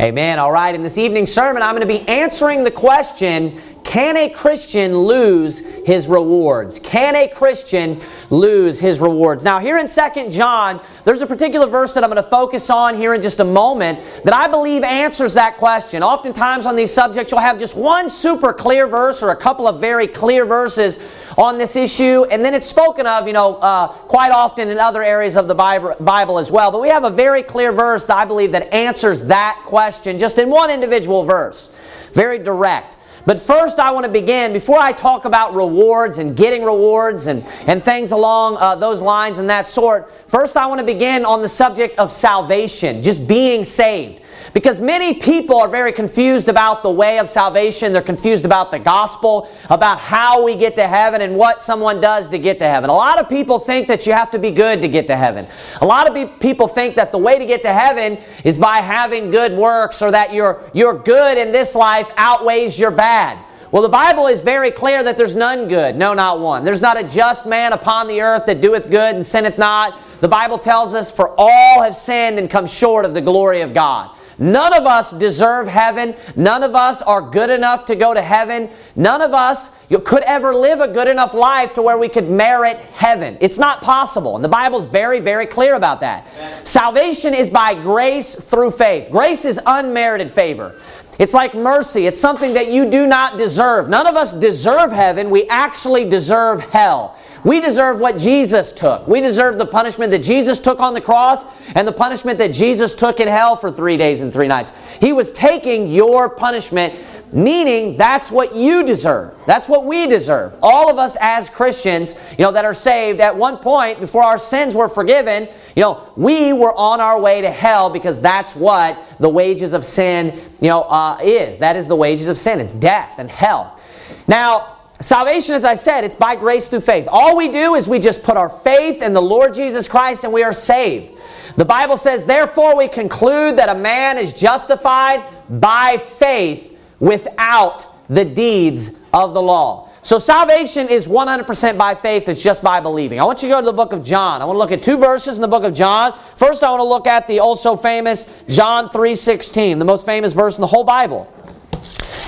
Amen. 0.00 0.38
All 0.38 0.52
right, 0.52 0.72
in 0.72 0.84
this 0.84 0.96
evening's 0.96 1.32
sermon, 1.32 1.60
I'm 1.60 1.74
going 1.74 1.86
to 1.86 1.92
be 1.92 2.08
answering 2.08 2.62
the 2.62 2.70
question 2.70 3.60
can 3.88 4.18
a 4.18 4.28
Christian 4.28 4.94
lose 4.94 5.60
his 5.60 6.08
rewards? 6.08 6.78
Can 6.78 7.16
a 7.16 7.26
Christian 7.26 7.98
lose 8.28 8.78
his 8.78 9.00
rewards? 9.00 9.42
Now, 9.42 9.60
here 9.60 9.78
in 9.78 9.88
2 9.88 10.28
John, 10.28 10.84
there's 11.06 11.22
a 11.22 11.26
particular 11.26 11.66
verse 11.66 11.94
that 11.94 12.04
I'm 12.04 12.10
going 12.10 12.22
to 12.22 12.28
focus 12.28 12.68
on 12.68 12.96
here 12.96 13.14
in 13.14 13.22
just 13.22 13.40
a 13.40 13.46
moment 13.46 14.04
that 14.24 14.34
I 14.34 14.46
believe 14.46 14.82
answers 14.84 15.32
that 15.32 15.56
question. 15.56 16.02
Oftentimes 16.02 16.66
on 16.66 16.76
these 16.76 16.92
subjects, 16.92 17.32
you'll 17.32 17.40
have 17.40 17.58
just 17.58 17.76
one 17.76 18.10
super 18.10 18.52
clear 18.52 18.86
verse 18.86 19.22
or 19.22 19.30
a 19.30 19.36
couple 19.36 19.66
of 19.66 19.80
very 19.80 20.06
clear 20.06 20.44
verses 20.44 20.98
on 21.38 21.56
this 21.56 21.74
issue, 21.74 22.26
and 22.30 22.44
then 22.44 22.52
it's 22.52 22.66
spoken 22.66 23.06
of, 23.06 23.26
you 23.26 23.32
know, 23.32 23.54
uh, 23.54 23.88
quite 23.88 24.32
often 24.32 24.68
in 24.68 24.78
other 24.78 25.02
areas 25.02 25.34
of 25.34 25.48
the 25.48 25.54
Bible 25.54 26.38
as 26.38 26.52
well. 26.52 26.70
But 26.70 26.82
we 26.82 26.90
have 26.90 27.04
a 27.04 27.10
very 27.10 27.42
clear 27.42 27.72
verse 27.72 28.06
that 28.08 28.18
I 28.18 28.26
believe 28.26 28.52
that 28.52 28.70
answers 28.74 29.22
that 29.24 29.62
question 29.64 30.18
just 30.18 30.36
in 30.36 30.50
one 30.50 30.70
individual 30.70 31.24
verse. 31.24 31.70
Very 32.12 32.38
direct. 32.38 32.98
But 33.28 33.38
first, 33.38 33.78
I 33.78 33.90
want 33.90 34.06
to 34.06 34.10
begin, 34.10 34.54
before 34.54 34.78
I 34.78 34.90
talk 34.90 35.26
about 35.26 35.54
rewards 35.54 36.16
and 36.16 36.34
getting 36.34 36.64
rewards 36.64 37.26
and, 37.26 37.44
and 37.66 37.84
things 37.84 38.12
along 38.12 38.56
uh, 38.56 38.74
those 38.76 39.02
lines 39.02 39.36
and 39.36 39.50
that 39.50 39.66
sort, 39.66 40.10
first 40.30 40.56
I 40.56 40.66
want 40.66 40.78
to 40.78 40.86
begin 40.86 41.26
on 41.26 41.42
the 41.42 41.48
subject 41.50 41.98
of 41.98 42.10
salvation, 42.10 43.02
just 43.02 43.28
being 43.28 43.66
saved. 43.66 44.22
Because 44.52 44.80
many 44.80 45.14
people 45.14 45.56
are 45.56 45.68
very 45.68 45.92
confused 45.92 46.48
about 46.48 46.82
the 46.82 46.90
way 46.90 47.18
of 47.18 47.28
salvation. 47.28 47.92
They're 47.92 48.02
confused 48.02 48.44
about 48.44 48.70
the 48.70 48.78
gospel, 48.78 49.50
about 49.70 50.00
how 50.00 50.42
we 50.42 50.56
get 50.56 50.76
to 50.76 50.86
heaven 50.86 51.20
and 51.20 51.36
what 51.36 51.60
someone 51.60 52.00
does 52.00 52.28
to 52.30 52.38
get 52.38 52.58
to 52.60 52.66
heaven. 52.66 52.90
A 52.90 52.94
lot 52.94 53.20
of 53.20 53.28
people 53.28 53.58
think 53.58 53.88
that 53.88 54.06
you 54.06 54.12
have 54.12 54.30
to 54.30 54.38
be 54.38 54.50
good 54.50 54.80
to 54.80 54.88
get 54.88 55.06
to 55.08 55.16
heaven. 55.16 55.46
A 55.80 55.86
lot 55.86 56.08
of 56.08 56.40
people 56.40 56.68
think 56.68 56.96
that 56.96 57.12
the 57.12 57.18
way 57.18 57.38
to 57.38 57.46
get 57.46 57.62
to 57.62 57.72
heaven 57.72 58.18
is 58.44 58.56
by 58.56 58.78
having 58.78 59.30
good 59.30 59.52
works 59.52 60.02
or 60.02 60.10
that 60.10 60.32
your, 60.32 60.68
your 60.72 60.94
good 60.94 61.38
in 61.38 61.52
this 61.52 61.74
life 61.74 62.10
outweighs 62.16 62.78
your 62.78 62.90
bad. 62.90 63.38
Well, 63.70 63.82
the 63.82 63.88
Bible 63.90 64.28
is 64.28 64.40
very 64.40 64.70
clear 64.70 65.04
that 65.04 65.18
there's 65.18 65.36
none 65.36 65.68
good, 65.68 65.94
no, 65.94 66.14
not 66.14 66.40
one. 66.40 66.64
There's 66.64 66.80
not 66.80 66.98
a 66.98 67.06
just 67.06 67.44
man 67.44 67.74
upon 67.74 68.06
the 68.06 68.22
earth 68.22 68.46
that 68.46 68.62
doeth 68.62 68.90
good 68.90 69.14
and 69.14 69.24
sinneth 69.24 69.58
not. 69.58 70.00
The 70.20 70.28
Bible 70.28 70.56
tells 70.56 70.94
us, 70.94 71.10
For 71.10 71.34
all 71.36 71.82
have 71.82 71.94
sinned 71.94 72.38
and 72.38 72.48
come 72.48 72.66
short 72.66 73.04
of 73.04 73.12
the 73.12 73.20
glory 73.20 73.60
of 73.60 73.74
God. 73.74 74.16
None 74.38 74.72
of 74.72 74.84
us 74.84 75.12
deserve 75.12 75.66
heaven. 75.66 76.14
None 76.36 76.62
of 76.62 76.74
us 76.74 77.02
are 77.02 77.20
good 77.20 77.50
enough 77.50 77.84
to 77.86 77.96
go 77.96 78.14
to 78.14 78.22
heaven. 78.22 78.70
None 78.94 79.20
of 79.20 79.34
us 79.34 79.70
could 80.04 80.22
ever 80.22 80.54
live 80.54 80.80
a 80.80 80.88
good 80.88 81.08
enough 81.08 81.34
life 81.34 81.72
to 81.74 81.82
where 81.82 81.98
we 81.98 82.08
could 82.08 82.30
merit 82.30 82.76
heaven. 82.76 83.36
It's 83.40 83.58
not 83.58 83.82
possible. 83.82 84.36
And 84.36 84.44
the 84.44 84.48
Bible's 84.48 84.86
very, 84.86 85.20
very 85.20 85.46
clear 85.46 85.74
about 85.74 86.00
that. 86.00 86.26
Amen. 86.36 86.66
Salvation 86.66 87.34
is 87.34 87.50
by 87.50 87.74
grace 87.74 88.34
through 88.34 88.70
faith. 88.70 89.10
Grace 89.10 89.44
is 89.44 89.60
unmerited 89.66 90.30
favor. 90.30 90.76
It's 91.18 91.34
like 91.34 91.54
mercy. 91.54 92.06
It's 92.06 92.20
something 92.20 92.54
that 92.54 92.70
you 92.70 92.88
do 92.88 93.06
not 93.06 93.38
deserve. 93.38 93.88
None 93.88 94.06
of 94.06 94.14
us 94.14 94.32
deserve 94.32 94.92
heaven. 94.92 95.30
We 95.30 95.48
actually 95.48 96.08
deserve 96.08 96.60
hell. 96.60 97.18
We 97.44 97.60
deserve 97.60 98.00
what 98.00 98.18
Jesus 98.18 98.72
took. 98.72 99.06
We 99.06 99.20
deserve 99.20 99.58
the 99.58 99.66
punishment 99.66 100.10
that 100.10 100.22
Jesus 100.22 100.58
took 100.58 100.80
on 100.80 100.94
the 100.94 101.00
cross 101.00 101.46
and 101.74 101.86
the 101.86 101.92
punishment 101.92 102.38
that 102.38 102.52
Jesus 102.52 102.94
took 102.94 103.20
in 103.20 103.28
hell 103.28 103.56
for 103.56 103.70
three 103.70 103.96
days 103.96 104.20
and 104.20 104.32
three 104.32 104.48
nights. 104.48 104.72
He 105.00 105.12
was 105.12 105.30
taking 105.32 105.88
your 105.88 106.28
punishment, 106.28 106.94
meaning 107.32 107.96
that's 107.96 108.30
what 108.30 108.56
you 108.56 108.84
deserve. 108.84 109.36
That's 109.46 109.68
what 109.68 109.84
we 109.84 110.06
deserve. 110.06 110.56
All 110.62 110.90
of 110.90 110.98
us 110.98 111.16
as 111.20 111.48
Christians, 111.48 112.14
you 112.32 112.44
know, 112.44 112.52
that 112.52 112.64
are 112.64 112.74
saved, 112.74 113.20
at 113.20 113.36
one 113.36 113.58
point, 113.58 114.00
before 114.00 114.22
our 114.22 114.38
sins 114.38 114.74
were 114.74 114.88
forgiven, 114.88 115.48
you 115.76 115.82
know, 115.82 116.12
we 116.16 116.52
were 116.52 116.74
on 116.74 117.00
our 117.00 117.20
way 117.20 117.40
to 117.40 117.50
hell 117.50 117.90
because 117.90 118.20
that's 118.20 118.56
what 118.56 118.98
the 119.20 119.28
wages 119.28 119.72
of 119.72 119.84
sin, 119.84 120.40
you 120.60 120.68
know, 120.68 120.82
uh, 120.82 121.18
is. 121.22 121.58
That 121.58 121.76
is 121.76 121.86
the 121.86 121.96
wages 121.96 122.26
of 122.26 122.36
sin. 122.36 122.60
It's 122.60 122.72
death 122.72 123.18
and 123.18 123.30
hell. 123.30 123.78
Now, 124.26 124.77
Salvation, 125.00 125.54
as 125.54 125.64
I 125.64 125.74
said, 125.74 126.02
it's 126.02 126.16
by 126.16 126.34
grace 126.34 126.66
through 126.66 126.80
faith. 126.80 127.06
All 127.08 127.36
we 127.36 127.48
do 127.48 127.76
is 127.76 127.86
we 127.86 128.00
just 128.00 128.22
put 128.22 128.36
our 128.36 128.50
faith 128.50 129.00
in 129.00 129.12
the 129.12 129.22
Lord 129.22 129.54
Jesus 129.54 129.86
Christ 129.86 130.24
and 130.24 130.32
we 130.32 130.42
are 130.42 130.52
saved. 130.52 131.16
The 131.56 131.64
Bible 131.64 131.96
says, 131.96 132.24
therefore, 132.24 132.76
we 132.76 132.88
conclude 132.88 133.56
that 133.58 133.68
a 133.68 133.78
man 133.78 134.18
is 134.18 134.32
justified 134.32 135.24
by 135.48 135.98
faith 135.98 136.76
without 136.98 137.86
the 138.08 138.24
deeds 138.24 138.90
of 139.12 139.34
the 139.34 139.42
law. 139.42 139.88
So 140.02 140.18
salvation 140.18 140.88
is 140.88 141.06
100% 141.06 141.78
by 141.78 141.94
faith, 141.94 142.28
it's 142.28 142.42
just 142.42 142.62
by 142.62 142.80
believing. 142.80 143.20
I 143.20 143.24
want 143.24 143.42
you 143.42 143.48
to 143.48 143.54
go 143.54 143.60
to 143.60 143.66
the 143.66 143.72
book 143.72 143.92
of 143.92 144.02
John. 144.02 144.40
I 144.40 144.46
want 144.46 144.56
to 144.56 144.58
look 144.58 144.72
at 144.72 144.82
two 144.82 144.96
verses 144.96 145.36
in 145.36 145.42
the 145.42 145.48
book 145.48 145.64
of 145.64 145.74
John. 145.74 146.18
First, 146.34 146.64
I 146.64 146.70
want 146.70 146.80
to 146.80 146.84
look 146.84 147.06
at 147.06 147.28
the 147.28 147.40
also 147.40 147.76
famous 147.76 148.24
John 148.48 148.88
3:16, 148.88 149.78
the 149.78 149.84
most 149.84 150.06
famous 150.06 150.32
verse 150.32 150.56
in 150.56 150.60
the 150.62 150.66
whole 150.66 150.84
Bible 150.84 151.32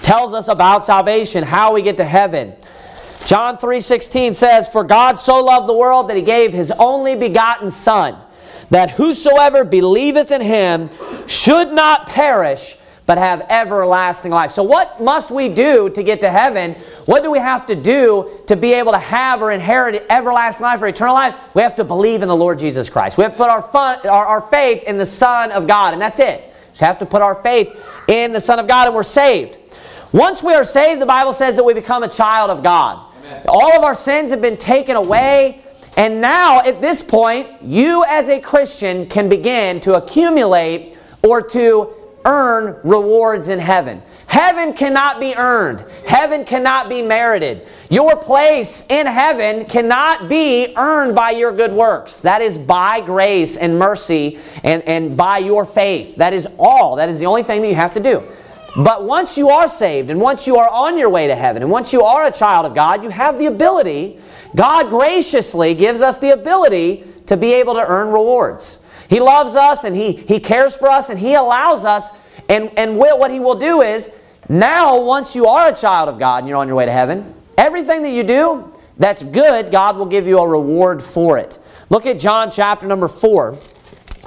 tells 0.02 0.34
us 0.34 0.48
about 0.48 0.84
salvation, 0.84 1.44
how 1.44 1.72
we 1.72 1.82
get 1.82 1.96
to 1.98 2.04
heaven. 2.04 2.54
John 3.26 3.58
3:16 3.58 4.34
says, 4.34 4.68
"For 4.68 4.82
God 4.82 5.18
so 5.18 5.42
loved 5.42 5.68
the 5.68 5.74
world 5.74 6.08
that 6.08 6.16
he 6.16 6.22
gave 6.22 6.52
his 6.52 6.72
only 6.78 7.14
begotten 7.14 7.70
son, 7.70 8.16
that 8.70 8.90
whosoever 8.90 9.64
believeth 9.64 10.30
in 10.30 10.40
him 10.40 10.90
should 11.26 11.72
not 11.72 12.06
perish, 12.06 12.76
but 13.06 13.18
have 13.18 13.44
everlasting 13.50 14.32
life." 14.32 14.50
So 14.50 14.62
what 14.62 15.00
must 15.00 15.30
we 15.30 15.48
do 15.48 15.90
to 15.90 16.02
get 16.02 16.20
to 16.22 16.30
heaven? 16.30 16.76
What 17.04 17.22
do 17.22 17.30
we 17.30 17.38
have 17.38 17.66
to 17.66 17.74
do 17.74 18.26
to 18.46 18.56
be 18.56 18.72
able 18.72 18.92
to 18.92 18.98
have 18.98 19.42
or 19.42 19.50
inherit 19.50 20.06
everlasting 20.08 20.64
life 20.64 20.80
or 20.80 20.86
eternal 20.86 21.14
life? 21.14 21.34
We 21.54 21.62
have 21.62 21.76
to 21.76 21.84
believe 21.84 22.22
in 22.22 22.28
the 22.28 22.36
Lord 22.36 22.58
Jesus 22.58 22.88
Christ. 22.88 23.18
We 23.18 23.24
have 23.24 23.34
to 23.34 23.38
put 23.38 23.50
our, 23.50 23.62
fun, 23.62 23.98
our, 24.08 24.26
our 24.26 24.40
faith 24.40 24.82
in 24.84 24.96
the 24.96 25.06
Son 25.06 25.52
of 25.52 25.66
God, 25.66 25.92
and 25.92 26.00
that's 26.00 26.18
it. 26.18 26.52
We 26.80 26.86
have 26.86 26.98
to 27.00 27.06
put 27.06 27.20
our 27.20 27.34
faith 27.34 27.76
in 28.08 28.32
the 28.32 28.40
Son 28.40 28.58
of 28.58 28.66
God, 28.66 28.86
and 28.86 28.96
we're 28.96 29.02
saved. 29.02 29.58
Once 30.12 30.42
we 30.42 30.52
are 30.52 30.64
saved, 30.64 31.00
the 31.00 31.06
Bible 31.06 31.32
says 31.32 31.56
that 31.56 31.64
we 31.64 31.72
become 31.72 32.02
a 32.02 32.08
child 32.08 32.50
of 32.50 32.62
God. 32.62 33.06
Amen. 33.20 33.44
All 33.48 33.76
of 33.76 33.84
our 33.84 33.94
sins 33.94 34.30
have 34.30 34.42
been 34.42 34.56
taken 34.56 34.96
away. 34.96 35.62
And 35.96 36.20
now, 36.20 36.60
at 36.60 36.80
this 36.80 37.02
point, 37.02 37.48
you 37.62 38.04
as 38.08 38.28
a 38.28 38.40
Christian 38.40 39.06
can 39.06 39.28
begin 39.28 39.80
to 39.80 39.94
accumulate 39.94 40.96
or 41.22 41.42
to 41.42 41.94
earn 42.24 42.78
rewards 42.82 43.48
in 43.48 43.58
heaven. 43.58 44.02
Heaven 44.26 44.74
cannot 44.74 45.18
be 45.18 45.34
earned, 45.36 45.84
heaven 46.06 46.44
cannot 46.44 46.88
be 46.88 47.02
merited. 47.02 47.66
Your 47.88 48.14
place 48.14 48.86
in 48.88 49.06
heaven 49.06 49.64
cannot 49.64 50.28
be 50.28 50.72
earned 50.76 51.16
by 51.16 51.30
your 51.30 51.50
good 51.50 51.72
works. 51.72 52.20
That 52.20 52.40
is 52.40 52.56
by 52.56 53.00
grace 53.00 53.56
and 53.56 53.76
mercy 53.76 54.38
and, 54.62 54.84
and 54.84 55.16
by 55.16 55.38
your 55.38 55.66
faith. 55.66 56.14
That 56.16 56.32
is 56.32 56.46
all. 56.60 56.94
That 56.94 57.08
is 57.08 57.18
the 57.18 57.26
only 57.26 57.42
thing 57.42 57.62
that 57.62 57.68
you 57.68 57.74
have 57.74 57.92
to 57.94 58.00
do. 58.00 58.22
But 58.76 59.04
once 59.04 59.36
you 59.36 59.48
are 59.48 59.66
saved 59.66 60.10
and 60.10 60.20
once 60.20 60.46
you 60.46 60.56
are 60.56 60.68
on 60.68 60.96
your 60.96 61.10
way 61.10 61.26
to 61.26 61.34
heaven 61.34 61.62
and 61.62 61.70
once 61.70 61.92
you 61.92 62.02
are 62.02 62.26
a 62.26 62.30
child 62.30 62.66
of 62.66 62.74
God, 62.74 63.02
you 63.02 63.08
have 63.08 63.36
the 63.36 63.46
ability, 63.46 64.18
God 64.54 64.90
graciously 64.90 65.74
gives 65.74 66.00
us 66.02 66.18
the 66.18 66.30
ability 66.30 67.04
to 67.26 67.36
be 67.36 67.52
able 67.54 67.74
to 67.74 67.84
earn 67.86 68.08
rewards. 68.08 68.84
He 69.08 69.18
loves 69.18 69.56
us 69.56 69.84
and 69.84 69.96
He, 69.96 70.12
he 70.12 70.38
cares 70.38 70.76
for 70.76 70.88
us 70.88 71.10
and 71.10 71.18
He 71.18 71.34
allows 71.34 71.84
us. 71.84 72.10
And, 72.48 72.70
and 72.76 72.96
what 72.96 73.30
He 73.30 73.40
will 73.40 73.56
do 73.56 73.82
is, 73.82 74.10
now 74.48 75.00
once 75.00 75.34
you 75.34 75.46
are 75.46 75.68
a 75.68 75.74
child 75.74 76.08
of 76.08 76.18
God 76.18 76.38
and 76.38 76.48
you're 76.48 76.58
on 76.58 76.68
your 76.68 76.76
way 76.76 76.86
to 76.86 76.92
heaven, 76.92 77.34
everything 77.58 78.02
that 78.02 78.10
you 78.10 78.22
do 78.22 78.72
that's 78.98 79.22
good, 79.22 79.72
God 79.72 79.96
will 79.96 80.06
give 80.06 80.26
you 80.26 80.38
a 80.38 80.46
reward 80.46 81.02
for 81.02 81.38
it. 81.38 81.58
Look 81.88 82.06
at 82.06 82.18
John 82.18 82.50
chapter 82.50 82.86
number 82.86 83.08
4. 83.08 83.56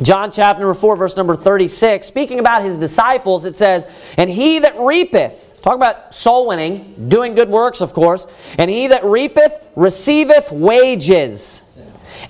John 0.02 0.32
chapter 0.32 0.62
number 0.62 0.74
4, 0.74 0.96
verse 0.96 1.16
number 1.16 1.36
36, 1.36 2.08
speaking 2.08 2.40
about 2.40 2.64
his 2.64 2.78
disciples, 2.78 3.46
it 3.46 3.56
says, 3.56 3.88
And 4.18 4.30
he 4.30 4.60
that 4.60 4.78
reapeth, 4.80 5.62
talk 5.62 5.76
about 5.76 6.16
soul 6.16 6.48
winning, 6.48 7.10
doing 7.10 7.36
good 7.36 7.50
works, 7.50 7.80
of 7.80 7.94
course, 7.94 8.26
and 8.58 8.72
he 8.72 8.88
that 8.88 9.06
reapeth 9.06 9.60
receiveth 9.76 10.52
wages, 10.52 11.64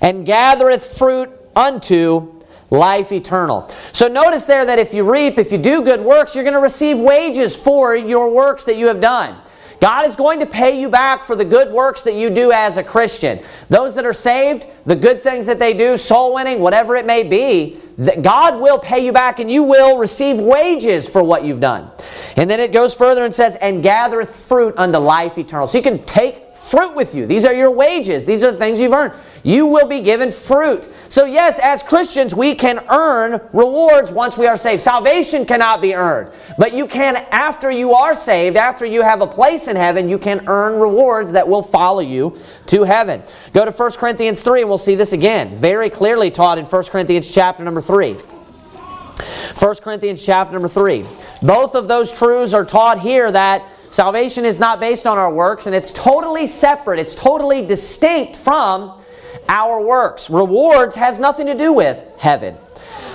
and 0.02 0.26
gathereth 0.26 0.98
fruit 0.98 1.30
unto 1.56 2.42
life 2.70 3.12
eternal. 3.12 3.70
So 3.92 4.08
notice 4.08 4.44
there 4.44 4.66
that 4.66 4.78
if 4.78 4.92
you 4.92 5.10
reap, 5.10 5.38
if 5.38 5.50
you 5.50 5.58
do 5.58 5.82
good 5.82 6.00
works, 6.00 6.34
you're 6.34 6.44
going 6.44 6.54
to 6.54 6.60
receive 6.60 6.98
wages 6.98 7.56
for 7.56 7.96
your 7.96 8.30
works 8.30 8.64
that 8.64 8.76
you 8.76 8.88
have 8.88 9.00
done. 9.00 9.38
God 9.84 10.06
is 10.06 10.16
going 10.16 10.40
to 10.40 10.46
pay 10.46 10.80
you 10.80 10.88
back 10.88 11.22
for 11.24 11.36
the 11.36 11.44
good 11.44 11.70
works 11.70 12.00
that 12.04 12.14
you 12.14 12.30
do 12.30 12.52
as 12.52 12.78
a 12.78 12.82
Christian. 12.82 13.38
Those 13.68 13.94
that 13.96 14.06
are 14.06 14.14
saved, 14.14 14.66
the 14.86 14.96
good 14.96 15.20
things 15.20 15.44
that 15.44 15.58
they 15.58 15.74
do, 15.74 15.98
soul 15.98 16.32
winning, 16.32 16.60
whatever 16.60 16.96
it 16.96 17.04
may 17.04 17.22
be, 17.22 17.78
that 17.98 18.22
God 18.22 18.62
will 18.62 18.78
pay 18.78 19.04
you 19.04 19.12
back 19.12 19.40
and 19.40 19.50
you 19.50 19.62
will 19.62 19.98
receive 19.98 20.40
wages 20.40 21.06
for 21.06 21.22
what 21.22 21.44
you've 21.44 21.60
done. 21.60 21.90
And 22.38 22.48
then 22.48 22.60
it 22.60 22.72
goes 22.72 22.94
further 22.94 23.26
and 23.26 23.34
says, 23.34 23.56
and 23.56 23.82
gathereth 23.82 24.34
fruit 24.34 24.72
unto 24.78 24.96
life 24.96 25.36
eternal. 25.36 25.66
So 25.66 25.76
you 25.76 25.84
can 25.84 26.02
take 26.06 26.43
fruit 26.64 26.94
with 26.94 27.14
you. 27.14 27.26
These 27.26 27.44
are 27.44 27.52
your 27.52 27.70
wages. 27.70 28.24
These 28.24 28.42
are 28.42 28.50
the 28.50 28.56
things 28.56 28.80
you've 28.80 28.92
earned. 28.92 29.12
You 29.42 29.66
will 29.66 29.86
be 29.86 30.00
given 30.00 30.30
fruit. 30.30 30.88
So, 31.10 31.26
yes, 31.26 31.58
as 31.62 31.82
Christians, 31.82 32.34
we 32.34 32.54
can 32.54 32.82
earn 32.88 33.40
rewards 33.52 34.10
once 34.10 34.38
we 34.38 34.46
are 34.46 34.56
saved. 34.56 34.80
Salvation 34.80 35.44
cannot 35.44 35.82
be 35.82 35.94
earned. 35.94 36.32
But 36.58 36.72
you 36.72 36.86
can, 36.86 37.16
after 37.30 37.70
you 37.70 37.92
are 37.92 38.14
saved, 38.14 38.56
after 38.56 38.86
you 38.86 39.02
have 39.02 39.20
a 39.20 39.26
place 39.26 39.68
in 39.68 39.76
heaven, 39.76 40.08
you 40.08 40.18
can 40.18 40.48
earn 40.48 40.80
rewards 40.80 41.32
that 41.32 41.46
will 41.46 41.62
follow 41.62 42.00
you 42.00 42.38
to 42.66 42.84
heaven. 42.84 43.22
Go 43.52 43.66
to 43.66 43.70
1 43.70 43.92
Corinthians 43.92 44.42
3 44.42 44.62
and 44.62 44.68
we'll 44.68 44.78
see 44.78 44.94
this 44.94 45.12
again. 45.12 45.56
Very 45.56 45.90
clearly 45.90 46.30
taught 46.30 46.56
in 46.56 46.64
1 46.64 46.82
Corinthians 46.84 47.30
chapter 47.30 47.62
number 47.62 47.82
3. 47.82 48.14
1 48.14 49.74
Corinthians 49.76 50.24
chapter 50.24 50.54
number 50.54 50.68
3. 50.68 51.04
Both 51.42 51.74
of 51.74 51.88
those 51.88 52.10
truths 52.10 52.54
are 52.54 52.64
taught 52.64 52.98
here 52.98 53.30
that 53.30 53.68
salvation 53.94 54.44
is 54.44 54.58
not 54.58 54.80
based 54.80 55.06
on 55.06 55.18
our 55.18 55.32
works 55.32 55.66
and 55.66 55.74
it's 55.74 55.92
totally 55.92 56.48
separate, 56.48 56.98
it's 56.98 57.14
totally 57.14 57.64
distinct 57.64 58.36
from 58.36 59.00
our 59.48 59.80
works. 59.80 60.28
Rewards 60.28 60.96
has 60.96 61.20
nothing 61.20 61.46
to 61.46 61.54
do 61.54 61.72
with 61.72 62.04
heaven. 62.18 62.56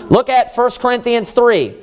Look 0.10 0.30
at 0.30 0.56
1 0.56 0.72
Corinthians 0.80 1.34
3. 1.34 1.76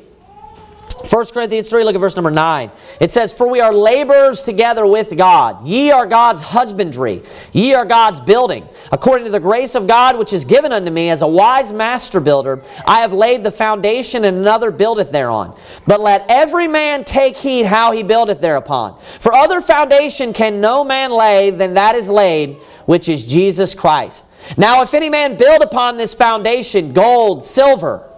1 1.04 1.26
Corinthians 1.26 1.69
3, 1.69 1.84
look 1.84 1.94
at 1.94 2.00
verse 2.00 2.16
number 2.16 2.31
9. 2.31 2.70
It 3.00 3.10
says, 3.10 3.32
For 3.32 3.48
we 3.48 3.60
are 3.60 3.72
laborers 3.72 4.40
together 4.40 4.87
with 4.87 5.16
God. 5.16 5.66
Ye 5.66 5.90
are 5.90 6.06
God's 6.06 6.40
husbandry. 6.40 7.22
Ye 7.52 7.75
are 7.75 7.84
God's 7.84 8.19
building. 8.19 8.66
According 8.90 9.26
to 9.26 9.31
the 9.31 9.40
grace 9.40 9.75
of 9.75 9.87
God 9.87 10.19
which 10.19 10.32
is 10.32 10.44
given 10.44 10.72
unto 10.72 10.90
me 10.90 11.10
as 11.10 11.20
a 11.20 11.26
wise 11.26 11.70
master 11.70 12.19
builder, 12.19 12.62
I 12.87 13.00
have 13.00 13.12
laid 13.12 13.44
the 13.44 13.50
foundation, 13.50 14.25
and 14.25 14.38
another 14.38 14.70
buildeth 14.70 15.12
thereon. 15.12 15.56
But 15.87 16.00
let 16.00 16.25
every 16.31 16.66
man 16.66 17.04
take 17.04 17.37
heed 17.37 17.66
how 17.66 17.93
he 17.93 18.02
buildeth 18.02 18.40
thereupon. 18.40 18.98
For 19.20 19.34
other 19.34 19.60
foundation 19.60 20.32
can 20.32 20.60
no 20.60 20.82
man 20.82 21.10
lay 21.10 21.50
than 21.50 21.75
that 21.75 21.94
is 21.94 22.08
laid, 22.08 22.56
which 22.87 23.08
is 23.08 23.26
Jesus 23.26 23.75
Christ. 23.75 24.26
Now, 24.56 24.82
if 24.82 24.94
any 24.94 25.10
man 25.10 25.37
build 25.37 25.62
upon 25.62 25.96
this 25.96 26.14
foundation 26.14 26.93
gold, 26.93 27.44
silver, 27.44 28.08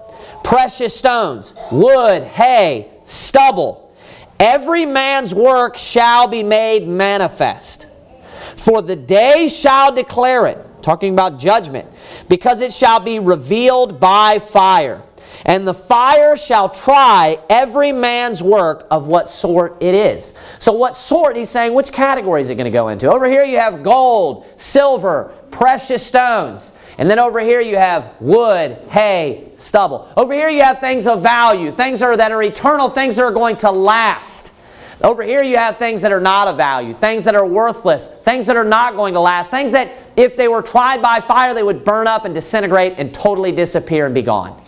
precious 0.49 0.97
stones, 0.97 1.53
wood, 1.71 2.23
hay, 2.23 2.91
stubble, 3.05 3.95
every 4.41 4.87
man's 4.87 5.35
work 5.35 5.77
shall 5.77 6.27
be 6.27 6.43
made 6.43 6.89
manifest. 6.89 7.87
For 8.57 8.81
the 8.81 8.97
day 8.97 9.49
shall 9.49 9.93
declare 9.93 10.47
it, 10.47 10.59
talking 10.81 11.13
about 11.13 11.39
judgment, 11.39 11.87
because 12.31 12.63
it 12.63 12.73
shall 12.73 12.99
be 12.99 13.19
revealed 13.19 14.01
by 14.01 14.39
fire. 14.39 15.03
And 15.49 15.67
the 15.67 15.73
fire 15.73 16.37
shall 16.37 16.69
try 16.69 17.39
every 17.49 17.91
man's 17.91 18.43
work 18.43 18.87
of 18.91 19.07
what 19.07 19.31
sort 19.31 19.83
it 19.83 19.95
is. 19.95 20.35
So, 20.59 20.73
what 20.73 20.95
sort? 20.95 21.37
He's 21.37 21.49
saying, 21.49 21.73
which 21.73 21.91
category 21.91 22.43
is 22.43 22.51
it 22.51 22.57
going 22.57 22.67
to 22.67 22.71
go 22.71 22.89
into? 22.89 23.11
Over 23.11 23.27
here 23.27 23.45
you 23.45 23.59
have 23.59 23.83
gold, 23.83 24.47
silver, 24.59 25.35
precious 25.51 26.07
stones. 26.07 26.73
And 26.99 27.09
then 27.09 27.19
over 27.19 27.41
here 27.41 27.63
you 27.63 27.77
have 27.77 28.15
wood, 28.21 28.77
hay, 28.91 29.53
stubble. 29.57 30.13
Over 30.19 30.35
here 30.35 30.51
you 30.51 30.63
have 30.63 30.81
things 30.81 31.07
of 31.07 31.23
value, 31.23 31.73
things 31.73 32.01
that 32.01 32.07
are, 32.07 32.17
that 32.19 32.31
are 32.31 32.43
eternal, 32.43 32.91
things 32.91 33.17
that 33.17 33.23
are 33.23 33.31
going 33.31 33.57
to 33.59 33.71
last. 33.71 34.53
Over 35.01 35.23
here 35.23 35.43
you 35.43 35.57
have 35.57 35.79
things 35.79 36.03
that 36.03 36.13
are 36.13 36.21
not 36.21 36.49
of 36.49 36.59
value, 36.59 36.93
things 36.93 37.25
that 37.25 37.35
are 37.35 37.47
worthless, 37.47 38.09
things 38.09 38.45
that 38.47 38.57
are 38.57 38.65
not 38.65 38.97
going 38.97 39.15
to 39.15 39.21
last, 39.21 39.51
things 39.51 39.73
that 39.73 39.93
if 40.17 40.37
they 40.37 40.49
were 40.49 40.61
tried 40.61 41.01
by 41.01 41.21
fire 41.21 41.55
they 41.55 41.63
would 41.63 41.85
burn 41.85 42.07
up 42.07 42.27
and 42.27 42.35
disintegrate 42.35 42.95
and 42.99 43.15
totally 43.15 43.53
disappear 43.53 44.05
and 44.05 44.15
be 44.15 44.23
gone. 44.23 44.61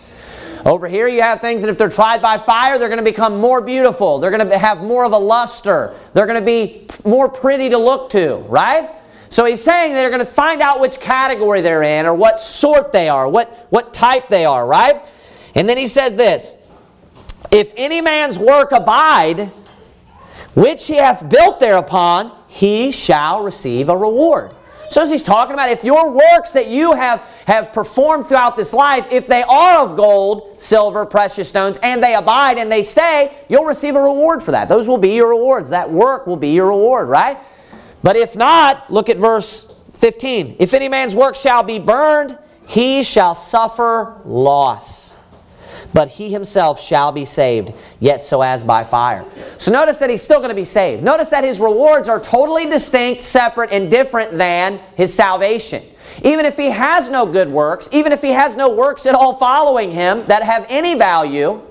Over 0.65 0.87
here 0.87 1.07
you 1.07 1.21
have 1.21 1.41
things 1.41 1.61
that 1.61 1.69
if 1.69 1.77
they're 1.77 1.89
tried 1.89 2.21
by 2.21 2.37
fire, 2.37 2.77
they're 2.77 2.87
going 2.87 2.99
to 2.99 3.05
become 3.05 3.39
more 3.39 3.61
beautiful. 3.61 4.19
They're 4.19 4.31
going 4.31 4.47
to 4.47 4.57
have 4.57 4.83
more 4.83 5.05
of 5.05 5.11
a 5.11 5.17
luster. 5.17 5.95
They're 6.13 6.27
going 6.27 6.39
to 6.39 6.45
be 6.45 6.87
more 7.03 7.27
pretty 7.27 7.69
to 7.69 7.77
look 7.77 8.11
to, 8.11 8.35
right? 8.47 8.95
So 9.29 9.45
he's 9.45 9.63
saying 9.63 9.93
they're 9.93 10.09
going 10.09 10.19
to 10.19 10.25
find 10.25 10.61
out 10.61 10.79
which 10.79 10.99
category 10.99 11.61
they're 11.61 11.83
in 11.83 12.05
or 12.05 12.13
what 12.13 12.39
sort 12.39 12.91
they 12.91 13.09
are, 13.09 13.27
what, 13.27 13.67
what 13.69 13.93
type 13.93 14.27
they 14.29 14.45
are, 14.45 14.65
right? 14.67 15.07
And 15.55 15.67
then 15.67 15.77
he 15.77 15.87
says 15.87 16.15
this 16.15 16.55
If 17.49 17.73
any 17.75 18.01
man's 18.01 18.37
work 18.37 18.71
abide, 18.71 19.51
which 20.53 20.85
he 20.85 20.95
hath 20.95 21.27
built 21.27 21.59
thereupon, 21.59 22.37
he 22.47 22.91
shall 22.91 23.43
receive 23.43 23.89
a 23.89 23.97
reward. 23.97 24.53
So 24.91 25.01
as 25.01 25.09
he's 25.09 25.23
talking 25.23 25.53
about, 25.53 25.69
if 25.69 25.85
your 25.85 26.11
works 26.11 26.51
that 26.51 26.67
you 26.67 26.91
have, 26.91 27.25
have 27.51 27.73
performed 27.73 28.25
throughout 28.25 28.55
this 28.55 28.71
life, 28.71 29.11
if 29.11 29.27
they 29.27 29.43
are 29.43 29.83
of 29.83 29.97
gold, 29.97 30.55
silver, 30.61 31.05
precious 31.05 31.49
stones, 31.49 31.77
and 31.83 32.01
they 32.01 32.15
abide 32.15 32.57
and 32.57 32.71
they 32.71 32.81
stay, 32.81 33.37
you'll 33.49 33.65
receive 33.65 33.95
a 33.95 34.01
reward 34.01 34.41
for 34.41 34.51
that. 34.51 34.69
Those 34.69 34.87
will 34.87 34.97
be 34.97 35.15
your 35.15 35.27
rewards. 35.29 35.69
That 35.69 35.91
work 35.91 36.27
will 36.27 36.37
be 36.37 36.51
your 36.51 36.67
reward, 36.67 37.09
right? 37.09 37.37
But 38.03 38.15
if 38.15 38.37
not, 38.37 38.89
look 38.89 39.09
at 39.09 39.19
verse 39.19 39.71
15. 39.95 40.55
If 40.59 40.73
any 40.73 40.87
man's 40.87 41.13
work 41.13 41.35
shall 41.35 41.61
be 41.61 41.77
burned, 41.77 42.37
he 42.67 43.03
shall 43.03 43.35
suffer 43.35 44.21
loss. 44.23 45.17
But 45.93 46.07
he 46.07 46.31
himself 46.31 46.79
shall 46.79 47.11
be 47.11 47.25
saved, 47.25 47.73
yet 47.99 48.23
so 48.23 48.41
as 48.41 48.63
by 48.63 48.85
fire. 48.85 49.25
So 49.57 49.73
notice 49.73 49.99
that 49.99 50.09
he's 50.09 50.21
still 50.21 50.39
going 50.39 50.51
to 50.51 50.55
be 50.55 50.63
saved. 50.63 51.03
Notice 51.03 51.29
that 51.31 51.43
his 51.43 51.59
rewards 51.59 52.07
are 52.07 52.21
totally 52.21 52.65
distinct, 52.65 53.23
separate, 53.23 53.73
and 53.73 53.91
different 53.91 54.31
than 54.37 54.79
his 54.95 55.13
salvation. 55.13 55.83
Even 56.23 56.45
if 56.45 56.57
he 56.57 56.69
has 56.69 57.09
no 57.09 57.25
good 57.25 57.49
works, 57.49 57.89
even 57.91 58.11
if 58.11 58.21
he 58.21 58.31
has 58.31 58.55
no 58.55 58.69
works 58.69 59.05
at 59.05 59.15
all 59.15 59.33
following 59.33 59.91
him 59.91 60.25
that 60.27 60.43
have 60.43 60.65
any 60.69 60.95
value, 60.95 61.61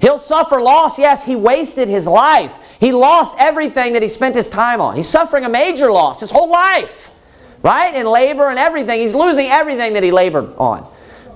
he'll 0.00 0.18
suffer 0.18 0.60
loss. 0.60 0.98
Yes, 0.98 1.24
he 1.24 1.36
wasted 1.36 1.88
his 1.88 2.06
life. 2.06 2.58
He 2.78 2.92
lost 2.92 3.34
everything 3.38 3.92
that 3.92 4.02
he 4.02 4.08
spent 4.08 4.34
his 4.34 4.48
time 4.48 4.80
on. 4.80 4.96
He's 4.96 5.08
suffering 5.08 5.44
a 5.44 5.48
major 5.48 5.90
loss 5.92 6.20
his 6.20 6.30
whole 6.30 6.50
life, 6.50 7.10
right? 7.62 7.94
In 7.94 8.06
labor 8.06 8.48
and 8.48 8.58
everything. 8.58 9.00
He's 9.00 9.14
losing 9.14 9.46
everything 9.46 9.94
that 9.94 10.02
he 10.02 10.10
labored 10.10 10.54
on. 10.56 10.86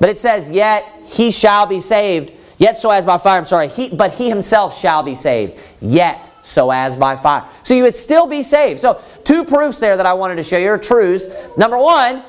But 0.00 0.08
it 0.10 0.18
says, 0.18 0.48
Yet 0.48 0.84
he 1.04 1.30
shall 1.30 1.66
be 1.66 1.80
saved, 1.80 2.32
yet 2.58 2.78
so 2.78 2.90
as 2.90 3.04
by 3.04 3.18
fire. 3.18 3.38
I'm 3.38 3.46
sorry, 3.46 3.68
he, 3.68 3.90
but 3.90 4.14
he 4.14 4.28
himself 4.28 4.78
shall 4.78 5.02
be 5.02 5.14
saved, 5.14 5.58
yet 5.80 6.30
so 6.42 6.70
as 6.70 6.96
by 6.96 7.16
fire. 7.16 7.44
So 7.62 7.74
you 7.74 7.82
would 7.84 7.96
still 7.96 8.26
be 8.26 8.42
saved. 8.42 8.80
So, 8.80 9.02
two 9.24 9.44
proofs 9.44 9.78
there 9.78 9.96
that 9.96 10.06
I 10.06 10.12
wanted 10.12 10.36
to 10.36 10.42
show 10.42 10.58
you 10.58 10.68
are 10.68 10.78
truths. 10.78 11.28
Number 11.56 11.78
one, 11.78 12.22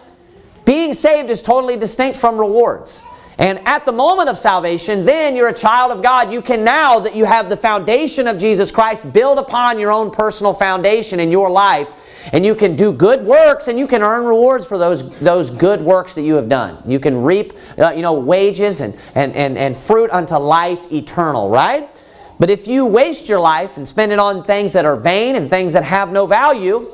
being 0.66 0.94
saved 0.94 1.30
is 1.30 1.42
totally 1.42 1.78
distinct 1.78 2.18
from 2.18 2.38
rewards. 2.38 3.04
And 3.38 3.60
at 3.68 3.86
the 3.86 3.92
moment 3.92 4.30
of 4.30 4.38
salvation, 4.38 5.06
then 5.06 5.36
you're 5.36 5.50
a 5.50 5.54
child 5.54 5.92
of 5.92 6.02
God. 6.02 6.32
You 6.32 6.42
can 6.42 6.64
now 6.64 7.00
that 7.00 7.16
you 7.16 7.26
have 7.26 7.50
the 7.50 7.58
foundation 7.58 8.28
of 8.28 8.38
Jesus 8.38 8.72
Christ 8.72 9.12
build 9.12 9.38
upon 9.38 9.80
your 9.80 9.92
own 9.92 10.10
personal 10.10 10.54
foundation 10.54 11.20
in 11.20 11.32
your 11.32 11.50
life. 11.50 11.90
And 12.32 12.46
you 12.46 12.56
can 12.56 12.76
do 12.76 12.92
good 12.92 13.24
works 13.24 13.68
and 13.68 13.78
you 13.78 13.88
can 13.88 14.02
earn 14.02 14.26
rewards 14.26 14.66
for 14.66 14.78
those, 14.78 15.08
those 15.20 15.52
good 15.52 15.82
works 15.82 16.16
that 16.16 16.24
you 16.24 16.36
have 16.36 16.50
done. 16.50 16.82
You 16.90 17.00
can 17.00 17.22
reap 17.22 17.54
uh, 17.78 17.92
you 17.92 18.02
know, 18.02 18.14
wages 18.14 18.82
and, 18.82 18.98
and, 19.14 19.36
and, 19.36 19.58
and 19.58 19.78
fruit 19.78 20.10
unto 20.12 20.36
life 20.36 20.92
eternal, 20.92 21.50
right? 21.50 21.90
But 22.40 22.50
if 22.50 22.68
you 22.68 22.86
waste 22.86 23.30
your 23.30 23.40
life 23.40 23.78
and 23.78 23.88
spend 23.88 24.12
it 24.12 24.20
on 24.20 24.44
things 24.44 24.74
that 24.74 24.86
are 24.86 24.98
vain 24.98 25.36
and 25.36 25.50
things 25.50 25.74
that 25.74 25.84
have 25.84 26.12
no 26.12 26.26
value, 26.26 26.90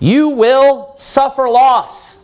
you 0.00 0.30
will 0.30 0.92
suffer 0.96 1.48
loss. 1.48 2.17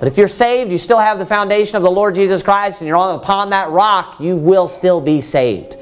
But 0.00 0.08
if 0.08 0.16
you're 0.16 0.28
saved, 0.28 0.72
you 0.72 0.78
still 0.78 0.98
have 0.98 1.18
the 1.18 1.26
foundation 1.26 1.76
of 1.76 1.82
the 1.82 1.90
Lord 1.90 2.14
Jesus 2.14 2.42
Christ, 2.42 2.80
and 2.80 2.88
you're 2.88 2.96
on 2.96 3.14
upon 3.14 3.50
that 3.50 3.68
rock, 3.68 4.18
you 4.18 4.34
will 4.34 4.66
still 4.66 5.00
be 5.00 5.20
saved. 5.20 5.76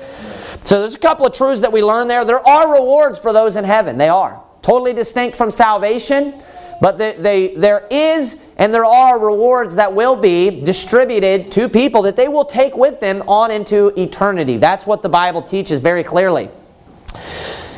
So 0.64 0.80
there's 0.80 0.96
a 0.96 0.98
couple 0.98 1.24
of 1.24 1.32
truths 1.32 1.60
that 1.60 1.72
we 1.72 1.84
learn 1.84 2.08
there. 2.08 2.24
There 2.24 2.46
are 2.46 2.74
rewards 2.74 3.20
for 3.20 3.32
those 3.32 3.54
in 3.54 3.64
heaven. 3.64 3.96
They 3.96 4.08
are. 4.08 4.42
Totally 4.60 4.92
distinct 4.92 5.36
from 5.36 5.52
salvation, 5.52 6.34
but 6.80 6.98
they, 6.98 7.12
they, 7.12 7.54
there 7.54 7.86
is 7.92 8.36
and 8.56 8.74
there 8.74 8.84
are 8.84 9.20
rewards 9.20 9.76
that 9.76 9.94
will 9.94 10.16
be 10.16 10.60
distributed 10.60 11.52
to 11.52 11.68
people 11.68 12.02
that 12.02 12.16
they 12.16 12.26
will 12.26 12.44
take 12.44 12.76
with 12.76 12.98
them 12.98 13.22
on 13.28 13.52
into 13.52 13.92
eternity. 13.96 14.56
That's 14.56 14.84
what 14.84 15.00
the 15.00 15.08
Bible 15.08 15.42
teaches 15.42 15.80
very 15.80 16.02
clearly. 16.02 16.50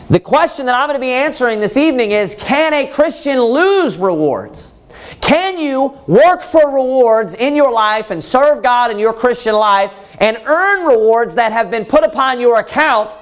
The 0.09 0.21
question 0.21 0.65
that 0.67 0.75
I'm 0.75 0.89
going 0.89 0.99
to 0.99 1.05
be 1.07 1.13
answering 1.13 1.61
this 1.61 1.77
evening 1.77 2.13
is 2.13 2.35
Can 2.35 2.73
a 2.73 2.91
Christian 2.91 3.39
lose 3.39 3.99
rewards? 3.99 4.73
Can 5.21 5.59
you 5.59 5.99
work 6.07 6.43
for 6.43 6.75
rewards 6.75 7.35
in 7.35 7.55
your 7.55 7.73
life 7.73 8.11
and 8.11 8.23
serve 8.23 8.63
God 8.63 8.91
in 8.91 8.99
your 8.99 9.13
Christian 9.13 9.55
life 9.55 9.93
and 10.19 10.39
earn 10.47 10.87
rewards 10.87 11.35
that 11.37 11.53
have 11.53 11.71
been 11.71 11.85
put 11.85 12.05
upon 12.05 12.41
your 12.41 12.59
account? 12.59 13.15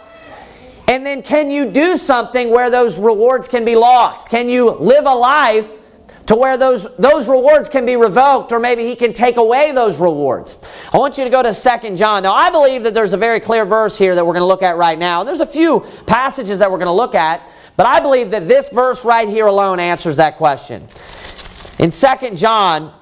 And 0.87 1.05
then 1.05 1.23
can 1.23 1.51
you 1.51 1.71
do 1.71 1.97
something 1.97 2.51
where 2.51 2.71
those 2.71 2.99
rewards 2.99 3.47
can 3.47 3.65
be 3.65 3.77
lost? 3.77 4.31
Can 4.31 4.49
you 4.49 4.71
live 4.71 5.05
a 5.05 5.15
life 5.15 5.79
to 6.29 6.37
where 6.37 6.59
those, 6.59 6.95
those 6.97 7.27
rewards 7.27 7.71
can 7.71 7.87
be 7.87 7.97
revoked 7.97 8.53
or 8.53 8.61
maybe 8.61 8.85
he 8.85 8.95
can 8.95 9.15
take 9.15 9.39
away 9.39 9.73
those 9.73 9.99
rewards. 9.99 10.59
I 10.93 10.99
want 10.99 11.17
you 11.17 11.25
to 11.25 11.31
go 11.31 11.43
to 11.43 11.55
Second 11.55 11.97
John. 11.97 12.23
Now, 12.23 12.35
I 12.35 12.51
believe 12.51 12.83
that 12.83 12.93
there's 12.93 13.15
a 13.15 13.17
very 13.17 13.41
clear 13.41 13.65
verse 13.65 13.97
here 13.97 14.15
that 14.15 14.27
we're 14.27 14.35
going 14.35 14.43
to 14.43 14.47
look 14.47 14.63
at 14.63 14.77
right 14.77 14.99
now. 14.99 15.25
There's 15.25 15.41
a 15.41 15.47
few 15.47 15.81
passages 16.07 16.59
that 16.59 16.71
we're 16.71 16.77
going 16.77 16.87
to 16.87 16.93
look 16.93 17.15
at, 17.15 17.51
but 17.79 17.87
I 17.87 18.01
believe 18.01 18.31
that 18.33 18.47
this 18.47 18.69
verse 18.69 19.07
right 19.07 19.27
here 19.27 19.47
alone 19.47 19.81
answers 19.81 20.17
that 20.17 20.37
question. 20.37 20.87
In 21.79 21.91
2 21.91 22.35
John, 22.35 22.93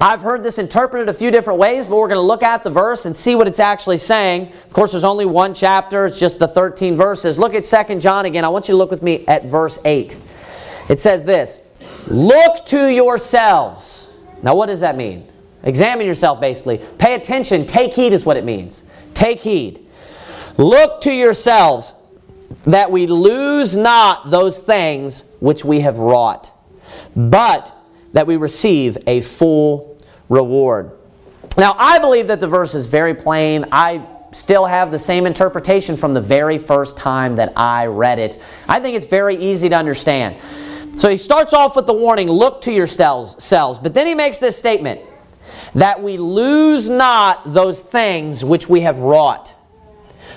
I've 0.00 0.22
heard 0.22 0.42
this 0.42 0.58
interpreted 0.58 1.10
a 1.10 1.14
few 1.14 1.30
different 1.30 1.58
ways, 1.58 1.86
but 1.86 1.96
we're 1.96 2.08
going 2.08 2.16
to 2.16 2.26
look 2.26 2.42
at 2.42 2.64
the 2.64 2.70
verse 2.70 3.04
and 3.04 3.14
see 3.14 3.34
what 3.34 3.46
it's 3.46 3.60
actually 3.60 3.98
saying. 3.98 4.48
Of 4.48 4.72
course, 4.72 4.92
there's 4.92 5.04
only 5.04 5.26
one 5.26 5.52
chapter, 5.52 6.06
it's 6.06 6.18
just 6.18 6.38
the 6.38 6.48
13 6.48 6.96
verses. 6.96 7.38
Look 7.38 7.54
at 7.54 7.64
2 7.64 8.00
John 8.00 8.24
again. 8.24 8.44
I 8.44 8.48
want 8.48 8.66
you 8.66 8.72
to 8.72 8.78
look 8.78 8.90
with 8.90 9.02
me 9.02 9.26
at 9.26 9.44
verse 9.44 9.78
8. 9.84 10.16
It 10.88 11.00
says 11.00 11.24
this 11.24 11.60
Look 12.06 12.64
to 12.66 12.88
yourselves. 12.88 14.10
Now, 14.42 14.54
what 14.54 14.66
does 14.66 14.80
that 14.80 14.96
mean? 14.96 15.30
Examine 15.62 16.06
yourself, 16.06 16.40
basically. 16.40 16.78
Pay 16.98 17.14
attention. 17.14 17.66
Take 17.66 17.92
heed, 17.92 18.12
is 18.12 18.24
what 18.24 18.36
it 18.36 18.44
means. 18.44 18.84
Take 19.12 19.40
heed. 19.40 19.86
Look 20.56 21.02
to 21.02 21.12
yourselves 21.12 21.94
that 22.62 22.90
we 22.90 23.06
lose 23.06 23.76
not 23.76 24.30
those 24.30 24.60
things 24.60 25.24
which 25.40 25.64
we 25.64 25.80
have 25.80 25.98
wrought 25.98 26.52
but 27.14 27.74
that 28.12 28.26
we 28.26 28.36
receive 28.36 28.98
a 29.06 29.20
full 29.20 29.98
reward. 30.28 30.92
Now, 31.58 31.74
I 31.78 31.98
believe 31.98 32.28
that 32.28 32.40
the 32.40 32.48
verse 32.48 32.74
is 32.74 32.86
very 32.86 33.14
plain. 33.14 33.66
I 33.72 34.06
still 34.32 34.64
have 34.64 34.90
the 34.90 34.98
same 34.98 35.26
interpretation 35.26 35.96
from 35.96 36.14
the 36.14 36.20
very 36.20 36.56
first 36.56 36.96
time 36.96 37.36
that 37.36 37.52
I 37.56 37.86
read 37.86 38.18
it. 38.18 38.40
I 38.68 38.80
think 38.80 38.96
it's 38.96 39.08
very 39.08 39.36
easy 39.36 39.68
to 39.68 39.76
understand. 39.76 40.36
So 40.94 41.08
he 41.08 41.16
starts 41.16 41.52
off 41.54 41.76
with 41.76 41.86
the 41.86 41.92
warning 41.92 42.30
look 42.30 42.62
to 42.62 42.72
yourselves, 42.72 43.78
but 43.78 43.94
then 43.94 44.06
he 44.06 44.14
makes 44.14 44.38
this 44.38 44.58
statement 44.58 45.00
that 45.74 46.02
we 46.02 46.16
lose 46.18 46.88
not 46.88 47.42
those 47.44 47.82
things 47.82 48.44
which 48.44 48.68
we 48.68 48.82
have 48.82 48.98
wrought, 48.98 49.54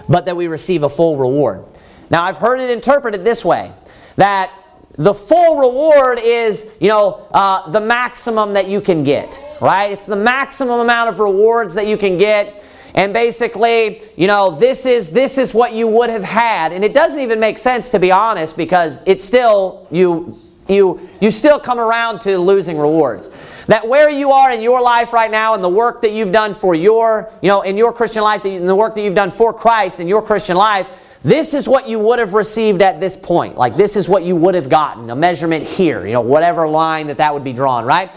but 0.07 0.25
that 0.25 0.35
we 0.35 0.47
receive 0.47 0.83
a 0.83 0.89
full 0.89 1.17
reward. 1.17 1.65
Now, 2.09 2.23
I've 2.23 2.37
heard 2.37 2.59
it 2.59 2.69
interpreted 2.69 3.23
this 3.23 3.43
way 3.43 3.73
that 4.15 4.51
the 4.97 5.13
full 5.13 5.57
reward 5.57 6.19
is, 6.21 6.67
you 6.79 6.87
know, 6.87 7.27
uh, 7.31 7.69
the 7.69 7.81
maximum 7.81 8.53
that 8.53 8.67
you 8.67 8.79
can 8.79 9.03
get, 9.03 9.39
right? 9.61 9.91
It's 9.91 10.05
the 10.05 10.15
maximum 10.15 10.79
amount 10.79 11.09
of 11.09 11.19
rewards 11.19 11.73
that 11.73 11.87
you 11.87 11.97
can 11.97 12.17
get. 12.17 12.63
And 12.93 13.13
basically, 13.13 14.01
you 14.15 14.27
know, 14.27 14.51
this 14.51 14.85
is 14.85 15.09
this 15.09 15.37
is 15.37 15.53
what 15.53 15.73
you 15.73 15.85
would 15.87 16.09
have 16.09 16.23
had. 16.23 16.71
And 16.71 16.85
it 16.85 16.93
doesn't 16.93 17.19
even 17.19 17.41
make 17.41 17.57
sense 17.57 17.89
to 17.89 17.99
be 17.99 18.09
honest 18.09 18.55
because 18.55 19.01
it's 19.05 19.23
still 19.23 19.85
you 19.91 20.39
you 20.69 21.09
you 21.19 21.29
still 21.29 21.59
come 21.59 21.77
around 21.77 22.21
to 22.21 22.37
losing 22.37 22.77
rewards. 22.77 23.29
That 23.67 23.85
where 23.87 24.09
you 24.09 24.31
are 24.31 24.51
in 24.53 24.61
your 24.61 24.81
life 24.81 25.11
right 25.11 25.29
now 25.29 25.55
and 25.55 25.63
the 25.63 25.69
work 25.69 26.01
that 26.01 26.13
you've 26.13 26.31
done 26.31 26.53
for 26.53 26.73
your, 26.73 27.31
you 27.41 27.49
know, 27.49 27.63
in 27.63 27.75
your 27.75 27.91
Christian 27.91 28.23
life, 28.23 28.45
and 28.45 28.67
the 28.67 28.75
work 28.75 28.93
that 28.93 29.01
you've 29.01 29.15
done 29.15 29.31
for 29.31 29.51
Christ 29.51 29.99
in 29.99 30.07
your 30.07 30.21
Christian 30.21 30.55
life, 30.55 30.87
this 31.25 31.55
is 31.55 31.67
what 31.67 31.89
you 31.89 31.97
would 31.97 32.19
have 32.19 32.35
received 32.35 32.83
at 32.83 32.99
this 32.99 33.17
point. 33.17 33.57
Like 33.57 33.75
this 33.75 33.95
is 33.95 34.07
what 34.07 34.23
you 34.23 34.35
would 34.35 34.53
have 34.53 34.69
gotten, 34.69 35.09
a 35.09 35.15
measurement 35.15 35.65
here, 35.65 36.05
you 36.05 36.13
know, 36.13 36.21
whatever 36.21 36.67
line 36.67 37.07
that 37.07 37.17
that 37.17 37.33
would 37.33 37.43
be 37.43 37.51
drawn, 37.51 37.83
right? 37.83 38.15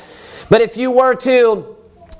But 0.51 0.61
if 0.61 0.77
you 0.77 0.91
were 0.91 1.15
to 1.15 1.75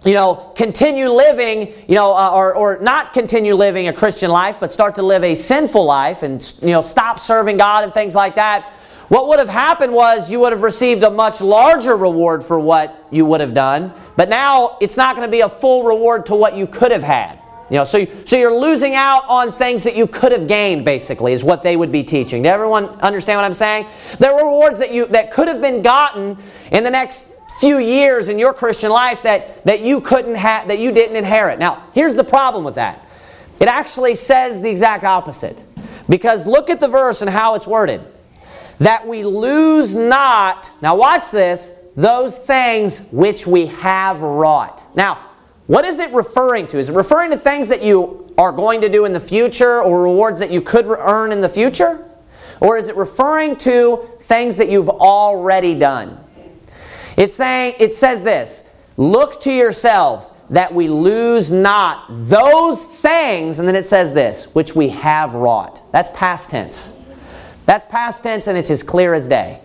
you 0.05 0.15
know, 0.15 0.53
continue 0.57 1.11
living, 1.11 1.75
you 1.89 1.95
know, 1.95 2.15
uh, 2.15 2.31
or, 2.33 2.55
or 2.55 2.79
not 2.81 3.13
continue 3.13 3.55
living 3.55 3.89
a 3.89 3.93
Christian 3.93 4.31
life, 4.31 4.57
but 4.61 4.73
start 4.73 4.95
to 4.95 5.03
live 5.03 5.25
a 5.25 5.35
sinful 5.35 5.85
life 5.85 6.23
and, 6.23 6.55
you 6.63 6.69
know, 6.69 6.81
stop 6.81 7.19
serving 7.19 7.57
God 7.59 7.85
and 7.85 7.93
things 7.93 8.15
like 8.15 8.37
that, 8.37 8.71
what 9.09 9.27
would 9.29 9.41
have 9.41 9.49
happened 9.49 9.93
was 9.93 10.31
you 10.31 10.41
would 10.41 10.53
have 10.53 10.63
received 10.63 11.03
a 11.03 11.11
much 11.11 11.41
larger 11.41 11.97
reward 11.97 12.45
for 12.45 12.61
what 12.61 13.07
you 13.11 13.27
would 13.27 13.41
have 13.41 13.55
done, 13.55 13.93
but 14.17 14.29
now 14.29 14.79
it's 14.81 14.97
not 14.97 15.17
going 15.17 15.27
to 15.27 15.33
be 15.33 15.41
a 15.41 15.49
full 15.49 15.83
reward 15.83 16.27
to 16.27 16.35
what 16.35 16.57
you 16.57 16.67
could 16.67 16.93
have 16.93 17.03
had. 17.03 17.41
You 17.71 17.77
know, 17.77 17.85
so, 17.85 18.07
so 18.25 18.37
you're 18.37 18.59
losing 18.59 18.95
out 18.95 19.25
on 19.29 19.53
things 19.53 19.83
that 19.83 19.95
you 19.95 20.07
could 20.07 20.33
have 20.33 20.49
gained, 20.49 20.85
basically, 20.85 21.33
is 21.33 21.45
what 21.45 21.63
they 21.63 21.77
would 21.77 21.93
be 21.93 22.03
teaching. 22.03 22.43
Did 22.43 22.49
everyone 22.49 22.87
understand 23.01 23.39
what 23.39 23.45
I'm 23.45 23.55
saying? 23.55 23.87
There 24.19 24.33
are 24.33 24.45
rewards 24.45 24.79
that 24.79 24.93
you 24.93 25.07
that 25.09 25.31
could 25.31 25.49
have 25.49 25.61
been 25.61 25.83
gotten 25.83 26.39
in 26.73 26.83
the 26.83 26.91
next 26.91 27.27
few 27.61 27.79
years 27.79 28.29
in 28.29 28.39
your 28.39 28.55
Christian 28.55 28.91
life 28.91 29.23
that, 29.25 29.65
that 29.65 29.83
you 29.83 30.01
couldn't 30.01 30.37
have 30.37 30.69
that 30.69 30.79
you 30.79 30.93
didn't 30.93 31.17
inherit. 31.17 31.59
Now, 31.59 31.85
here's 31.93 32.15
the 32.15 32.25
problem 32.25 32.65
with 32.65 32.77
that. 32.77 33.07
It 33.61 33.69
actually 33.69 34.15
says 34.15 34.63
the 34.63 34.71
exact 34.71 35.05
opposite. 35.05 35.63
Because 36.09 36.47
look 36.47 36.71
at 36.71 36.81
the 36.81 36.89
verse 36.89 37.21
and 37.21 37.31
how 37.31 37.55
it's 37.55 37.67
worded. 37.67 38.01
That 38.79 39.07
we 39.07 39.25
lose 39.25 39.95
not, 39.95 40.71
now 40.81 40.97
watch 40.97 41.31
this, 41.31 41.73
those 41.97 42.39
things 42.39 43.01
which 43.11 43.47
we 43.47 43.67
have 43.67 44.23
wrought. 44.23 44.87
Now, 44.95 45.28
what 45.69 45.85
is 45.85 45.99
it 45.99 46.11
referring 46.13 46.67
to? 46.69 46.79
Is 46.79 46.89
it 46.89 46.95
referring 46.95 47.31
to 47.31 47.37
things 47.37 47.69
that 47.69 47.83
you 47.83 48.35
are 48.39 48.53
going 48.53 48.81
to 48.81 48.89
do 48.89 49.05
in 49.05 49.13
the 49.13 49.21
future 49.21 49.83
or 49.83 50.03
rewards 50.03 50.41
that 50.41 50.51
you 50.51 50.63
could 50.63 50.87
earn 50.87 51.31
in 51.31 51.43
the 51.43 51.49
future? 51.49 52.09
Or 52.61 52.79
is 52.79 52.89
it 52.89 52.97
referring 52.97 53.55
to 53.59 54.09
things 54.21 54.57
that 54.57 54.71
you've 54.71 54.89
already 54.89 55.75
done? 55.75 56.25
It's 57.19 57.35
saying 57.35 57.75
it 57.79 57.95
says 57.95 58.23
this, 58.23 58.65
look 58.97 59.43
to 59.43 59.53
yourselves 59.53 60.33
that 60.49 60.73
we 60.73 60.89
lose 60.89 61.53
not 61.53 62.07
those 62.09 62.87
things 62.87 63.59
and 63.59 63.69
then 63.69 63.77
it 63.77 63.85
says 63.85 64.15
this, 64.15 64.45
which 64.55 64.75
we 64.75 64.89
have 64.89 65.35
wrought. 65.35 65.83
That's 65.93 66.09
past 66.15 66.49
tense. 66.49 66.97
That's 67.67 67.85
past 67.85 68.23
tense 68.23 68.47
and 68.47 68.57
it's 68.57 68.71
as 68.71 68.83
clear 68.83 69.13
as 69.13 69.29
day. 69.29 69.61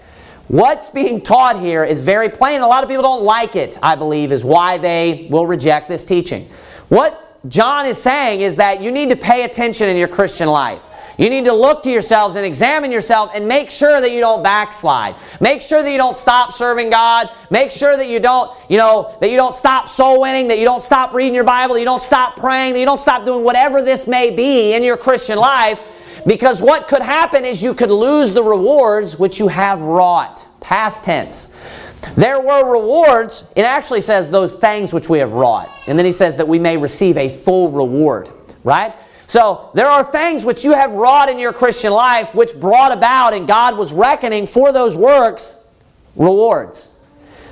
What's 0.53 0.91
being 0.91 1.19
taught 1.19 1.59
here 1.59 1.83
is 1.83 1.99
very 1.99 2.29
plain. 2.29 2.61
A 2.61 2.67
lot 2.67 2.83
of 2.83 2.87
people 2.87 3.01
don't 3.01 3.23
like 3.23 3.55
it, 3.55 3.75
I 3.81 3.95
believe, 3.95 4.31
is 4.31 4.43
why 4.43 4.77
they 4.77 5.25
will 5.31 5.47
reject 5.47 5.89
this 5.89 6.05
teaching. 6.05 6.47
What 6.89 7.39
John 7.49 7.87
is 7.87 7.99
saying 7.99 8.41
is 8.41 8.57
that 8.57 8.79
you 8.79 8.91
need 8.91 9.09
to 9.09 9.15
pay 9.15 9.45
attention 9.45 9.89
in 9.89 9.97
your 9.97 10.07
Christian 10.07 10.47
life. 10.47 10.83
You 11.17 11.31
need 11.31 11.45
to 11.45 11.53
look 11.53 11.81
to 11.85 11.89
yourselves 11.89 12.35
and 12.35 12.45
examine 12.45 12.91
yourself 12.91 13.31
and 13.33 13.47
make 13.47 13.71
sure 13.71 13.99
that 13.99 14.11
you 14.11 14.19
don't 14.19 14.43
backslide. 14.43 15.15
Make 15.41 15.59
sure 15.59 15.81
that 15.81 15.91
you 15.91 15.97
don't 15.97 16.15
stop 16.15 16.53
serving 16.53 16.91
God. 16.91 17.31
Make 17.49 17.71
sure 17.71 17.97
that 17.97 18.07
you 18.07 18.19
don't, 18.19 18.55
you 18.69 18.77
know, 18.77 19.17
that 19.21 19.31
you 19.31 19.37
don't 19.37 19.55
stop 19.55 19.89
soul 19.89 20.21
winning, 20.21 20.49
that 20.49 20.59
you 20.59 20.65
don't 20.65 20.83
stop 20.83 21.15
reading 21.15 21.33
your 21.33 21.45
Bible, 21.45 21.79
you 21.79 21.85
don't 21.85 21.99
stop 21.99 22.35
praying, 22.35 22.73
that 22.73 22.79
you 22.79 22.85
don't 22.85 22.99
stop 22.99 23.25
doing 23.25 23.43
whatever 23.43 23.81
this 23.81 24.05
may 24.05 24.29
be 24.29 24.75
in 24.75 24.83
your 24.83 24.97
Christian 24.97 25.39
life 25.39 25.81
because 26.25 26.61
what 26.61 26.87
could 26.87 27.01
happen 27.01 27.45
is 27.45 27.63
you 27.63 27.73
could 27.73 27.91
lose 27.91 28.33
the 28.33 28.43
rewards 28.43 29.17
which 29.17 29.39
you 29.39 29.47
have 29.47 29.81
wrought. 29.81 30.47
Past 30.59 31.03
tense. 31.03 31.53
There 32.15 32.39
were 32.39 32.71
rewards. 32.71 33.43
It 33.55 33.63
actually 33.63 34.01
says 34.01 34.27
those 34.29 34.55
things 34.55 34.93
which 34.93 35.09
we 35.09 35.19
have 35.19 35.33
wrought. 35.33 35.69
And 35.87 35.97
then 35.97 36.05
he 36.05 36.11
says 36.11 36.35
that 36.37 36.47
we 36.47 36.59
may 36.59 36.77
receive 36.77 37.17
a 37.17 37.29
full 37.29 37.71
reward. 37.71 38.31
Right? 38.63 38.97
So 39.27 39.71
there 39.73 39.87
are 39.87 40.03
things 40.03 40.45
which 40.45 40.63
you 40.63 40.73
have 40.73 40.93
wrought 40.93 41.29
in 41.29 41.39
your 41.39 41.53
Christian 41.53 41.91
life 41.91 42.35
which 42.35 42.55
brought 42.59 42.91
about 42.91 43.33
and 43.33 43.47
God 43.47 43.77
was 43.77 43.93
reckoning 43.93 44.47
for 44.47 44.71
those 44.71 44.95
works 44.95 45.57
rewards. 46.15 46.91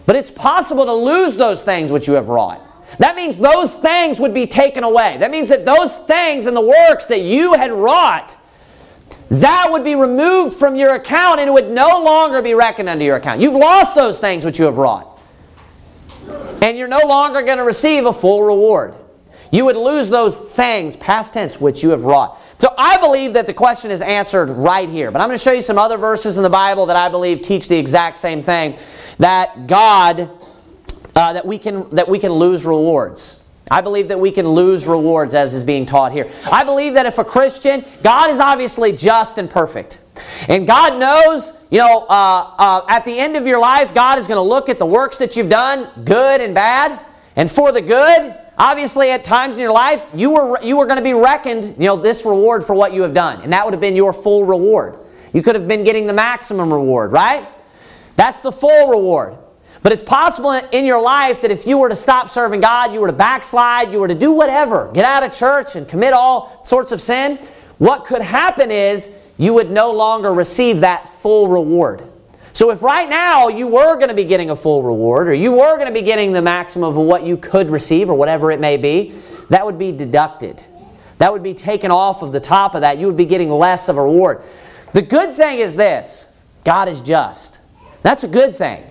But 0.05 0.15
it's 0.15 0.31
possible 0.31 0.85
to 0.85 0.93
lose 0.93 1.35
those 1.37 1.63
things 1.63 1.91
which 1.91 2.07
you 2.07 2.13
have 2.13 2.29
wrought. 2.29 2.61
That 2.99 3.15
means 3.15 3.37
those 3.37 3.77
things 3.77 4.19
would 4.19 4.33
be 4.33 4.45
taken 4.45 4.83
away. 4.83 5.17
That 5.17 5.31
means 5.31 5.47
that 5.47 5.63
those 5.63 5.97
things 5.99 6.45
and 6.45 6.55
the 6.55 6.61
works 6.61 7.05
that 7.05 7.21
you 7.21 7.53
had 7.53 7.71
wrought 7.71 8.37
that 9.31 9.67
would 9.69 9.85
be 9.85 9.95
removed 9.95 10.53
from 10.55 10.75
your 10.75 10.95
account 10.95 11.39
and 11.39 11.47
it 11.47 11.53
would 11.53 11.71
no 11.71 12.03
longer 12.03 12.41
be 12.41 12.53
reckoned 12.53 12.89
unto 12.89 13.05
your 13.05 13.15
account. 13.15 13.39
You've 13.39 13.55
lost 13.55 13.95
those 13.95 14.19
things 14.19 14.43
which 14.43 14.59
you 14.59 14.65
have 14.65 14.77
wrought. 14.77 15.07
And 16.61 16.77
you're 16.77 16.89
no 16.89 17.00
longer 17.05 17.41
going 17.41 17.57
to 17.57 17.63
receive 17.63 18.05
a 18.05 18.11
full 18.11 18.43
reward. 18.43 18.93
You 19.50 19.63
would 19.65 19.77
lose 19.77 20.09
those 20.09 20.35
things, 20.35 20.97
past 20.97 21.33
tense, 21.33 21.61
which 21.61 21.81
you 21.81 21.91
have 21.91 22.03
wrought. 22.03 22.41
So 22.57 22.73
I 22.77 22.97
believe 22.97 23.33
that 23.33 23.47
the 23.47 23.53
question 23.53 23.89
is 23.89 24.01
answered 24.01 24.50
right 24.50 24.89
here. 24.89 25.11
But 25.11 25.21
I'm 25.21 25.29
going 25.29 25.38
to 25.38 25.43
show 25.43 25.53
you 25.53 25.61
some 25.61 25.77
other 25.77 25.97
verses 25.97 26.35
in 26.35 26.43
the 26.43 26.50
Bible 26.50 26.85
that 26.88 26.97
I 26.97 27.07
believe 27.07 27.41
teach 27.41 27.69
the 27.69 27.77
exact 27.77 28.17
same 28.17 28.41
thing. 28.41 28.77
That 29.17 29.65
God, 29.65 30.29
uh, 31.15 31.33
that 31.33 31.45
we 31.45 31.57
can 31.57 31.89
that 31.95 32.07
we 32.07 32.19
can 32.19 32.33
lose 32.33 32.65
rewards. 32.65 33.40
I 33.69 33.81
believe 33.81 34.07
that 34.09 34.19
we 34.19 34.31
can 34.31 34.47
lose 34.47 34.87
rewards 34.87 35.33
as 35.33 35.53
is 35.53 35.63
being 35.63 35.85
taught 35.85 36.11
here. 36.11 36.29
I 36.51 36.63
believe 36.63 36.95
that 36.95 37.05
if 37.05 37.17
a 37.17 37.23
Christian, 37.23 37.85
God 38.03 38.31
is 38.31 38.39
obviously 38.39 38.91
just 38.91 39.37
and 39.37 39.49
perfect. 39.49 39.99
And 40.49 40.67
God 40.67 40.99
knows, 40.99 41.53
you 41.69 41.77
know, 41.77 42.05
uh, 42.09 42.53
uh, 42.57 42.81
at 42.89 43.05
the 43.05 43.17
end 43.17 43.37
of 43.37 43.47
your 43.47 43.59
life, 43.59 43.93
God 43.93 44.19
is 44.19 44.27
going 44.27 44.37
to 44.37 44.41
look 44.41 44.67
at 44.67 44.79
the 44.79 44.85
works 44.85 45.17
that 45.19 45.37
you've 45.37 45.49
done, 45.49 45.89
good 46.03 46.41
and 46.41 46.53
bad. 46.53 46.99
And 47.35 47.49
for 47.49 47.71
the 47.71 47.81
good, 47.81 48.35
obviously 48.57 49.11
at 49.11 49.23
times 49.23 49.55
in 49.55 49.61
your 49.61 49.71
life, 49.71 50.09
you 50.13 50.31
were, 50.31 50.61
you 50.61 50.77
were 50.77 50.85
going 50.85 50.97
to 50.97 51.03
be 51.03 51.13
reckoned, 51.13 51.75
you 51.77 51.85
know, 51.85 51.95
this 51.95 52.25
reward 52.25 52.63
for 52.63 52.73
what 52.73 52.93
you 52.93 53.01
have 53.03 53.13
done. 53.13 53.41
And 53.41 53.53
that 53.53 53.63
would 53.63 53.73
have 53.73 53.81
been 53.81 53.95
your 53.95 54.11
full 54.11 54.43
reward. 54.43 54.97
You 55.33 55.41
could 55.41 55.55
have 55.55 55.67
been 55.67 55.83
getting 55.83 56.07
the 56.07 56.13
maximum 56.13 56.73
reward, 56.73 57.11
right? 57.11 57.47
That's 58.17 58.41
the 58.41 58.51
full 58.51 58.89
reward. 58.89 59.37
But 59.83 59.91
it's 59.91 60.03
possible 60.03 60.51
in 60.51 60.85
your 60.85 61.01
life 61.01 61.41
that 61.41 61.50
if 61.50 61.65
you 61.65 61.79
were 61.79 61.89
to 61.89 61.95
stop 61.95 62.29
serving 62.29 62.61
God, 62.61 62.93
you 62.93 63.00
were 63.00 63.07
to 63.07 63.13
backslide, 63.13 63.91
you 63.91 64.00
were 64.00 64.07
to 64.07 64.15
do 64.15 64.31
whatever, 64.31 64.91
get 64.93 65.05
out 65.05 65.23
of 65.23 65.31
church 65.31 65.75
and 65.75 65.88
commit 65.88 66.13
all 66.13 66.63
sorts 66.63 66.91
of 66.91 67.01
sin, 67.01 67.38
what 67.79 68.05
could 68.05 68.21
happen 68.21 68.69
is 68.69 69.09
you 69.39 69.55
would 69.55 69.71
no 69.71 69.91
longer 69.91 70.31
receive 70.33 70.81
that 70.81 71.09
full 71.21 71.47
reward. 71.47 72.03
So 72.53 72.69
if 72.69 72.83
right 72.83 73.09
now 73.09 73.47
you 73.47 73.67
were 73.67 73.95
going 73.95 74.09
to 74.09 74.15
be 74.15 74.25
getting 74.25 74.51
a 74.51 74.55
full 74.55 74.83
reward 74.83 75.27
or 75.27 75.33
you 75.33 75.53
were 75.53 75.77
going 75.77 75.88
to 75.88 75.93
be 75.93 76.03
getting 76.03 76.31
the 76.31 76.43
maximum 76.43 76.89
of 76.89 76.95
what 76.95 77.25
you 77.25 77.38
could 77.38 77.71
receive 77.71 78.09
or 78.09 78.13
whatever 78.13 78.51
it 78.51 78.59
may 78.59 78.77
be, 78.77 79.15
that 79.50 79.65
would 79.65 79.79
be 79.79 79.91
deducted. 79.91 80.63
That 81.17 81.31
would 81.31 81.41
be 81.41 81.55
taken 81.55 81.89
off 81.89 82.21
of 82.21 82.31
the 82.31 82.39
top 82.39 82.75
of 82.75 82.81
that. 82.81 83.00
You 83.00 83.07
would 83.07 83.17
be 83.17 83.25
getting 83.25 83.50
less 83.50 83.89
of 83.89 83.97
a 83.97 84.03
reward. 84.03 84.43
The 84.91 85.01
good 85.01 85.35
thing 85.35 85.59
is 85.59 85.75
this 85.75 86.35
God 86.63 86.88
is 86.88 87.01
just. 87.01 87.59
That's 88.03 88.23
a 88.23 88.27
good 88.27 88.55
thing. 88.55 88.83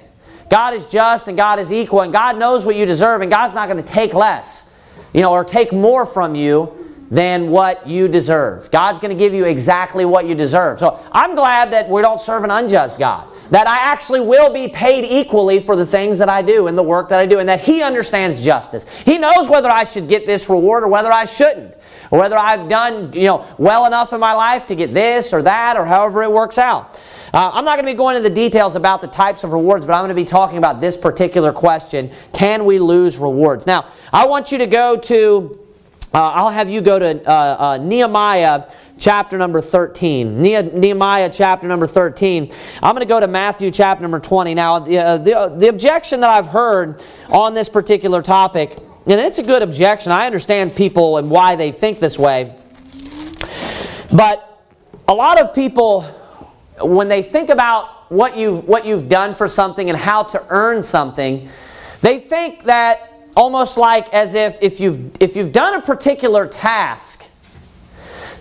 God 0.51 0.75
is 0.75 0.87
just 0.87 1.29
and 1.29 1.37
God 1.37 1.59
is 1.59 1.73
equal 1.73 2.03
and 2.03 2.13
God 2.13 2.37
knows 2.37 2.67
what 2.67 2.77
you 2.77 2.85
deserve 2.85 3.23
and 3.23 3.31
God's 3.31 3.55
not 3.55 3.69
going 3.69 3.83
to 3.83 3.89
take 3.89 4.13
less, 4.13 4.67
you 5.15 5.23
know, 5.23 5.33
or 5.33 5.45
take 5.45 5.73
more 5.73 6.05
from 6.05 6.35
you 6.35 6.80
than 7.11 7.51
what 7.51 7.87
you 7.87 8.07
deserve. 8.07 8.71
God's 8.71 9.01
going 9.01 9.11
to 9.11 9.19
give 9.19 9.35
you 9.35 9.45
exactly 9.45 10.05
what 10.05 10.27
you 10.27 10.35
deserve. 10.35 10.79
So 10.79 11.05
I'm 11.11 11.35
glad 11.35 11.73
that 11.73 11.89
we 11.89 12.03
don't 12.03 12.21
serve 12.21 12.45
an 12.45 12.51
unjust 12.51 12.99
God. 12.99 13.29
That 13.51 13.67
I 13.67 13.93
actually 13.93 14.21
will 14.21 14.53
be 14.53 14.69
paid 14.69 15.05
equally 15.05 15.59
for 15.59 15.75
the 15.75 15.85
things 15.85 16.19
that 16.19 16.29
I 16.29 16.41
do 16.41 16.69
and 16.69 16.79
the 16.79 16.85
work 16.85 17.09
that 17.09 17.19
I 17.19 17.27
do, 17.27 17.41
and 17.41 17.49
that 17.49 17.61
He 17.61 17.83
understands 17.83 18.41
justice. 18.41 18.87
He 19.05 19.19
knows 19.19 19.49
whether 19.49 19.69
I 19.69 19.83
should 19.83 20.09
get 20.09 20.25
this 20.25 20.49
reward 20.49 20.85
or 20.85 20.89
whether 20.89 21.11
I 21.11 21.25
shouldn't, 21.25 21.75
or 22.13 22.21
whether 22.21 22.39
I've 22.39 22.69
done 22.69 23.13
you 23.13 23.25
know 23.25 23.47
well 23.59 23.87
enough 23.87 24.13
in 24.13 24.21
my 24.21 24.35
life 24.35 24.67
to 24.67 24.77
get 24.77 24.95
this 24.95 25.33
or 25.33 25.43
that, 25.43 25.77
or 25.77 25.85
however 25.85 26.23
it 26.23 26.31
works 26.31 26.59
out. 26.59 27.01
Uh, 27.35 27.51
I'm 27.53 27.65
not 27.65 27.77
going 27.77 27.87
to 27.87 27.93
be 27.93 27.97
going 27.97 28.17
into 28.17 28.29
the 28.29 28.35
details 28.35 28.77
about 28.77 29.01
the 29.01 29.07
types 29.09 29.43
of 29.43 29.53
rewards, 29.53 29.85
but 29.85 29.95
I'm 29.95 30.01
going 30.01 30.09
to 30.11 30.15
be 30.15 30.25
talking 30.25 30.59
about 30.59 30.81
this 30.81 30.97
particular 30.97 31.53
question 31.53 32.13
Can 32.33 32.65
we 32.65 32.79
lose 32.79 33.19
rewards? 33.19 33.67
Now, 33.67 33.89
I 34.13 34.27
want 34.27 34.53
you 34.53 34.59
to 34.59 34.67
go 34.69 34.97
to 34.97 35.60
uh, 36.13 36.27
I'll 36.27 36.51
have 36.51 36.69
you 36.69 36.81
go 36.81 36.99
to 36.99 37.25
uh, 37.25 37.33
uh, 37.33 37.79
Nehemiah 37.79 38.69
chapter 38.99 39.39
number 39.39 39.61
13. 39.61 40.41
Nehemiah 40.41 41.31
chapter 41.33 41.69
number 41.69 41.87
13. 41.87 42.51
I'm 42.83 42.95
going 42.95 43.07
to 43.07 43.09
go 43.09 43.21
to 43.21 43.29
Matthew 43.29 43.71
chapter 43.71 44.03
number 44.03 44.19
20. 44.19 44.55
Now, 44.55 44.81
the, 44.81 44.99
uh, 44.99 45.19
the, 45.19 45.39
uh, 45.39 45.49
the 45.51 45.69
objection 45.69 46.21
that 46.21 46.31
I've 46.31 46.49
heard 46.49 47.03
on 47.29 47.55
this 47.55 47.69
particular 47.69 48.23
topic, 48.23 48.77
and 49.07 49.21
it's 49.21 49.39
a 49.39 49.43
good 49.43 49.63
objection, 49.63 50.11
I 50.11 50.27
understand 50.27 50.75
people 50.75 51.17
and 51.19 51.31
why 51.31 51.55
they 51.55 51.71
think 51.71 52.01
this 52.01 52.19
way. 52.19 52.57
But 54.13 54.65
a 55.07 55.15
lot 55.15 55.41
of 55.41 55.55
people, 55.55 56.03
when 56.83 57.07
they 57.07 57.23
think 57.23 57.51
about 57.51 58.11
what 58.11 58.37
you've, 58.37 58.67
what 58.67 58.85
you've 58.85 59.09
done 59.09 59.33
for 59.33 59.47
something 59.47 59.89
and 59.89 59.99
how 59.99 60.25
to 60.25 60.45
earn 60.49 60.83
something, 60.83 61.49
they 62.03 62.19
think 62.19 62.65
that 62.65 63.10
almost 63.41 63.79
like 63.79 64.13
as 64.13 64.35
if 64.35 64.59
if 64.61 64.81
you've, 64.81 64.99
if 65.19 65.35
you've 65.35 65.51
done 65.51 65.75
a 65.75 65.81
particular 65.81 66.47
task 66.47 67.25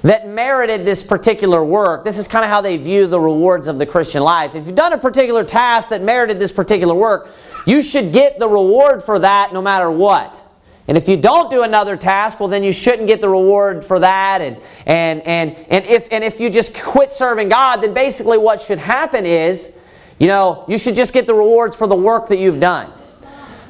that 0.02 0.28
merited 0.28 0.86
this 0.86 1.04
particular 1.04 1.64
work, 1.64 2.04
this 2.04 2.18
is 2.18 2.28
kind 2.28 2.44
of 2.44 2.52
how 2.52 2.60
they 2.60 2.76
view 2.76 3.08
the 3.08 3.20
rewards 3.20 3.68
of 3.68 3.80
the 3.80 3.86
Christian 3.86 4.22
life. 4.22 4.56
If 4.56 4.66
you've 4.66 4.76
done 4.76 4.92
a 4.92 4.98
particular 4.98 5.46
task 5.46 5.88
that 5.90 6.02
merited 6.02 6.38
this 6.38 6.52
particular 6.52 6.94
work, 6.94 7.30
you 7.66 7.82
should 7.82 8.12
get 8.12 8.40
the 8.40 8.48
reward 8.48 9.02
for 9.02 9.20
that 9.20 9.54
no 9.54 9.62
matter 9.62 9.90
what. 9.90 10.46
And 10.90 10.98
if 10.98 11.08
you 11.08 11.16
don't 11.16 11.50
do 11.50 11.64
another 11.64 11.96
task, 11.96 12.42
well, 12.42 12.50
then 12.50 12.64
you 12.64 12.74
shouldn't 12.74 13.08
get 13.08 13.22
the 13.22 13.30
reward 13.30 13.86
for 13.86 14.00
that. 14.00 14.42
And, 14.42 14.58
and, 14.86 15.22
and, 15.26 15.56
and, 15.70 15.86
if, 15.86 16.12
and 16.12 16.26
if 16.26 16.42
you 16.42 16.50
just 16.50 16.74
quit 16.74 17.14
serving 17.14 17.48
God, 17.48 17.78
then 17.78 17.94
basically 17.94 18.38
what 18.38 18.60
should 18.60 18.80
happen 18.80 19.26
is, 19.26 19.74
you 20.18 20.28
know, 20.28 20.66
you 20.68 20.78
should 20.78 20.96
just 20.96 21.14
get 21.14 21.26
the 21.26 21.36
rewards 21.36 21.78
for 21.78 21.88
the 21.88 21.96
work 21.96 22.28
that 22.28 22.40
you've 22.40 22.60
done. 22.60 22.92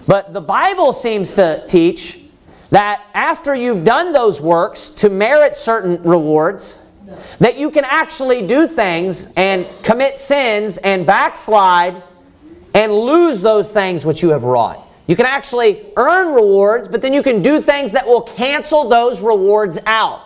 But 0.07 0.33
the 0.33 0.41
Bible 0.41 0.93
seems 0.93 1.33
to 1.35 1.63
teach 1.67 2.19
that 2.71 3.05
after 3.13 3.55
you've 3.55 3.83
done 3.83 4.11
those 4.11 4.41
works 4.41 4.89
to 4.91 5.09
merit 5.09 5.55
certain 5.55 6.01
rewards, 6.03 6.81
that 7.39 7.57
you 7.57 7.71
can 7.71 7.83
actually 7.85 8.45
do 8.45 8.67
things 8.67 9.31
and 9.35 9.65
commit 9.83 10.19
sins 10.19 10.77
and 10.77 11.05
backslide 11.05 12.03
and 12.75 12.93
lose 12.93 13.41
those 13.41 13.73
things 13.73 14.05
which 14.05 14.21
you 14.21 14.29
have 14.29 14.43
wrought. 14.43 14.85
You 15.07 15.15
can 15.15 15.25
actually 15.25 15.87
earn 15.97 16.33
rewards, 16.33 16.87
but 16.87 17.01
then 17.01 17.13
you 17.13 17.23
can 17.23 17.41
do 17.41 17.59
things 17.59 17.93
that 17.93 18.05
will 18.05 18.21
cancel 18.21 18.87
those 18.87 19.23
rewards 19.23 19.79
out. 19.87 20.21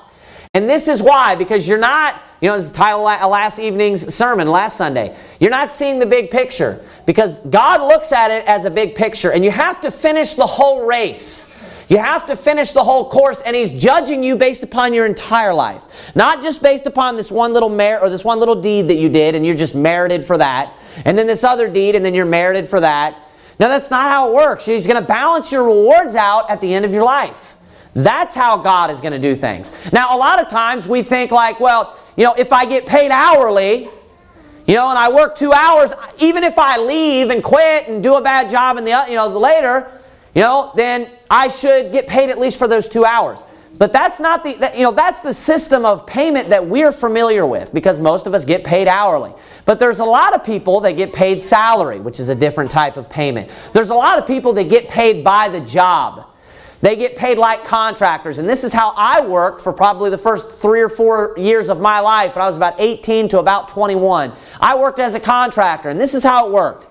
And 0.53 0.70
this 0.70 0.89
is 0.89 1.01
why, 1.01 1.36
because 1.36 1.68
you're 1.68 1.77
not, 1.77 2.22
you 2.43 2.50
know, 2.50 2.57
this 2.57 2.65
is 2.65 2.71
title 2.73 3.03
last 3.03 3.57
evening's 3.57 4.13
sermon, 4.13 4.50
last 4.50 4.75
Sunday. 4.75 5.15
You're 5.39 5.50
not 5.50 5.69
seeing 5.69 5.97
the 5.97 6.05
big 6.05 6.29
picture 6.29 6.83
because 7.05 7.38
God 7.38 7.79
looks 7.79 8.12
at 8.12 8.31
it 8.31 8.45
as 8.47 8.65
a 8.65 8.69
big 8.69 8.95
picture, 8.95 9.31
and 9.31 9.45
you 9.45 9.51
have 9.51 9.79
to 9.79 9.89
finish 9.89 10.33
the 10.33 10.45
whole 10.45 10.85
race. 10.85 11.50
You 11.88 12.00
have 12.00 12.25
to 12.25 12.35
finish 12.35 12.73
the 12.73 12.83
whole 12.83 13.09
course, 13.09 13.39
and 13.45 13.55
He's 13.55 13.71
judging 13.71 14.25
you 14.25 14.35
based 14.35 14.62
upon 14.62 14.93
your 14.93 15.05
entire 15.05 15.53
life. 15.53 15.85
Not 16.15 16.43
just 16.43 16.62
based 16.62 16.85
upon 16.85 17.15
this 17.15 17.31
one 17.31 17.53
little 17.53 17.69
merit 17.69 18.03
or 18.03 18.09
this 18.09 18.25
one 18.25 18.39
little 18.39 18.59
deed 18.62 18.89
that 18.89 18.97
you 18.97 19.07
did, 19.07 19.35
and 19.35 19.45
you're 19.45 19.55
just 19.55 19.73
merited 19.73 20.25
for 20.25 20.38
that, 20.38 20.73
and 21.05 21.17
then 21.17 21.27
this 21.27 21.45
other 21.45 21.69
deed, 21.69 21.95
and 21.95 22.03
then 22.03 22.13
you're 22.13 22.25
merited 22.25 22.67
for 22.67 22.81
that. 22.81 23.17
No, 23.57 23.69
that's 23.69 23.89
not 23.89 24.03
how 24.03 24.27
it 24.27 24.33
works. 24.33 24.65
He's 24.65 24.85
going 24.85 25.00
to 25.00 25.07
balance 25.07 25.50
your 25.50 25.63
rewards 25.63 26.15
out 26.15 26.50
at 26.50 26.59
the 26.59 26.73
end 26.73 26.83
of 26.83 26.91
your 26.91 27.05
life. 27.05 27.55
That's 27.95 28.33
how 28.33 28.57
God 28.57 28.89
is 28.91 29.01
going 29.01 29.13
to 29.13 29.19
do 29.19 29.35
things. 29.35 29.71
Now, 29.91 30.15
a 30.15 30.17
lot 30.17 30.41
of 30.41 30.50
times 30.50 30.88
we 30.88 31.03
think 31.03 31.31
like, 31.31 31.59
well, 31.59 32.00
you 32.17 32.23
know, 32.23 32.33
if 32.38 32.51
I 32.51 32.65
get 32.65 32.85
paid 32.85 33.12
hourly, 33.12 33.89
you 34.65 34.75
know, 34.75 34.89
and 34.89 34.97
I 34.97 35.12
work 35.12 35.35
two 35.35 35.53
hours, 35.53 35.93
even 36.19 36.43
if 36.43 36.57
I 36.57 36.77
leave 36.77 37.29
and 37.29 37.43
quit 37.43 37.88
and 37.88 38.01
do 38.01 38.15
a 38.15 38.21
bad 38.21 38.50
job 38.50 38.77
in 38.77 38.85
the, 38.85 39.05
you 39.09 39.15
know, 39.15 39.27
later, 39.27 39.91
you 40.33 40.41
know, 40.41 40.71
then 40.75 41.09
I 41.29 41.50
should 41.50 41.91
get 41.91 42.07
paid 42.07 42.29
at 42.29 42.39
least 42.39 42.57
for 42.57 42.67
those 42.67 42.88
two 42.88 43.05
hours. 43.05 43.43
But 43.77 43.91
that's 43.91 44.19
not 44.19 44.43
the, 44.43 44.53
that, 44.55 44.77
you 44.77 44.83
know, 44.83 44.91
that's 44.91 45.21
the 45.21 45.33
system 45.33 45.83
of 45.83 46.05
payment 46.05 46.50
that 46.50 46.65
we're 46.65 46.91
familiar 46.91 47.45
with 47.45 47.73
because 47.73 48.00
most 48.00 48.27
of 48.27 48.33
us 48.33 48.45
get 48.45 48.63
paid 48.63 48.88
hourly. 48.88 49.33
But 49.65 49.79
there's 49.79 50.00
a 50.00 50.05
lot 50.05 50.33
of 50.33 50.43
people 50.43 50.79
that 50.81 50.94
get 50.94 51.11
paid 51.11 51.41
salary, 51.41 52.00
which 52.00 52.20
is 52.20 52.29
a 52.29 52.35
different 52.35 52.70
type 52.70 52.98
of 52.98 53.09
payment. 53.09 53.50
There's 53.74 53.89
a 53.89 53.96
lot 53.96 54.20
of 54.20 54.27
people 54.27 54.53
that 54.53 54.70
get 54.70 54.87
paid 54.87 55.24
by 55.24 55.50
the 55.50 55.59
job. 55.59 56.32
They 56.83 56.98
get 56.98 57.15
paid 57.15 57.37
like 57.37 57.63
contractors. 57.63 58.39
And 58.39 58.50
this 58.50 58.65
is 58.65 58.74
how 58.74 58.93
I 58.98 59.25
worked 59.25 59.61
for 59.61 59.72
probably 59.72 60.09
the 60.09 60.17
first 60.17 60.51
three 60.51 60.81
or 60.81 60.89
four 60.89 61.33
years 61.37 61.69
of 61.69 61.79
my 61.79 62.01
life 62.01 62.35
when 62.35 62.43
I 62.43 62.46
was 62.46 62.57
about 62.57 62.75
18 62.77 63.29
to 63.29 63.39
about 63.39 63.69
21. 63.69 64.33
I 64.59 64.75
worked 64.77 65.00
as 65.00 65.15
a 65.15 65.19
contractor, 65.22 65.87
and 65.87 65.98
this 65.98 66.13
is 66.13 66.25
how 66.25 66.46
it 66.46 66.51
worked. 66.51 66.87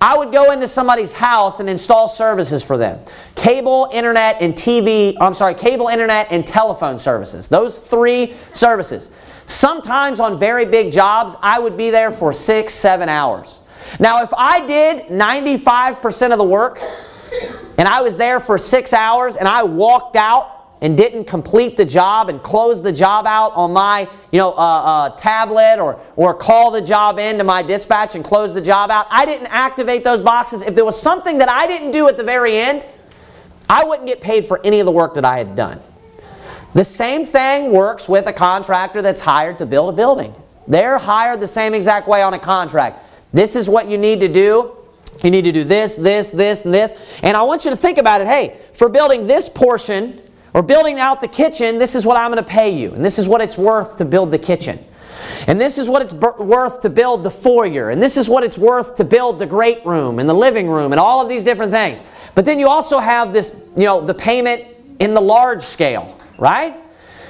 I 0.00 0.16
would 0.16 0.32
go 0.32 0.50
into 0.50 0.66
somebody's 0.66 1.12
house 1.12 1.60
and 1.60 1.68
install 1.68 2.08
services 2.08 2.64
for 2.64 2.78
them. 2.78 3.04
Cable, 3.34 3.90
internet, 3.92 4.40
and 4.40 4.54
TV, 4.54 5.14
I'm 5.20 5.34
sorry, 5.34 5.52
cable, 5.52 5.88
internet, 5.88 6.28
and 6.30 6.46
telephone 6.46 6.98
services. 6.98 7.46
Those 7.46 7.76
three 7.78 8.32
services. 8.54 9.10
Sometimes 9.44 10.20
on 10.20 10.38
very 10.38 10.64
big 10.64 10.90
jobs, 10.90 11.36
I 11.42 11.58
would 11.58 11.76
be 11.76 11.90
there 11.90 12.10
for 12.10 12.32
six, 12.32 12.72
seven 12.72 13.10
hours. 13.10 13.60
Now, 14.00 14.22
if 14.22 14.32
I 14.32 14.66
did 14.66 15.08
95% 15.08 16.32
of 16.32 16.38
the 16.38 16.44
work, 16.44 16.80
and 17.78 17.88
I 17.88 18.00
was 18.00 18.16
there 18.16 18.40
for 18.40 18.58
six 18.58 18.92
hours 18.92 19.36
and 19.36 19.48
I 19.48 19.62
walked 19.62 20.16
out 20.16 20.54
and 20.80 20.96
didn't 20.96 21.24
complete 21.24 21.76
the 21.76 21.84
job 21.84 22.28
and 22.28 22.42
close 22.42 22.82
the 22.82 22.92
job 22.92 23.26
out 23.26 23.54
on 23.54 23.72
my 23.72 24.08
you 24.32 24.38
know, 24.38 24.50
uh, 24.50 24.56
uh, 24.56 25.10
tablet 25.16 25.78
or, 25.80 25.98
or 26.16 26.34
call 26.34 26.70
the 26.70 26.82
job 26.82 27.18
in 27.18 27.38
to 27.38 27.44
my 27.44 27.62
dispatch 27.62 28.14
and 28.14 28.24
close 28.24 28.52
the 28.52 28.60
job 28.60 28.90
out, 28.90 29.06
I 29.08 29.24
didn't 29.24 29.46
activate 29.46 30.04
those 30.04 30.20
boxes. 30.20 30.62
If 30.62 30.74
there 30.74 30.84
was 30.84 31.00
something 31.00 31.38
that 31.38 31.48
I 31.48 31.66
didn't 31.66 31.92
do 31.92 32.06
at 32.08 32.18
the 32.18 32.24
very 32.24 32.58
end, 32.58 32.86
I 33.68 33.84
wouldn't 33.84 34.06
get 34.06 34.20
paid 34.20 34.44
for 34.44 34.60
any 34.62 34.80
of 34.80 34.86
the 34.86 34.92
work 34.92 35.14
that 35.14 35.24
I 35.24 35.38
had 35.38 35.56
done. 35.56 35.80
The 36.74 36.84
same 36.84 37.24
thing 37.24 37.70
works 37.72 38.08
with 38.08 38.26
a 38.26 38.32
contractor 38.32 39.00
that's 39.00 39.20
hired 39.20 39.58
to 39.58 39.66
build 39.66 39.94
a 39.94 39.96
building. 39.96 40.34
They're 40.66 40.98
hired 40.98 41.40
the 41.40 41.48
same 41.48 41.72
exact 41.72 42.08
way 42.08 42.22
on 42.22 42.34
a 42.34 42.38
contract. 42.38 43.04
This 43.32 43.56
is 43.56 43.68
what 43.68 43.88
you 43.88 43.96
need 43.96 44.20
to 44.20 44.28
do. 44.28 44.76
You 45.22 45.30
need 45.30 45.42
to 45.42 45.52
do 45.52 45.64
this, 45.64 45.96
this, 45.96 46.30
this, 46.30 46.64
and 46.64 46.74
this. 46.74 46.94
And 47.22 47.36
I 47.36 47.42
want 47.42 47.64
you 47.64 47.70
to 47.70 47.76
think 47.76 47.98
about 47.98 48.20
it. 48.20 48.26
Hey, 48.26 48.58
for 48.72 48.88
building 48.88 49.26
this 49.26 49.48
portion 49.48 50.20
or 50.52 50.62
building 50.62 50.98
out 50.98 51.20
the 51.20 51.28
kitchen, 51.28 51.78
this 51.78 51.94
is 51.94 52.04
what 52.04 52.16
I'm 52.16 52.30
going 52.30 52.42
to 52.42 52.50
pay 52.50 52.76
you. 52.76 52.92
And 52.92 53.04
this 53.04 53.18
is 53.18 53.26
what 53.26 53.40
it's 53.40 53.56
worth 53.56 53.96
to 53.98 54.04
build 54.04 54.30
the 54.30 54.38
kitchen. 54.38 54.84
And 55.46 55.60
this 55.60 55.78
is 55.78 55.88
what 55.88 56.02
it's 56.02 56.12
worth 56.12 56.80
to 56.80 56.90
build 56.90 57.22
the 57.22 57.30
foyer. 57.30 57.90
And 57.90 58.02
this 58.02 58.16
is 58.16 58.28
what 58.28 58.44
it's 58.44 58.58
worth 58.58 58.96
to 58.96 59.04
build 59.04 59.38
the 59.38 59.46
great 59.46 59.84
room 59.86 60.18
and 60.18 60.28
the 60.28 60.34
living 60.34 60.68
room 60.68 60.92
and 60.92 61.00
all 61.00 61.22
of 61.22 61.28
these 61.28 61.44
different 61.44 61.72
things. 61.72 62.02
But 62.34 62.44
then 62.44 62.58
you 62.58 62.68
also 62.68 62.98
have 62.98 63.32
this, 63.32 63.54
you 63.76 63.84
know, 63.84 64.00
the 64.00 64.14
payment 64.14 64.66
in 64.98 65.14
the 65.14 65.20
large 65.20 65.62
scale, 65.62 66.18
right? 66.38 66.76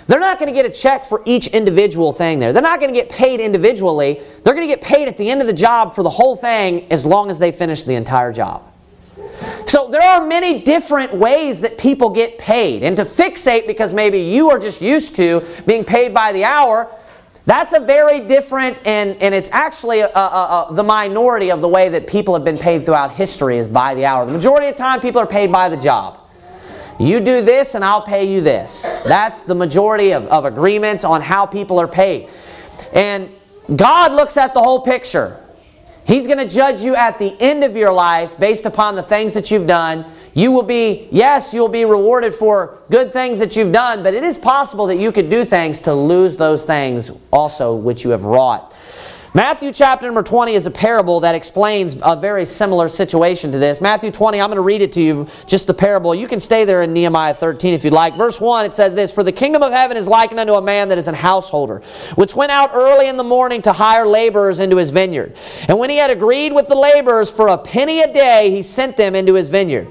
They're 0.06 0.20
not 0.20 0.38
going 0.38 0.52
to 0.52 0.54
get 0.54 0.66
a 0.66 0.72
check 0.72 1.04
for 1.04 1.22
each 1.24 1.48
individual 1.48 2.12
thing 2.12 2.38
there. 2.38 2.52
They're 2.52 2.62
not 2.62 2.80
going 2.80 2.92
to 2.92 2.98
get 2.98 3.08
paid 3.08 3.40
individually. 3.40 4.20
They're 4.42 4.54
going 4.54 4.68
to 4.68 4.74
get 4.74 4.82
paid 4.82 5.08
at 5.08 5.16
the 5.16 5.30
end 5.30 5.40
of 5.40 5.46
the 5.46 5.54
job 5.54 5.94
for 5.94 6.02
the 6.02 6.10
whole 6.10 6.36
thing 6.36 6.90
as 6.92 7.06
long 7.06 7.30
as 7.30 7.38
they 7.38 7.52
finish 7.52 7.82
the 7.82 7.94
entire 7.94 8.32
job. 8.32 8.70
So 9.66 9.88
there 9.88 10.02
are 10.02 10.26
many 10.26 10.60
different 10.60 11.14
ways 11.14 11.60
that 11.62 11.78
people 11.78 12.10
get 12.10 12.38
paid. 12.38 12.82
And 12.82 12.96
to 12.96 13.04
fixate 13.04 13.66
because 13.66 13.94
maybe 13.94 14.20
you 14.20 14.50
are 14.50 14.58
just 14.58 14.80
used 14.80 15.16
to 15.16 15.46
being 15.66 15.84
paid 15.84 16.12
by 16.12 16.32
the 16.32 16.44
hour, 16.44 16.94
that's 17.46 17.72
a 17.74 17.80
very 17.80 18.20
different, 18.20 18.78
and, 18.86 19.20
and 19.20 19.34
it's 19.34 19.50
actually 19.50 20.00
a, 20.00 20.08
a, 20.08 20.68
a, 20.70 20.74
the 20.74 20.84
minority 20.84 21.50
of 21.50 21.60
the 21.60 21.68
way 21.68 21.88
that 21.90 22.06
people 22.06 22.34
have 22.34 22.44
been 22.44 22.56
paid 22.56 22.84
throughout 22.84 23.12
history 23.12 23.58
is 23.58 23.68
by 23.68 23.94
the 23.94 24.06
hour. 24.06 24.24
The 24.24 24.32
majority 24.32 24.68
of 24.68 24.76
the 24.76 24.78
time, 24.78 25.00
people 25.00 25.20
are 25.20 25.26
paid 25.26 25.52
by 25.52 25.68
the 25.68 25.76
job. 25.76 26.20
You 26.98 27.20
do 27.20 27.42
this 27.42 27.74
and 27.74 27.84
I'll 27.84 28.02
pay 28.02 28.30
you 28.30 28.40
this. 28.40 28.82
That's 29.04 29.44
the 29.44 29.54
majority 29.54 30.12
of, 30.12 30.26
of 30.28 30.44
agreements 30.44 31.04
on 31.04 31.20
how 31.20 31.44
people 31.46 31.80
are 31.80 31.88
paid. 31.88 32.28
And 32.92 33.28
God 33.74 34.12
looks 34.12 34.36
at 34.36 34.54
the 34.54 34.62
whole 34.62 34.80
picture. 34.80 35.40
He's 36.06 36.26
going 36.26 36.38
to 36.38 36.48
judge 36.48 36.82
you 36.82 36.94
at 36.94 37.18
the 37.18 37.34
end 37.40 37.64
of 37.64 37.76
your 37.76 37.92
life 37.92 38.38
based 38.38 38.66
upon 38.66 38.94
the 38.94 39.02
things 39.02 39.32
that 39.34 39.50
you've 39.50 39.66
done. 39.66 40.04
You 40.34 40.52
will 40.52 40.62
be, 40.62 41.08
yes, 41.10 41.54
you'll 41.54 41.68
be 41.68 41.84
rewarded 41.84 42.34
for 42.34 42.78
good 42.90 43.12
things 43.12 43.38
that 43.38 43.56
you've 43.56 43.72
done, 43.72 44.02
but 44.02 44.14
it 44.14 44.22
is 44.22 44.36
possible 44.36 44.86
that 44.88 44.98
you 44.98 45.12
could 45.12 45.30
do 45.30 45.44
things 45.44 45.80
to 45.80 45.94
lose 45.94 46.36
those 46.36 46.66
things 46.66 47.10
also 47.32 47.74
which 47.74 48.04
you 48.04 48.10
have 48.10 48.24
wrought. 48.24 48.76
Matthew 49.36 49.72
chapter 49.72 50.06
number 50.06 50.22
20 50.22 50.52
is 50.52 50.66
a 50.66 50.70
parable 50.70 51.18
that 51.18 51.34
explains 51.34 51.98
a 52.04 52.14
very 52.14 52.46
similar 52.46 52.86
situation 52.86 53.50
to 53.50 53.58
this. 53.58 53.80
Matthew 53.80 54.12
20, 54.12 54.40
I'm 54.40 54.46
going 54.46 54.58
to 54.58 54.62
read 54.62 54.80
it 54.80 54.92
to 54.92 55.02
you, 55.02 55.26
just 55.48 55.66
the 55.66 55.74
parable. 55.74 56.14
You 56.14 56.28
can 56.28 56.38
stay 56.38 56.64
there 56.64 56.84
in 56.84 56.92
Nehemiah 56.92 57.34
13 57.34 57.74
if 57.74 57.82
you'd 57.82 57.92
like. 57.92 58.14
Verse 58.14 58.40
1, 58.40 58.64
it 58.64 58.74
says 58.74 58.94
this 58.94 59.12
For 59.12 59.24
the 59.24 59.32
kingdom 59.32 59.64
of 59.64 59.72
heaven 59.72 59.96
is 59.96 60.06
likened 60.06 60.38
unto 60.38 60.54
a 60.54 60.62
man 60.62 60.86
that 60.86 60.98
is 60.98 61.08
an 61.08 61.16
householder, 61.16 61.82
which 62.14 62.36
went 62.36 62.52
out 62.52 62.70
early 62.74 63.08
in 63.08 63.16
the 63.16 63.24
morning 63.24 63.60
to 63.62 63.72
hire 63.72 64.06
laborers 64.06 64.60
into 64.60 64.76
his 64.76 64.90
vineyard. 64.90 65.36
And 65.66 65.80
when 65.80 65.90
he 65.90 65.96
had 65.96 66.10
agreed 66.10 66.52
with 66.52 66.68
the 66.68 66.76
laborers 66.76 67.28
for 67.28 67.48
a 67.48 67.58
penny 67.58 68.02
a 68.02 68.14
day, 68.14 68.52
he 68.52 68.62
sent 68.62 68.96
them 68.96 69.16
into 69.16 69.34
his 69.34 69.48
vineyard. 69.48 69.88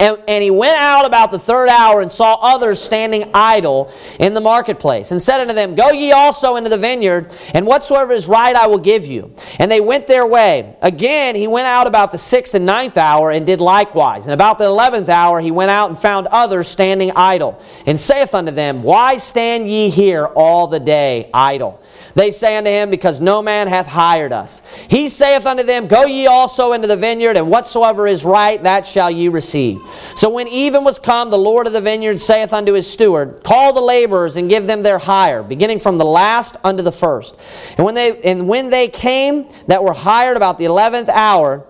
And, 0.00 0.18
and, 0.26 0.42
he 0.42 0.50
went 0.50 0.78
out 0.78 1.04
about 1.04 1.30
the 1.30 1.38
third 1.38 1.68
hour 1.68 2.00
and 2.00 2.10
saw 2.10 2.34
others 2.40 2.80
standing 2.80 3.30
idle 3.34 3.92
in 4.18 4.32
the 4.32 4.40
marketplace, 4.40 5.12
and 5.12 5.20
said 5.20 5.42
unto 5.42 5.52
them, 5.52 5.74
Go 5.74 5.90
ye 5.90 6.12
also 6.12 6.56
into 6.56 6.70
the 6.70 6.78
vineyard, 6.78 7.34
and 7.52 7.66
whatsoever 7.66 8.14
is 8.14 8.26
right 8.26 8.56
I 8.56 8.66
will 8.66 8.78
give 8.78 9.04
you. 9.04 9.34
And 9.58 9.70
they 9.70 9.82
went 9.82 10.06
their 10.06 10.26
way. 10.26 10.74
Again 10.80 11.36
he 11.36 11.46
went 11.46 11.66
out 11.66 11.86
about 11.86 12.12
the 12.12 12.18
sixth 12.18 12.54
and 12.54 12.64
ninth 12.64 12.96
hour, 12.96 13.30
and 13.30 13.44
did 13.44 13.60
likewise. 13.60 14.26
And 14.26 14.32
about 14.32 14.56
the 14.56 14.64
eleventh 14.64 15.10
hour 15.10 15.38
he 15.38 15.50
went 15.50 15.70
out 15.70 15.90
and 15.90 15.98
found 15.98 16.26
others 16.28 16.66
standing 16.66 17.12
idle, 17.14 17.60
and 17.84 18.00
saith 18.00 18.34
unto 18.34 18.52
them, 18.52 18.82
Why 18.82 19.18
stand 19.18 19.68
ye 19.68 19.90
here 19.90 20.24
all 20.24 20.66
the 20.66 20.80
day 20.80 21.28
idle? 21.34 21.82
They 22.14 22.30
say 22.30 22.56
unto 22.56 22.70
him, 22.70 22.90
Because 22.90 23.20
no 23.20 23.42
man 23.42 23.68
hath 23.68 23.86
hired 23.86 24.32
us. 24.32 24.62
He 24.88 25.08
saith 25.08 25.46
unto 25.46 25.62
them, 25.62 25.86
Go 25.86 26.04
ye 26.04 26.26
also 26.26 26.72
into 26.72 26.88
the 26.88 26.96
vineyard, 26.96 27.36
and 27.36 27.50
whatsoever 27.50 28.06
is 28.06 28.24
right, 28.24 28.62
that 28.62 28.86
shall 28.86 29.10
ye 29.10 29.28
receive. 29.28 29.80
So 30.16 30.30
when 30.30 30.48
even 30.48 30.84
was 30.84 30.98
come, 30.98 31.30
the 31.30 31.38
Lord 31.38 31.66
of 31.66 31.72
the 31.72 31.80
vineyard 31.80 32.20
saith 32.20 32.52
unto 32.52 32.72
his 32.72 32.90
steward, 32.90 33.42
Call 33.44 33.72
the 33.72 33.80
laborers 33.80 34.36
and 34.36 34.48
give 34.48 34.66
them 34.66 34.82
their 34.82 34.98
hire, 34.98 35.42
beginning 35.42 35.78
from 35.78 35.98
the 35.98 36.04
last 36.04 36.56
unto 36.64 36.82
the 36.82 36.92
first. 36.92 37.36
And 37.76 37.84
when 37.84 37.94
they, 37.94 38.20
and 38.22 38.48
when 38.48 38.70
they 38.70 38.88
came 38.88 39.48
that 39.66 39.82
were 39.82 39.92
hired 39.92 40.36
about 40.36 40.58
the 40.58 40.64
eleventh 40.64 41.08
hour, 41.08 41.66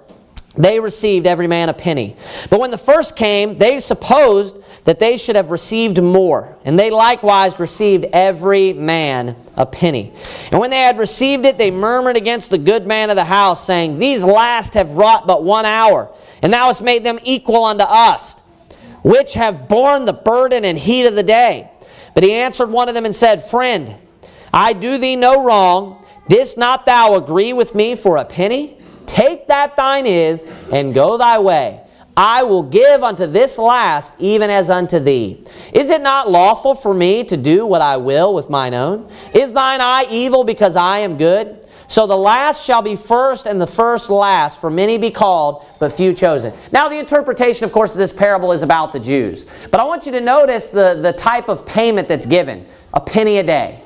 they 0.56 0.80
received 0.80 1.26
every 1.26 1.46
man 1.46 1.68
a 1.68 1.72
penny. 1.72 2.16
But 2.48 2.60
when 2.60 2.70
the 2.70 2.78
first 2.78 3.14
came, 3.14 3.56
they 3.58 3.78
supposed 3.78 4.56
that 4.84 4.98
they 4.98 5.16
should 5.16 5.36
have 5.36 5.50
received 5.50 6.02
more. 6.02 6.56
And 6.64 6.78
they 6.78 6.90
likewise 6.90 7.60
received 7.60 8.06
every 8.12 8.72
man 8.72 9.36
a 9.56 9.64
penny. 9.64 10.12
And 10.50 10.58
when 10.58 10.70
they 10.70 10.80
had 10.80 10.98
received 10.98 11.44
it, 11.44 11.58
they 11.58 11.70
murmured 11.70 12.16
against 12.16 12.50
the 12.50 12.58
good 12.58 12.86
man 12.86 13.10
of 13.10 13.16
the 13.16 13.24
house, 13.24 13.64
saying, 13.64 13.98
These 13.98 14.24
last 14.24 14.74
have 14.74 14.92
wrought 14.92 15.26
but 15.26 15.44
one 15.44 15.66
hour, 15.66 16.12
and 16.42 16.52
thou 16.52 16.66
hast 16.66 16.82
made 16.82 17.04
them 17.04 17.20
equal 17.22 17.64
unto 17.64 17.84
us, 17.84 18.34
which 19.04 19.34
have 19.34 19.68
borne 19.68 20.04
the 20.04 20.12
burden 20.12 20.64
and 20.64 20.76
heat 20.76 21.06
of 21.06 21.14
the 21.14 21.22
day. 21.22 21.70
But 22.14 22.24
he 22.24 22.32
answered 22.32 22.70
one 22.70 22.88
of 22.88 22.94
them 22.94 23.04
and 23.04 23.14
said, 23.14 23.44
Friend, 23.44 23.94
I 24.52 24.72
do 24.72 24.98
thee 24.98 25.14
no 25.14 25.44
wrong. 25.44 26.04
Didst 26.28 26.58
not 26.58 26.86
thou 26.86 27.14
agree 27.14 27.52
with 27.52 27.74
me 27.74 27.94
for 27.94 28.16
a 28.16 28.24
penny? 28.24 28.79
Take 29.10 29.48
that 29.48 29.74
thine 29.74 30.06
is, 30.06 30.46
and 30.72 30.94
go 30.94 31.18
thy 31.18 31.40
way. 31.40 31.82
I 32.16 32.44
will 32.44 32.62
give 32.62 33.02
unto 33.02 33.26
this 33.26 33.58
last 33.58 34.14
even 34.20 34.50
as 34.50 34.70
unto 34.70 35.00
thee. 35.00 35.44
Is 35.72 35.90
it 35.90 36.00
not 36.00 36.30
lawful 36.30 36.76
for 36.76 36.94
me 36.94 37.24
to 37.24 37.36
do 37.36 37.66
what 37.66 37.82
I 37.82 37.96
will 37.96 38.32
with 38.32 38.48
mine 38.48 38.72
own? 38.72 39.10
Is 39.34 39.52
thine 39.52 39.80
eye 39.80 40.06
evil 40.10 40.44
because 40.44 40.76
I 40.76 40.98
am 40.98 41.16
good? 41.16 41.66
So 41.88 42.06
the 42.06 42.16
last 42.16 42.64
shall 42.64 42.82
be 42.82 42.94
first, 42.94 43.46
and 43.46 43.60
the 43.60 43.66
first 43.66 44.10
last, 44.10 44.60
for 44.60 44.70
many 44.70 44.96
be 44.96 45.10
called, 45.10 45.64
but 45.80 45.90
few 45.90 46.12
chosen. 46.12 46.52
Now, 46.70 46.88
the 46.88 47.00
interpretation, 47.00 47.64
of 47.64 47.72
course, 47.72 47.92
of 47.94 47.98
this 47.98 48.12
parable 48.12 48.52
is 48.52 48.62
about 48.62 48.92
the 48.92 49.00
Jews. 49.00 49.44
But 49.72 49.80
I 49.80 49.84
want 49.84 50.06
you 50.06 50.12
to 50.12 50.20
notice 50.20 50.68
the, 50.68 51.00
the 51.02 51.12
type 51.12 51.48
of 51.48 51.66
payment 51.66 52.06
that's 52.06 52.26
given 52.26 52.64
a 52.94 53.00
penny 53.00 53.38
a 53.38 53.42
day. 53.42 53.82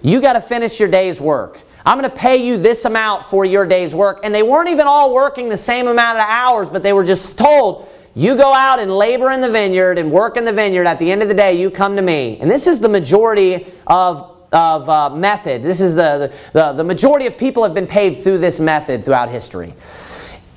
You 0.00 0.22
got 0.22 0.32
to 0.32 0.40
finish 0.40 0.80
your 0.80 0.88
day's 0.88 1.20
work. 1.20 1.60
I'm 1.84 1.98
going 1.98 2.10
to 2.10 2.16
pay 2.16 2.36
you 2.36 2.56
this 2.56 2.84
amount 2.84 3.24
for 3.24 3.44
your 3.44 3.66
day's 3.66 3.94
work. 3.94 4.20
And 4.24 4.34
they 4.34 4.42
weren't 4.42 4.68
even 4.68 4.86
all 4.86 5.12
working 5.12 5.48
the 5.48 5.56
same 5.56 5.88
amount 5.88 6.18
of 6.18 6.24
hours, 6.28 6.70
but 6.70 6.82
they 6.82 6.92
were 6.92 7.04
just 7.04 7.36
told, 7.36 7.88
you 8.14 8.36
go 8.36 8.52
out 8.52 8.78
and 8.78 8.92
labor 8.92 9.30
in 9.30 9.40
the 9.40 9.50
vineyard 9.50 9.98
and 9.98 10.10
work 10.12 10.36
in 10.36 10.44
the 10.44 10.52
vineyard. 10.52 10.86
At 10.86 10.98
the 10.98 11.10
end 11.10 11.22
of 11.22 11.28
the 11.28 11.34
day, 11.34 11.58
you 11.58 11.70
come 11.70 11.96
to 11.96 12.02
me. 12.02 12.38
And 12.40 12.50
this 12.50 12.66
is 12.66 12.78
the 12.78 12.88
majority 12.88 13.72
of, 13.86 14.36
of 14.52 14.88
uh, 14.88 15.10
method. 15.10 15.62
This 15.62 15.80
is 15.80 15.94
the, 15.94 16.32
the, 16.52 16.60
the, 16.60 16.72
the 16.74 16.84
majority 16.84 17.26
of 17.26 17.38
people 17.38 17.62
have 17.62 17.74
been 17.74 17.86
paid 17.86 18.18
through 18.22 18.38
this 18.38 18.60
method 18.60 19.02
throughout 19.02 19.30
history. 19.30 19.74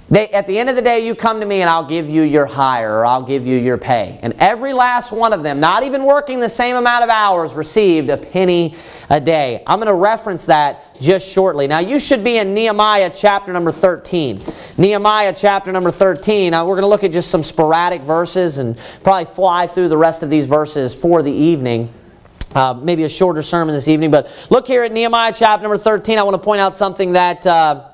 They, 0.08 0.28
at 0.30 0.46
the 0.46 0.60
end 0.60 0.70
of 0.70 0.76
the 0.76 0.84
day, 0.84 1.04
you 1.06 1.16
come 1.16 1.40
to 1.40 1.48
me 1.48 1.62
and 1.62 1.70
I'll 1.70 1.88
give 1.88 2.08
you 2.12 2.22
your 2.22 2.46
hire 2.46 3.00
or 3.00 3.06
I'll 3.08 3.24
give 3.24 3.48
you 3.48 3.58
your 3.58 3.80
pay. 3.80 4.20
And 4.22 4.36
every 4.38 4.72
last 4.72 5.12
one 5.12 5.34
of 5.34 5.42
them, 5.42 5.60
not 5.60 5.82
even 5.82 6.04
working 6.04 6.40
the 6.40 6.50
same 6.50 6.76
amount 6.76 7.04
of 7.04 7.10
hours, 7.10 7.56
received 7.56 8.12
a 8.12 8.18
penny 8.18 8.76
a 9.10 9.20
day. 9.20 9.64
I'm 9.66 9.80
going 9.80 9.88
to 9.88 9.96
reference 9.96 10.46
that 10.46 11.02
just 11.02 11.28
shortly. 11.28 11.66
Now, 11.66 11.80
you 11.80 11.98
should 11.98 12.24
be 12.24 12.38
in 12.38 12.54
Nehemiah 12.54 13.12
chapter 13.16 13.52
number 13.52 13.72
13. 13.72 14.44
Nehemiah 14.78 15.34
chapter 15.36 15.72
number 15.72 15.90
13. 15.90 16.52
Now, 16.52 16.68
we're 16.68 16.76
going 16.76 16.84
to 16.84 16.88
look 16.88 17.04
at 17.04 17.12
just 17.12 17.32
some 17.32 17.42
sporadic 17.42 18.02
verses 18.02 18.60
and 18.60 18.78
probably 19.04 19.26
fly 19.26 19.66
through 19.66 19.88
the 19.88 19.98
rest 19.98 20.22
of 20.22 20.30
these 20.30 20.46
verses 20.46 20.94
for 20.94 21.24
the 21.24 21.34
evening. 21.34 21.92
Uh, 22.54 22.76
maybe 22.76 23.04
a 23.06 23.10
shorter 23.10 23.42
sermon 23.42 23.74
this 23.74 23.88
evening, 23.88 24.12
but 24.12 24.32
look 24.52 24.68
here 24.68 24.84
at 24.84 24.92
Nehemiah 24.92 25.34
chapter 25.34 25.64
number 25.64 25.80
13. 25.80 26.20
I 26.20 26.24
want 26.24 26.36
to 26.36 26.42
point 26.42 26.62
out 26.62 26.76
something 26.76 27.14
that. 27.14 27.48
Uh, 27.48 27.90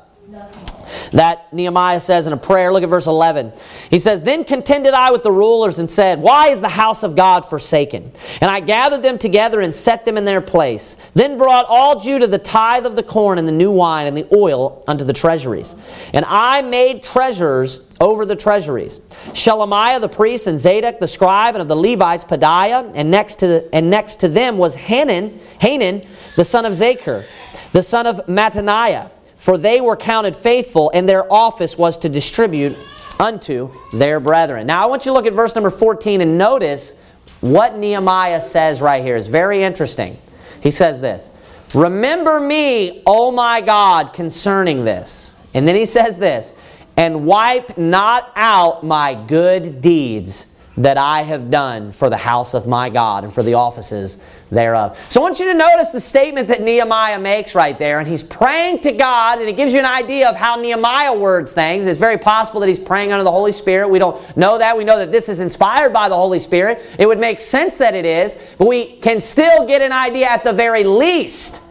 that 1.11 1.51
Nehemiah 1.53 1.99
says 1.99 2.27
in 2.27 2.33
a 2.33 2.37
prayer. 2.37 2.71
Look 2.71 2.83
at 2.83 2.89
verse 2.89 3.07
11. 3.07 3.53
He 3.89 3.99
says, 3.99 4.23
Then 4.23 4.43
contended 4.43 4.93
I 4.93 5.11
with 5.11 5.23
the 5.23 5.31
rulers 5.31 5.79
and 5.79 5.89
said, 5.89 6.19
Why 6.19 6.49
is 6.49 6.61
the 6.61 6.69
house 6.69 7.03
of 7.03 7.15
God 7.15 7.45
forsaken? 7.45 8.11
And 8.41 8.49
I 8.49 8.59
gathered 8.59 9.01
them 9.01 9.17
together 9.17 9.61
and 9.61 9.73
set 9.73 10.05
them 10.05 10.17
in 10.17 10.25
their 10.25 10.41
place. 10.41 10.97
Then 11.13 11.37
brought 11.37 11.65
all 11.67 11.99
Judah 11.99 12.27
the 12.27 12.37
tithe 12.37 12.85
of 12.85 12.95
the 12.95 13.03
corn 13.03 13.37
and 13.37 13.47
the 13.47 13.51
new 13.51 13.71
wine 13.71 14.07
and 14.07 14.15
the 14.15 14.27
oil 14.33 14.83
unto 14.87 15.03
the 15.03 15.13
treasuries. 15.13 15.75
And 16.13 16.25
I 16.27 16.61
made 16.61 17.03
treasurers 17.03 17.81
over 17.99 18.25
the 18.25 18.35
treasuries. 18.35 18.99
Shelemiah 19.33 20.01
the 20.01 20.09
priest 20.09 20.47
and 20.47 20.59
Zadok 20.59 20.99
the 20.99 21.07
scribe 21.07 21.55
and 21.55 21.61
of 21.61 21.67
the 21.67 21.75
Levites 21.75 22.23
Pedaiah 22.23 22.91
and 22.95 23.11
next 23.11 23.35
to 23.39 23.47
the, 23.47 23.69
and 23.73 23.89
next 23.89 24.17
to 24.17 24.27
them 24.27 24.57
was 24.57 24.75
Hanan, 24.75 25.39
Hanan 25.59 26.01
the 26.35 26.45
son 26.45 26.65
of 26.65 26.73
Zaccur, 26.73 27.25
the 27.73 27.83
son 27.83 28.07
of 28.07 28.25
Mattaniah 28.27 29.11
for 29.41 29.57
they 29.57 29.81
were 29.81 29.95
counted 29.95 30.35
faithful, 30.35 30.91
and 30.93 31.09
their 31.09 31.25
office 31.33 31.75
was 31.75 31.97
to 31.97 32.07
distribute 32.09 32.77
unto 33.19 33.73
their 33.91 34.19
brethren. 34.19 34.67
Now, 34.67 34.83
I 34.83 34.85
want 34.85 35.03
you 35.03 35.09
to 35.09 35.13
look 35.13 35.25
at 35.25 35.33
verse 35.33 35.55
number 35.55 35.71
14 35.71 36.21
and 36.21 36.37
notice 36.37 36.93
what 37.39 37.75
Nehemiah 37.75 38.39
says 38.39 38.81
right 38.81 39.03
here. 39.03 39.15
It's 39.15 39.27
very 39.27 39.63
interesting. 39.63 40.19
He 40.61 40.69
says 40.69 41.01
this 41.01 41.31
Remember 41.73 42.39
me, 42.39 43.01
O 43.07 43.31
my 43.31 43.61
God, 43.61 44.13
concerning 44.13 44.85
this. 44.85 45.33
And 45.55 45.67
then 45.67 45.75
he 45.75 45.87
says 45.87 46.19
this, 46.19 46.53
and 46.95 47.25
wipe 47.25 47.79
not 47.79 48.31
out 48.35 48.83
my 48.83 49.15
good 49.15 49.81
deeds 49.81 50.45
that 50.77 50.99
I 50.99 51.23
have 51.23 51.49
done 51.49 51.91
for 51.91 52.11
the 52.11 52.17
house 52.17 52.53
of 52.53 52.67
my 52.67 52.91
God 52.91 53.23
and 53.23 53.33
for 53.33 53.41
the 53.41 53.55
offices 53.55 54.19
thereof. 54.51 54.99
So 55.09 55.21
I 55.21 55.23
want 55.23 55.39
you 55.39 55.45
to 55.45 55.53
notice 55.53 55.89
the 55.91 55.99
statement 56.01 56.49
that 56.49 56.61
Nehemiah 56.61 57.19
makes 57.19 57.55
right 57.55 57.77
there, 57.77 57.99
and 57.99 58.07
he's 58.07 58.21
praying 58.21 58.81
to 58.81 58.91
God, 58.91 59.39
and 59.39 59.47
it 59.47 59.55
gives 59.55 59.73
you 59.73 59.79
an 59.79 59.85
idea 59.85 60.29
of 60.29 60.35
how 60.35 60.57
Nehemiah 60.57 61.17
words 61.17 61.53
things. 61.53 61.85
It's 61.85 61.99
very 61.99 62.17
possible 62.17 62.59
that 62.59 62.67
he's 62.67 62.79
praying 62.79 63.13
under 63.13 63.23
the 63.23 63.31
Holy 63.31 63.53
Spirit. 63.53 63.89
We 63.89 63.99
don't 63.99 64.37
know 64.37 64.57
that. 64.57 64.77
We 64.77 64.83
know 64.83 64.99
that 64.99 65.11
this 65.11 65.29
is 65.29 65.39
inspired 65.39 65.93
by 65.93 66.09
the 66.09 66.15
Holy 66.15 66.39
Spirit. 66.39 66.81
It 66.99 67.07
would 67.07 67.19
make 67.19 67.39
sense 67.39 67.77
that 67.77 67.95
it 67.95 68.05
is, 68.05 68.37
but 68.57 68.67
we 68.67 68.97
can 68.97 69.21
still 69.21 69.65
get 69.65 69.81
an 69.81 69.93
idea 69.93 70.27
at 70.27 70.43
the 70.43 70.53
very 70.53 70.83
least 70.83 71.61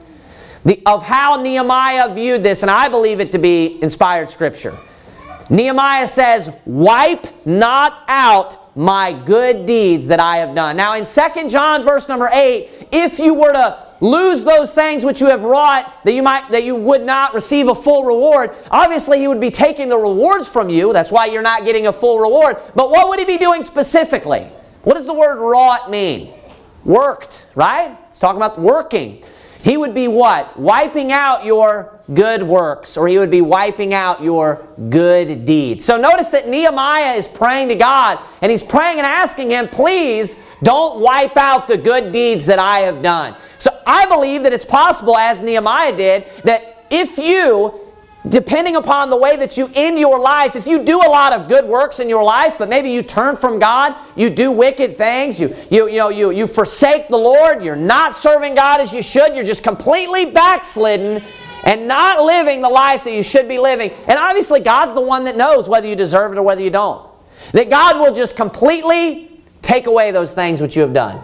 the, 0.64 0.82
of 0.86 1.02
how 1.02 1.36
Nehemiah 1.36 2.14
viewed 2.14 2.42
this, 2.42 2.62
and 2.62 2.70
I 2.70 2.88
believe 2.88 3.20
it 3.20 3.32
to 3.32 3.38
be 3.38 3.82
inspired 3.82 4.30
scripture. 4.30 4.76
Nehemiah 5.50 6.06
says, 6.06 6.50
Wipe 6.64 7.46
not 7.46 8.04
out 8.08 8.59
my 8.74 9.12
good 9.12 9.66
deeds 9.66 10.06
that 10.06 10.20
I 10.20 10.38
have 10.38 10.54
done. 10.54 10.76
Now, 10.76 10.94
in 10.94 11.04
2 11.04 11.48
John, 11.48 11.82
verse 11.82 12.08
number 12.08 12.28
8, 12.32 12.88
if 12.92 13.18
you 13.18 13.34
were 13.34 13.52
to 13.52 13.86
lose 14.00 14.44
those 14.44 14.74
things 14.74 15.04
which 15.04 15.20
you 15.20 15.26
have 15.26 15.44
wrought 15.44 16.04
that 16.04 16.14
you 16.14 16.22
might 16.22 16.50
that 16.50 16.64
you 16.64 16.74
would 16.74 17.02
not 17.02 17.34
receive 17.34 17.68
a 17.68 17.74
full 17.74 18.02
reward 18.04 18.50
obviously 18.70 19.18
he 19.18 19.28
would 19.28 19.40
be 19.40 19.50
taking 19.50 19.90
the 19.90 19.96
rewards 19.96 20.48
from 20.48 20.70
you. 20.70 20.90
That's 20.92 21.12
why 21.12 21.26
you're 21.26 21.42
not 21.42 21.66
getting 21.66 21.86
a 21.86 21.92
full 21.92 22.18
reward. 22.18 22.56
But 22.74 22.90
what 22.90 23.08
would 23.08 23.18
he 23.18 23.26
be 23.26 23.36
doing 23.36 23.62
specifically? 23.62 24.48
What 24.82 24.94
does 24.94 25.06
the 25.06 25.14
word 25.14 25.38
wrought 25.38 25.90
mean? 25.90 26.32
Worked 26.84 27.46
right? 27.54 27.96
It's 28.08 28.18
talking 28.18 28.38
about 28.38 28.58
working. 28.58 29.22
He 29.62 29.76
would 29.76 29.94
be 29.94 30.08
what? 30.08 30.58
Wiping 30.58 31.12
out 31.12 31.44
your 31.44 31.99
good 32.12 32.42
works, 32.42 32.96
or 32.96 33.08
he 33.08 33.18
would 33.18 33.30
be 33.30 33.40
wiping 33.40 33.94
out 33.94 34.22
your 34.22 34.66
good 34.88 35.44
deeds. 35.44 35.84
So 35.84 35.96
notice 35.96 36.30
that 36.30 36.48
Nehemiah 36.48 37.14
is 37.14 37.28
praying 37.28 37.68
to 37.68 37.74
God, 37.74 38.18
and 38.42 38.50
he's 38.50 38.62
praying 38.62 38.98
and 38.98 39.06
asking 39.06 39.50
him, 39.50 39.68
please 39.68 40.36
don't 40.62 41.00
wipe 41.00 41.36
out 41.36 41.68
the 41.68 41.76
good 41.76 42.12
deeds 42.12 42.46
that 42.46 42.58
I 42.58 42.80
have 42.80 43.02
done. 43.02 43.36
So 43.58 43.70
I 43.86 44.06
believe 44.06 44.42
that 44.42 44.52
it's 44.52 44.64
possible, 44.64 45.16
as 45.16 45.42
Nehemiah 45.42 45.96
did, 45.96 46.26
that 46.44 46.86
if 46.90 47.18
you 47.18 47.90
depending 48.28 48.76
upon 48.76 49.08
the 49.08 49.16
way 49.16 49.36
that 49.36 49.56
you 49.56 49.70
end 49.74 49.98
your 49.98 50.20
life, 50.20 50.54
if 50.54 50.66
you 50.66 50.84
do 50.84 50.98
a 50.98 51.08
lot 51.08 51.32
of 51.32 51.48
good 51.48 51.64
works 51.64 52.00
in 52.00 52.08
your 52.08 52.22
life, 52.22 52.54
but 52.58 52.68
maybe 52.68 52.90
you 52.90 53.02
turn 53.02 53.34
from 53.34 53.58
God, 53.58 53.94
you 54.14 54.28
do 54.28 54.52
wicked 54.52 54.96
things, 54.96 55.40
you, 55.40 55.54
you, 55.70 55.88
you, 55.88 55.96
know, 55.96 56.10
you, 56.10 56.30
you 56.30 56.46
forsake 56.46 57.08
the 57.08 57.16
Lord, 57.16 57.64
you're 57.64 57.76
not 57.76 58.14
serving 58.14 58.54
God 58.54 58.80
as 58.80 58.92
you 58.92 59.02
should, 59.02 59.34
you're 59.34 59.44
just 59.44 59.62
completely 59.62 60.30
backslidden, 60.30 61.22
and 61.64 61.86
not 61.86 62.24
living 62.24 62.62
the 62.62 62.68
life 62.68 63.04
that 63.04 63.12
you 63.12 63.22
should 63.22 63.48
be 63.48 63.58
living. 63.58 63.90
And 64.08 64.18
obviously, 64.18 64.60
God's 64.60 64.94
the 64.94 65.00
one 65.00 65.24
that 65.24 65.36
knows 65.36 65.68
whether 65.68 65.88
you 65.88 65.96
deserve 65.96 66.32
it 66.32 66.38
or 66.38 66.42
whether 66.42 66.62
you 66.62 66.70
don't. 66.70 67.08
That 67.52 67.70
God 67.70 67.98
will 67.98 68.14
just 68.14 68.36
completely 68.36 69.42
take 69.62 69.86
away 69.86 70.10
those 70.10 70.34
things 70.34 70.60
which 70.60 70.76
you 70.76 70.82
have 70.82 70.92
done. 70.92 71.20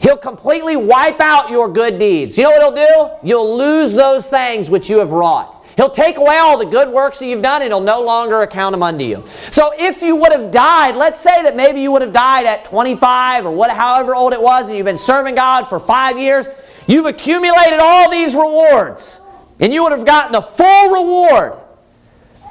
He'll 0.00 0.16
completely 0.16 0.76
wipe 0.76 1.20
out 1.20 1.50
your 1.50 1.68
good 1.68 1.98
deeds. 1.98 2.38
You 2.38 2.44
know 2.44 2.50
what 2.50 2.76
He'll 2.76 2.86
do? 2.86 3.26
You'll 3.26 3.58
lose 3.58 3.92
those 3.92 4.28
things 4.28 4.70
which 4.70 4.88
you 4.88 4.98
have 4.98 5.10
wrought. 5.10 5.56
He'll 5.76 5.90
take 5.90 6.18
away 6.18 6.36
all 6.38 6.58
the 6.58 6.66
good 6.66 6.88
works 6.88 7.20
that 7.20 7.26
you've 7.26 7.42
done 7.42 7.62
and 7.62 7.70
He'll 7.70 7.80
no 7.80 8.00
longer 8.00 8.42
account 8.42 8.72
them 8.72 8.82
unto 8.82 9.04
you. 9.04 9.24
So 9.50 9.72
if 9.76 10.02
you 10.02 10.16
would 10.16 10.32
have 10.32 10.50
died, 10.50 10.96
let's 10.96 11.20
say 11.20 11.42
that 11.42 11.56
maybe 11.56 11.80
you 11.80 11.92
would 11.92 12.02
have 12.02 12.12
died 12.12 12.46
at 12.46 12.64
25 12.64 13.46
or 13.46 13.50
what, 13.50 13.70
however 13.70 14.14
old 14.14 14.32
it 14.32 14.42
was, 14.42 14.68
and 14.68 14.76
you've 14.76 14.86
been 14.86 14.96
serving 14.96 15.34
God 15.34 15.64
for 15.64 15.78
five 15.78 16.18
years, 16.18 16.48
you've 16.86 17.06
accumulated 17.06 17.78
all 17.80 18.10
these 18.10 18.34
rewards 18.34 19.20
and 19.60 19.72
you 19.72 19.82
would 19.82 19.92
have 19.92 20.06
gotten 20.06 20.34
a 20.34 20.42
full 20.42 20.90
reward. 20.90 21.54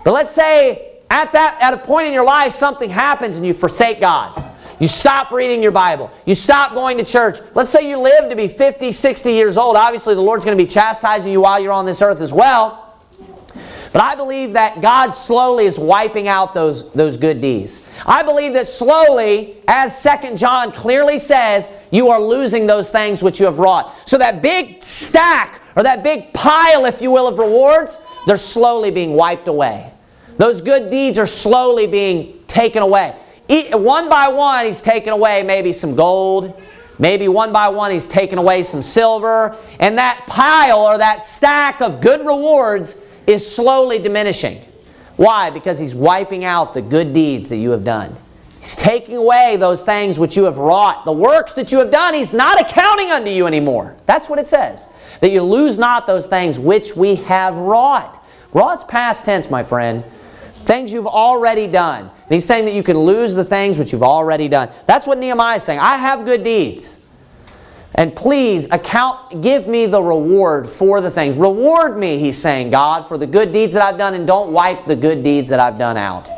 But 0.04 0.14
let's 0.14 0.34
say 0.34 1.00
at 1.10 1.32
that 1.34 1.58
at 1.62 1.74
a 1.74 1.78
point 1.78 2.08
in 2.08 2.14
your 2.14 2.26
life 2.26 2.54
something 2.54 2.90
happens 2.90 3.38
and 3.38 3.46
you 3.46 3.54
forsake 3.54 4.00
God. 4.00 4.44
You 4.80 4.88
stop 4.88 5.32
reading 5.32 5.64
your 5.64 5.72
Bible. 5.72 6.12
You 6.26 6.36
stop 6.36 6.74
going 6.74 7.00
to 7.00 7.04
church. 7.04 7.40
Let's 7.56 7.72
say 7.72 7.90
you 7.90 7.98
live 7.98 8.30
to 8.30 8.36
be 8.36 8.48
50, 8.48 8.92
60 8.92 9.32
years 9.32 9.58
old. 9.58 9.76
Obviously, 9.76 10.14
the 10.14 10.22
Lord's 10.22 10.46
going 10.46 10.56
to 10.56 10.64
be 10.64 10.70
chastising 10.70 11.32
you 11.32 11.42
while 11.42 11.60
you're 11.60 11.72
on 11.72 11.86
this 11.86 12.02
earth 12.02 12.22
as 12.22 12.32
well. 12.32 12.87
But 13.98 14.04
I 14.04 14.14
believe 14.14 14.54
that 14.54 14.80
God 14.80 15.10
slowly 15.10 15.66
is 15.66 15.80
wiping 15.80 16.28
out 16.28 16.54
those, 16.54 16.88
those 16.92 17.18
good 17.18 17.42
deeds. 17.42 17.84
I 18.06 18.22
believe 18.22 18.54
that 18.54 18.68
slowly, 18.68 19.58
as 19.68 20.00
Second 20.00 20.38
John 20.38 20.72
clearly 20.72 21.18
says, 21.18 21.68
you 21.90 22.10
are 22.10 22.22
losing 22.22 22.68
those 22.68 22.92
things 22.92 23.24
which 23.24 23.40
you 23.40 23.48
have 23.48 23.58
wrought. 23.58 23.96
So 24.08 24.20
that 24.20 24.44
big 24.44 24.84
stack, 24.84 25.64
or 25.76 25.82
that 25.82 26.04
big 26.04 26.32
pile, 26.32 26.86
if 26.86 27.02
you 27.02 27.10
will, 27.10 27.28
of 27.28 27.40
rewards, 27.40 27.98
they're 28.28 28.38
slowly 28.38 28.92
being 28.92 29.14
wiped 29.14 29.48
away. 29.48 29.92
Those 30.38 30.62
good 30.62 30.92
deeds 30.92 31.18
are 31.18 31.26
slowly 31.26 31.88
being 31.88 32.44
taken 32.46 32.84
away. 32.84 33.16
One 33.50 34.10
by 34.10 34.28
one, 34.28 34.68
he's 34.68 34.80
taken 34.80 35.12
away 35.12 35.42
maybe 35.42 35.74
some 35.74 35.96
gold. 35.96 36.62
Maybe 37.00 37.28
one 37.30 37.52
by 37.52 37.70
one, 37.70 37.90
he's 37.90 38.08
taken 38.08 38.38
away 38.38 38.62
some 38.62 38.84
silver. 38.84 39.58
And 39.80 39.98
that 39.98 40.24
pile 40.28 40.82
or 40.82 41.00
that 41.00 41.24
stack 41.24 41.82
of 41.82 42.00
good 42.00 42.20
rewards 42.20 42.96
is 43.28 43.50
slowly 43.56 44.00
diminishing. 44.00 44.62
Why? 45.18 45.50
Because 45.50 45.78
he's 45.78 45.94
wiping 45.94 46.46
out 46.46 46.74
the 46.74 46.82
good 46.82 47.14
deeds 47.14 47.50
that 47.50 47.58
you 47.58 47.72
have 47.72 47.84
done. 47.84 48.16
He's 48.62 48.76
taking 48.76 49.18
away 49.18 49.58
those 49.58 49.84
things 49.84 50.20
which 50.20 50.36
you 50.36 50.44
have 50.46 50.58
wrought. 50.58 51.06
The 51.06 51.12
works 51.12 51.54
that 51.54 51.72
you 51.72 51.80
have 51.80 51.92
done, 51.92 52.14
he's 52.14 52.34
not 52.34 52.60
accounting 52.60 53.12
unto 53.12 53.30
you 53.30 53.48
anymore. 53.48 53.96
That's 54.06 54.30
what 54.30 54.40
it 54.40 54.48
says. 54.48 54.90
That 55.22 55.30
you 55.30 55.42
lose 55.42 55.78
not 55.78 56.08
those 56.08 56.28
things 56.28 56.60
which 56.60 56.96
we 56.96 57.16
have 57.16 57.56
wrought. 57.58 58.24
Wrought's 58.54 58.84
past 58.84 59.26
tense, 59.26 59.50
my 59.50 59.64
friend. 59.64 60.04
Things 60.66 60.92
you've 60.92 61.08
already 61.08 61.68
done. 61.68 62.02
And 62.02 62.34
he's 62.34 62.46
saying 62.46 62.66
that 62.66 62.74
you 62.74 62.84
can 62.84 62.98
lose 62.98 63.36
the 63.36 63.46
things 63.46 63.78
which 63.78 63.94
you've 63.94 64.04
already 64.04 64.48
done. 64.48 64.70
That's 64.86 65.08
what 65.08 65.18
Nehemiah 65.18 65.58
is 65.58 65.64
saying. 65.64 65.80
I 65.80 65.98
have 65.98 66.26
good 66.26 66.44
deeds. 66.44 67.00
And 67.96 68.16
please 68.16 68.68
account, 68.72 69.42
give 69.42 69.68
me 69.68 69.86
the 69.86 70.02
reward 70.02 70.70
for 70.70 71.02
the 71.02 71.10
things. 71.10 71.36
Reward 71.36 71.98
me, 71.98 72.20
he's 72.20 72.38
saying, 72.38 72.70
God, 72.70 73.08
for 73.08 73.18
the 73.18 73.28
good 73.28 73.52
deeds 73.52 73.74
that 73.74 73.82
I've 73.82 73.98
done, 73.98 74.14
and 74.14 74.28
don't 74.28 74.52
wipe 74.52 74.86
the 74.86 74.96
good 74.96 75.24
deeds 75.24 75.50
that 75.50 75.60
I've 75.60 75.78
done 75.78 75.98
out. 75.98 76.30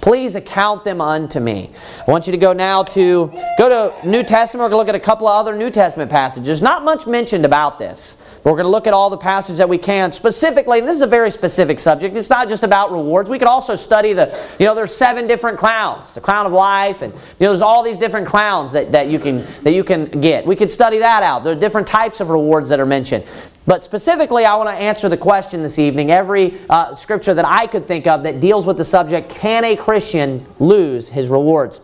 Please 0.00 0.34
account 0.34 0.82
them 0.84 1.00
unto 1.00 1.40
me. 1.40 1.70
I 2.06 2.10
want 2.10 2.26
you 2.26 2.30
to 2.30 2.38
go 2.38 2.52
now 2.52 2.82
to 2.84 3.30
go 3.58 3.68
to 3.68 4.08
New 4.08 4.22
Testament. 4.22 4.62
We're 4.62 4.70
going 4.70 4.72
to 4.72 4.76
look 4.78 4.88
at 4.88 4.94
a 4.94 5.00
couple 5.00 5.28
of 5.28 5.36
other 5.36 5.56
New 5.56 5.70
Testament 5.70 6.10
passages. 6.10 6.62
Not 6.62 6.84
much 6.84 7.06
mentioned 7.06 7.44
about 7.44 7.78
this. 7.78 8.16
But 8.42 8.52
we're 8.52 8.56
going 8.56 8.64
to 8.64 8.70
look 8.70 8.86
at 8.86 8.94
all 8.94 9.10
the 9.10 9.18
passages 9.18 9.58
that 9.58 9.68
we 9.68 9.76
can. 9.76 10.12
Specifically, 10.12 10.78
and 10.78 10.88
this 10.88 10.96
is 10.96 11.02
a 11.02 11.06
very 11.06 11.30
specific 11.30 11.78
subject. 11.78 12.16
It's 12.16 12.30
not 12.30 12.48
just 12.48 12.62
about 12.62 12.90
rewards. 12.90 13.28
We 13.28 13.38
could 13.38 13.48
also 13.48 13.74
study 13.74 14.14
the, 14.14 14.34
you 14.58 14.64
know, 14.64 14.74
there's 14.74 14.94
seven 14.94 15.26
different 15.26 15.58
crowns. 15.58 16.14
The 16.14 16.22
crown 16.22 16.46
of 16.46 16.52
life, 16.52 17.02
and 17.02 17.12
you 17.12 17.18
know, 17.40 17.48
there's 17.48 17.60
all 17.60 17.82
these 17.82 17.98
different 17.98 18.26
crowns 18.26 18.72
that, 18.72 18.92
that 18.92 19.08
you 19.08 19.18
can 19.18 19.46
that 19.62 19.72
you 19.72 19.84
can 19.84 20.06
get. 20.06 20.46
We 20.46 20.56
could 20.56 20.70
study 20.70 20.98
that 20.98 21.22
out. 21.22 21.44
There 21.44 21.52
are 21.52 21.60
different 21.60 21.86
types 21.86 22.20
of 22.20 22.30
rewards 22.30 22.70
that 22.70 22.80
are 22.80 22.86
mentioned. 22.86 23.24
But 23.66 23.84
specifically, 23.84 24.44
I 24.44 24.54
want 24.56 24.68
to 24.70 24.74
answer 24.74 25.08
the 25.08 25.16
question 25.16 25.62
this 25.62 25.78
evening. 25.78 26.10
Every 26.10 26.58
uh, 26.68 26.94
scripture 26.94 27.34
that 27.34 27.46
I 27.46 27.66
could 27.66 27.86
think 27.86 28.06
of 28.06 28.22
that 28.22 28.40
deals 28.40 28.66
with 28.66 28.76
the 28.76 28.84
subject 28.84 29.30
can 29.30 29.64
a 29.64 29.76
Christian 29.76 30.44
lose 30.58 31.08
his 31.08 31.28
rewards? 31.28 31.80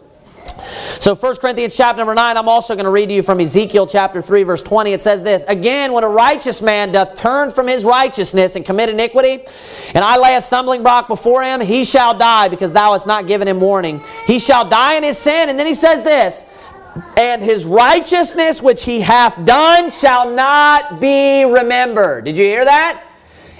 So 1.01 1.15
1 1.15 1.37
Corinthians 1.37 1.77
chapter 1.77 1.99
number 1.99 2.15
9, 2.15 2.37
I'm 2.37 2.49
also 2.49 2.75
going 2.75 2.85
to 2.85 2.91
read 2.91 3.09
to 3.11 3.15
you 3.15 3.23
from 3.23 3.41
Ezekiel 3.41 3.87
chapter 3.87 4.23
3 4.23 4.43
verse 4.45 4.63
20. 4.63 4.93
It 4.93 5.03
says 5.03 5.23
this, 5.23 5.45
Again, 5.49 5.93
when 5.93 6.05
a 6.05 6.09
righteous 6.09 6.63
man 6.63 6.93
doth 6.93 7.15
turn 7.15 7.51
from 7.51 7.69
his 7.69 7.85
righteousness 7.85 8.57
and 8.57 8.65
commit 8.65 8.89
iniquity, 8.89 9.45
and 9.95 10.05
I 10.05 10.17
lay 10.17 10.35
a 10.37 10.41
stumbling 10.41 10.83
block 10.83 11.09
before 11.09 11.43
him, 11.43 11.61
he 11.61 11.85
shall 11.85 12.17
die 12.17 12.49
because 12.49 12.73
thou 12.73 12.93
hast 12.93 13.07
not 13.07 13.27
given 13.27 13.47
him 13.47 13.61
warning. 13.61 14.01
He 14.27 14.39
shall 14.39 14.67
die 14.69 14.95
in 14.95 15.03
his 15.03 15.19
sin. 15.19 15.49
And 15.49 15.59
then 15.59 15.67
he 15.67 15.75
says 15.75 16.03
this, 16.03 16.45
and 17.17 17.43
his 17.43 17.65
righteousness 17.65 18.63
which 18.63 18.85
he 18.85 19.01
hath 19.01 19.45
done 19.45 19.91
shall 19.91 20.31
not 20.31 21.01
be 21.01 21.45
remembered. 21.45 22.25
Did 22.25 22.37
you 22.37 22.45
hear 22.45 22.65
that? 22.65 23.07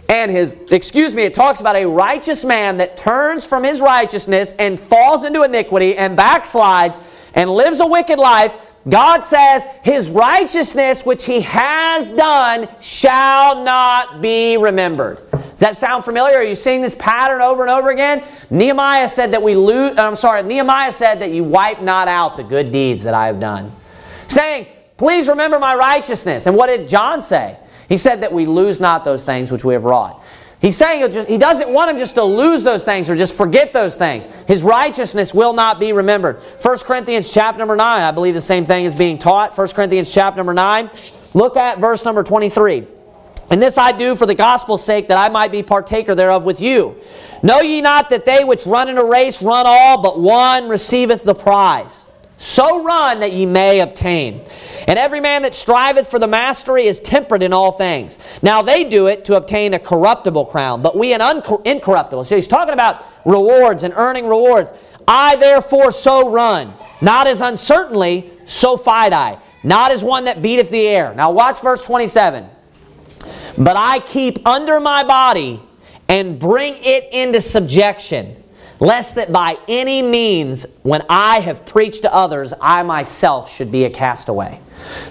and 0.09 0.31
his, 0.31 0.57
excuse 0.71 1.15
me, 1.15 1.23
it 1.23 1.35
talks 1.35 1.61
about 1.61 1.77
a 1.77 1.85
righteous 1.85 2.45
man 2.45 2.77
that 2.77 2.97
turns 2.97 3.47
from 3.47 3.65
his 3.65 3.81
righteousness 3.81 4.55
and 4.59 4.79
falls 4.79 5.25
into 5.25 5.43
iniquity 5.43 5.97
and 5.97 6.17
backslides 6.17 7.01
and 7.35 7.51
lives 7.51 7.81
a 7.81 7.87
wicked 7.87 8.19
life. 8.19 8.55
God 8.89 9.23
says, 9.23 9.65
His 9.83 10.11
righteousness 10.11 11.05
which 11.05 11.25
He 11.25 11.41
has 11.41 12.11
done 12.11 12.69
shall 12.81 13.65
not 13.65 14.21
be 14.21 14.57
remembered. 14.57 15.29
Does 15.31 15.61
that 15.61 15.77
sound 15.77 16.05
familiar? 16.05 16.37
Are 16.37 16.45
you 16.45 16.55
seeing 16.55 16.83
this 16.83 16.95
pattern 16.95 17.41
over 17.41 17.63
and 17.63 17.71
over 17.71 17.91
again? 17.91 18.23
Nehemiah 18.51 19.09
said 19.09 19.33
that 19.33 19.43
we 19.43 19.55
lose, 19.55 19.97
uh, 19.99 20.03
I'm 20.03 20.15
sorry, 20.15 20.43
Nehemiah 20.43 20.93
said 20.93 21.21
that 21.21 21.31
you 21.31 21.45
wipe 21.45 21.81
not 21.81 22.09
out 22.09 22.37
the 22.37 22.45
good 22.45 22.71
deeds 22.71 23.03
that 23.05 23.15
I 23.15 23.27
have 23.27 23.41
done. 23.41 23.73
Saying, 24.29 24.67
Please 24.97 25.29
remember 25.29 25.59
my 25.59 25.75
righteousness. 25.75 26.47
And 26.47 26.57
what 26.57 26.69
did 26.69 26.89
John 26.89 27.21
say? 27.21 27.59
He 27.89 27.97
said 27.97 28.23
that 28.23 28.33
we 28.33 28.47
lose 28.47 28.81
not 28.81 29.05
those 29.05 29.25
things 29.25 29.53
which 29.53 29.65
we 29.65 29.75
have 29.75 29.85
wrought. 29.85 30.23
He's 30.61 30.77
saying 30.77 31.11
just, 31.13 31.29
he 31.29 31.37
doesn't 31.37 31.69
want 31.69 31.91
him 31.91 31.99
just 31.99 32.15
to 32.15 32.25
lose 32.25 32.63
those 32.63 32.83
things 32.85 33.11
or 33.11 33.17
just 33.17 33.37
forget 33.37 33.73
those 33.73 33.97
things. 33.97 34.27
His 34.47 34.63
righteousness 34.63 35.35
will 35.35 35.53
not 35.53 35.79
be 35.79 35.93
remembered. 35.93 36.41
1 36.41 36.79
Corinthians 36.79 37.33
chapter 37.33 37.59
number 37.59 37.77
9, 37.77 38.03
I 38.03 38.11
believe 38.11 38.35
the 38.35 38.41
same 38.41 38.65
thing 38.65 38.85
is 38.85 38.95
being 38.95 39.19
taught. 39.19 39.57
1 39.57 39.69
Corinthians 39.69 40.13
chapter 40.13 40.39
number 40.39 40.55
9. 40.55 40.91
Look 41.35 41.57
at 41.57 41.79
verse 41.79 42.05
number 42.05 42.23
23. 42.23 42.87
And 43.51 43.63
this 43.63 43.79
I 43.79 43.93
do 43.93 44.17
for 44.17 44.27
the 44.27 44.35
gospel's 44.35 44.85
sake, 44.85 45.09
that 45.09 45.19
I 45.19 45.29
might 45.29 45.53
be 45.53 45.63
partaker 45.63 46.15
thereof 46.15 46.45
with 46.45 46.61
you. 46.61 46.97
Know 47.43 47.61
ye 47.61 47.81
not 47.81 48.11
that 48.11 48.25
they 48.25 48.43
which 48.43 48.67
run 48.67 48.89
in 48.89 48.99
a 48.99 49.05
race 49.05 49.43
run 49.43 49.67
all, 49.69 50.03
but 50.03 50.19
one 50.19 50.69
receiveth 50.69 51.23
the 51.23 51.35
prize? 51.35 52.06
So 52.39 52.85
run 52.85 53.21
that 53.21 53.33
ye 53.33 53.47
may 53.47 53.81
obtain. 53.81 54.45
And 54.87 54.99
every 54.99 55.21
man 55.21 55.43
that 55.43 55.55
striveth 55.55 56.09
for 56.09 56.19
the 56.19 56.27
mastery 56.27 56.87
is 56.87 57.01
temperate 57.01 57.43
in 57.43 57.53
all 57.53 57.73
things. 57.73 58.19
Now 58.43 58.63
they 58.63 58.85
do 58.85 59.07
it 59.07 59.25
to 59.27 59.37
obtain 59.37 59.75
a 59.75 59.79
corruptible 59.79 60.47
crown, 60.47 60.83
but 60.83 60.97
we 60.97 61.15
an 61.15 61.23
incorruptible. 61.65 62.25
So 62.25 62.35
he's 62.35 62.47
talking 62.47 62.75
about 62.75 63.05
rewards 63.25 63.85
and 63.85 63.95
earning 63.97 64.29
rewards. 64.29 64.73
I 65.09 65.37
therefore 65.37 65.91
so 65.93 66.29
run, 66.29 66.73
not 67.01 67.27
as 67.27 67.41
uncertainly, 67.41 68.31
so 68.45 68.77
fight 68.77 69.13
I, 69.13 69.39
not 69.65 69.91
as 69.91 70.05
one 70.05 70.25
that 70.25 70.43
beateth 70.43 70.71
the 70.71 70.87
air. 70.87 71.15
Now 71.15 71.31
watch 71.31 71.61
verse 71.61 71.85
27. 71.87 72.49
But 73.57 73.77
I 73.77 74.01
keep 74.01 74.47
under 74.47 74.79
my 74.79 75.05
body 75.05 75.63
and 76.09 76.39
bring 76.39 76.75
it 76.79 77.09
into 77.13 77.41
subjection 77.41 78.43
lest 78.81 79.15
that 79.15 79.33
by 79.33 79.57
any 79.69 80.03
means, 80.03 80.67
when 80.83 81.03
I 81.09 81.41
have 81.41 81.65
preached 81.67 82.03
to 82.03 82.15
others, 82.15 82.53
I 82.61 82.83
myself 82.83 83.53
should 83.53 83.73
be 83.73 83.85
a 83.85 83.91
castaway. 83.91 84.61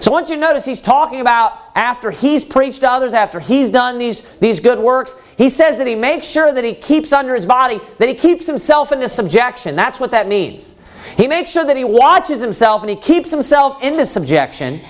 So 0.00 0.10
once 0.10 0.30
you 0.30 0.36
notice 0.36 0.64
he's 0.64 0.80
talking 0.80 1.20
about 1.20 1.52
after 1.74 2.10
he's 2.10 2.44
preached 2.44 2.80
to 2.80 2.90
others, 2.90 3.12
after 3.12 3.40
he's 3.40 3.70
done 3.70 3.98
these, 3.98 4.22
these 4.40 4.60
good 4.60 4.78
works, 4.78 5.14
he 5.36 5.48
says 5.48 5.78
that 5.78 5.86
he 5.86 5.94
makes 5.94 6.26
sure 6.26 6.52
that 6.52 6.64
he 6.64 6.74
keeps 6.74 7.12
under 7.12 7.34
his 7.34 7.44
body, 7.44 7.80
that 7.98 8.08
he 8.08 8.14
keeps 8.14 8.46
himself 8.46 8.92
into 8.92 9.08
subjection. 9.08 9.76
That's 9.76 10.00
what 10.00 10.12
that 10.12 10.28
means. 10.28 10.74
He 11.16 11.28
makes 11.28 11.50
sure 11.50 11.64
that 11.64 11.76
he 11.76 11.84
watches 11.84 12.40
himself 12.40 12.82
and 12.82 12.90
he 12.90 12.96
keeps 12.96 13.30
himself 13.30 13.82
into 13.82 14.06
subjection 14.06 14.80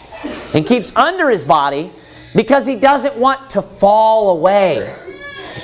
and 0.55 0.67
keeps 0.67 0.95
under 0.97 1.31
his 1.31 1.45
body 1.45 1.91
because 2.35 2.67
he 2.67 2.77
doesn't 2.77 3.17
want 3.17 3.51
to 3.51 3.62
fall 3.62 4.31
away. 4.31 4.95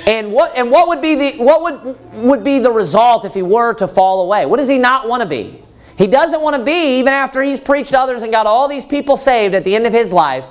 And 0.05 0.33
what 0.33 0.57
and 0.57 0.69
what 0.69 0.87
would 0.89 1.01
be 1.01 1.15
the 1.15 1.43
what 1.43 1.61
would 1.61 2.13
would 2.13 2.43
be 2.43 2.59
the 2.59 2.71
result 2.71 3.23
if 3.25 3.33
he 3.33 3.41
were 3.41 3.73
to 3.75 3.87
fall 3.87 4.21
away? 4.21 4.45
What 4.45 4.57
does 4.57 4.67
he 4.67 4.77
not 4.77 5.07
want 5.07 5.23
to 5.23 5.29
be? 5.29 5.63
He 5.97 6.07
doesn't 6.07 6.41
want 6.41 6.55
to 6.55 6.63
be 6.63 6.99
even 6.99 7.13
after 7.13 7.41
he's 7.41 7.59
preached 7.59 7.93
others 7.93 8.23
and 8.23 8.31
got 8.31 8.45
all 8.45 8.67
these 8.67 8.85
people 8.85 9.15
saved 9.15 9.55
at 9.55 9.63
the 9.63 9.75
end 9.75 9.85
of 9.85 9.93
his 9.93 10.11
life. 10.11 10.45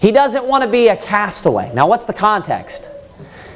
He 0.00 0.12
doesn't 0.12 0.44
want 0.46 0.64
to 0.64 0.70
be 0.70 0.88
a 0.88 0.96
castaway. 0.96 1.72
Now 1.74 1.86
what's 1.86 2.06
the 2.06 2.12
context? 2.12 2.88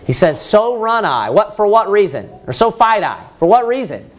He 0.06 0.12
says, 0.12 0.40
"So 0.40 0.78
run 0.78 1.04
I." 1.04 1.30
What 1.30 1.56
for 1.56 1.66
what 1.66 1.90
reason? 1.90 2.28
Or 2.46 2.52
so 2.52 2.70
fight 2.70 3.02
I. 3.02 3.18
For 3.36 3.46
what 3.46 3.66
reason? 3.66 4.10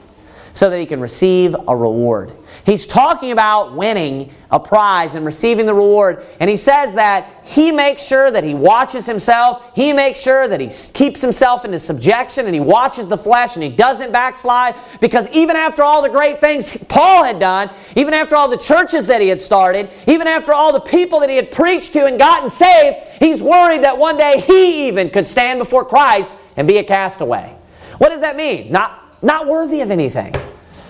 So 0.53 0.69
that 0.69 0.79
he 0.79 0.85
can 0.85 0.99
receive 0.99 1.55
a 1.67 1.75
reward. 1.75 2.31
He's 2.69 2.86
talking 2.86 3.32
about 3.32 3.73
winning 3.75 4.32
a 4.51 4.60
prize 4.60 5.15
and 5.15 5.25
receiving 5.25 5.65
the 5.65 5.73
reward. 5.73 6.23
And 6.39 6.47
he 6.47 6.55
says 6.55 6.93
that 6.93 7.43
he 7.43 7.71
makes 7.71 8.05
sure 8.05 8.29
that 8.29 8.43
he 8.43 8.53
watches 8.53 9.08
himself. 9.08 9.71
He 9.73 9.91
makes 9.91 10.21
sure 10.21 10.47
that 10.47 10.60
he 10.60 10.69
keeps 10.93 11.19
himself 11.19 11.65
into 11.65 11.79
subjection 11.79 12.45
and 12.45 12.53
he 12.53 12.62
watches 12.62 13.08
the 13.08 13.17
flesh 13.17 13.55
and 13.55 13.63
he 13.63 13.69
doesn't 13.69 14.12
backslide 14.12 14.75
because 15.01 15.27
even 15.32 15.55
after 15.55 15.82
all 15.82 16.03
the 16.03 16.10
great 16.10 16.38
things 16.39 16.77
Paul 16.89 17.23
had 17.23 17.39
done, 17.39 17.71
even 17.95 18.13
after 18.13 18.36
all 18.36 18.47
the 18.47 18.58
churches 18.58 19.08
that 19.08 19.19
he 19.19 19.29
had 19.29 19.41
started, 19.41 19.89
even 20.05 20.27
after 20.27 20.53
all 20.53 20.71
the 20.71 20.79
people 20.79 21.21
that 21.21 21.29
he 21.32 21.38
had 21.38 21.49
preached 21.49 21.93
to 21.93 22.05
and 22.05 22.19
gotten 22.19 22.49
saved, 22.49 22.97
he's 23.19 23.41
worried 23.41 23.82
that 23.82 23.97
one 23.97 24.15
day 24.15 24.43
he 24.45 24.88
even 24.88 25.10
could 25.10 25.25
stand 25.25 25.58
before 25.58 25.86
Christ 25.86 26.32
and 26.55 26.67
be 26.67 26.77
a 26.77 26.84
castaway. 26.84 27.55
What 27.97 28.10
does 28.10 28.21
that 28.21 28.36
mean? 28.36 28.71
Not, 28.71 29.23
not 29.23 29.47
worthy 29.47 29.82
of 29.82 29.89
anything. 29.89 30.36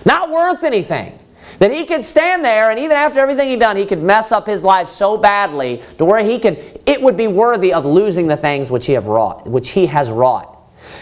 Not 0.04 0.28
worth 0.28 0.62
anything. 0.62 1.16
That 1.60 1.70
he 1.70 1.84
could 1.84 2.02
stand 2.02 2.42
there 2.42 2.70
and 2.70 2.78
even 2.78 2.96
after 2.96 3.20
everything 3.20 3.50
he'd 3.50 3.60
done, 3.60 3.76
he 3.76 3.84
could 3.84 4.02
mess 4.02 4.32
up 4.32 4.46
his 4.46 4.64
life 4.64 4.88
so 4.88 5.18
badly 5.18 5.82
to 5.98 6.06
where 6.06 6.24
he 6.24 6.38
could, 6.38 6.80
it 6.86 7.00
would 7.00 7.18
be 7.18 7.26
worthy 7.26 7.72
of 7.74 7.84
losing 7.84 8.26
the 8.26 8.36
things 8.36 8.70
which 8.70 8.86
he 8.86 8.94
have 8.94 9.06
wrought, 9.08 9.46
which 9.46 9.68
he 9.68 9.84
has 9.86 10.10
wrought. 10.10 10.56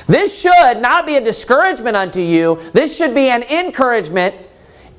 This 0.09 0.40
should 0.40 0.81
not 0.81 1.07
be 1.07 1.16
a 1.16 1.21
discouragement 1.21 1.97
unto 1.97 2.21
you. 2.21 2.61
This 2.73 2.97
should 2.97 3.14
be 3.14 3.29
an 3.29 3.44
encouragement 3.44 4.35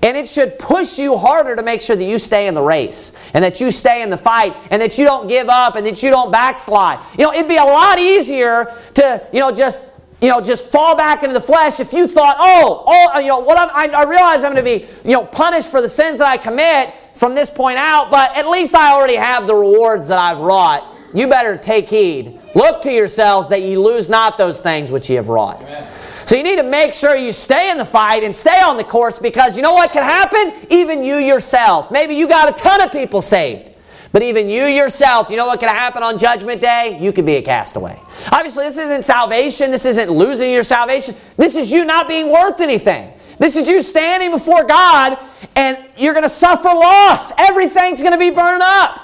and 0.02 0.16
it 0.16 0.30
should 0.30 0.58
push 0.60 0.98
you 0.98 1.18
harder 1.18 1.58
to 1.58 1.62
make 1.62 1.82
sure 1.82 1.98
that 1.98 2.06
you 2.06 2.20
stay 2.20 2.48
in 2.48 2.54
the 2.54 2.62
race 2.62 3.12
and 3.34 3.44
that 3.44 3.60
you 3.60 3.70
stay 3.70 4.02
in 4.02 4.10
the 4.10 4.18
fight 4.18 4.56
and 4.72 4.82
that 4.82 4.98
you 4.98 5.04
don't 5.04 5.28
give 5.28 5.50
up 5.50 5.76
and 5.76 5.86
that 5.86 6.02
you 6.02 6.10
don't 6.10 6.32
backslide. 6.32 7.00
You 7.18 7.26
know, 7.26 7.34
it'd 7.34 7.50
be 7.50 7.58
a 7.58 7.64
lot 7.66 8.00
easier 8.00 8.74
to, 8.94 9.28
you 9.34 9.42
know, 9.42 9.52
just 9.52 9.82
you 10.22 10.30
know, 10.30 10.42
just 10.42 10.70
fall 10.70 10.96
back 10.96 11.24
into 11.24 11.34
the 11.34 11.42
flesh 11.42 11.80
if 11.80 11.94
you 11.94 12.08
thought, 12.08 12.36
oh, 12.40 12.84
oh, 12.86 13.20
you 13.20 13.28
know, 13.28 13.40
what 13.40 13.58
I'm, 13.58 13.70
I, 13.74 13.94
I 13.96 14.04
realize 14.04 14.44
I'm 14.44 14.54
going 14.54 14.58
to 14.58 14.64
be, 14.64 14.86
you 15.10 15.16
know, 15.16 15.26
punished 15.26 15.72
for 15.72 15.82
the 15.82 15.90
sins 15.90 16.18
that 16.18 16.28
I 16.28 16.38
commit 16.38 16.94
from 17.16 17.36
this 17.36 17.50
point 17.50 17.78
out, 17.78 18.12
but 18.12 18.36
at 18.38 18.48
least 18.50 18.76
I 18.76 18.94
already 18.94 19.16
have 19.16 19.48
the 19.48 19.56
rewards 19.56 20.08
that 20.08 20.20
I've 20.20 20.40
wrought. 20.40 20.96
You 21.14 21.28
better 21.28 21.58
take 21.58 21.90
heed. 21.90 22.40
Look 22.54 22.82
to 22.84 22.92
yourselves 22.92 23.50
that 23.50 23.62
ye 23.62 23.78
lose 23.78 24.10
not 24.10 24.38
those 24.38 24.62
things 24.62 24.92
which 24.92 25.10
ye 25.10 25.16
have 25.16 25.30
wrought. 25.30 25.64
Amen. 25.64 25.88
So 26.26 26.36
you 26.36 26.44
need 26.44 26.58
to 26.58 26.64
make 26.64 26.94
sure 26.94 27.16
you 27.16 27.32
stay 27.32 27.72
in 27.72 27.80
the 27.80 27.86
fight 27.86 28.22
and 28.22 28.36
stay 28.36 28.62
on 28.62 28.78
the 28.78 28.84
course 28.84 29.18
because 29.18 29.56
you 29.58 29.64
know 29.64 29.74
what 29.74 29.92
can 29.92 30.04
happen? 30.04 30.68
Even 30.70 31.04
you 31.04 31.16
yourself. 31.16 31.90
Maybe 31.90 32.14
you 32.14 32.28
got 32.28 32.48
a 32.48 32.52
ton 32.52 32.82
of 32.82 32.92
people 32.92 33.22
saved. 33.22 33.69
But 34.12 34.24
even 34.24 34.50
you 34.50 34.64
yourself, 34.64 35.30
you 35.30 35.38
know 35.38 35.46
what 35.46 35.60
can 35.60 35.70
happen 35.70 36.02
on 36.02 36.18
Judgment 36.18 36.62
Day? 36.62 36.98
You 37.00 37.14
could 37.14 37.26
be 37.26 37.36
a 37.36 37.42
castaway. 37.42 38.00
Obviously, 38.32 38.66
this 38.66 38.78
isn't 38.78 39.06
salvation. 39.06 39.70
This 39.70 39.86
isn't 39.86 40.10
losing 40.10 40.52
your 40.52 40.64
salvation. 40.64 41.16
This 41.38 41.56
is 41.56 41.72
you 41.72 41.86
not 41.86 42.08
being 42.08 42.32
worth 42.32 42.60
anything. 42.60 43.14
This 43.38 43.56
is 43.56 43.70
you 43.70 43.82
standing 43.82 44.32
before 44.32 44.64
God 44.66 45.18
and 45.56 45.78
you're 45.98 46.14
going 46.14 46.24
to 46.24 46.30
suffer 46.30 46.68
loss. 46.68 47.32
Everything's 47.38 48.02
going 48.02 48.14
to 48.14 48.20
be 48.20 48.32
burned 48.32 48.62
up. 48.64 49.00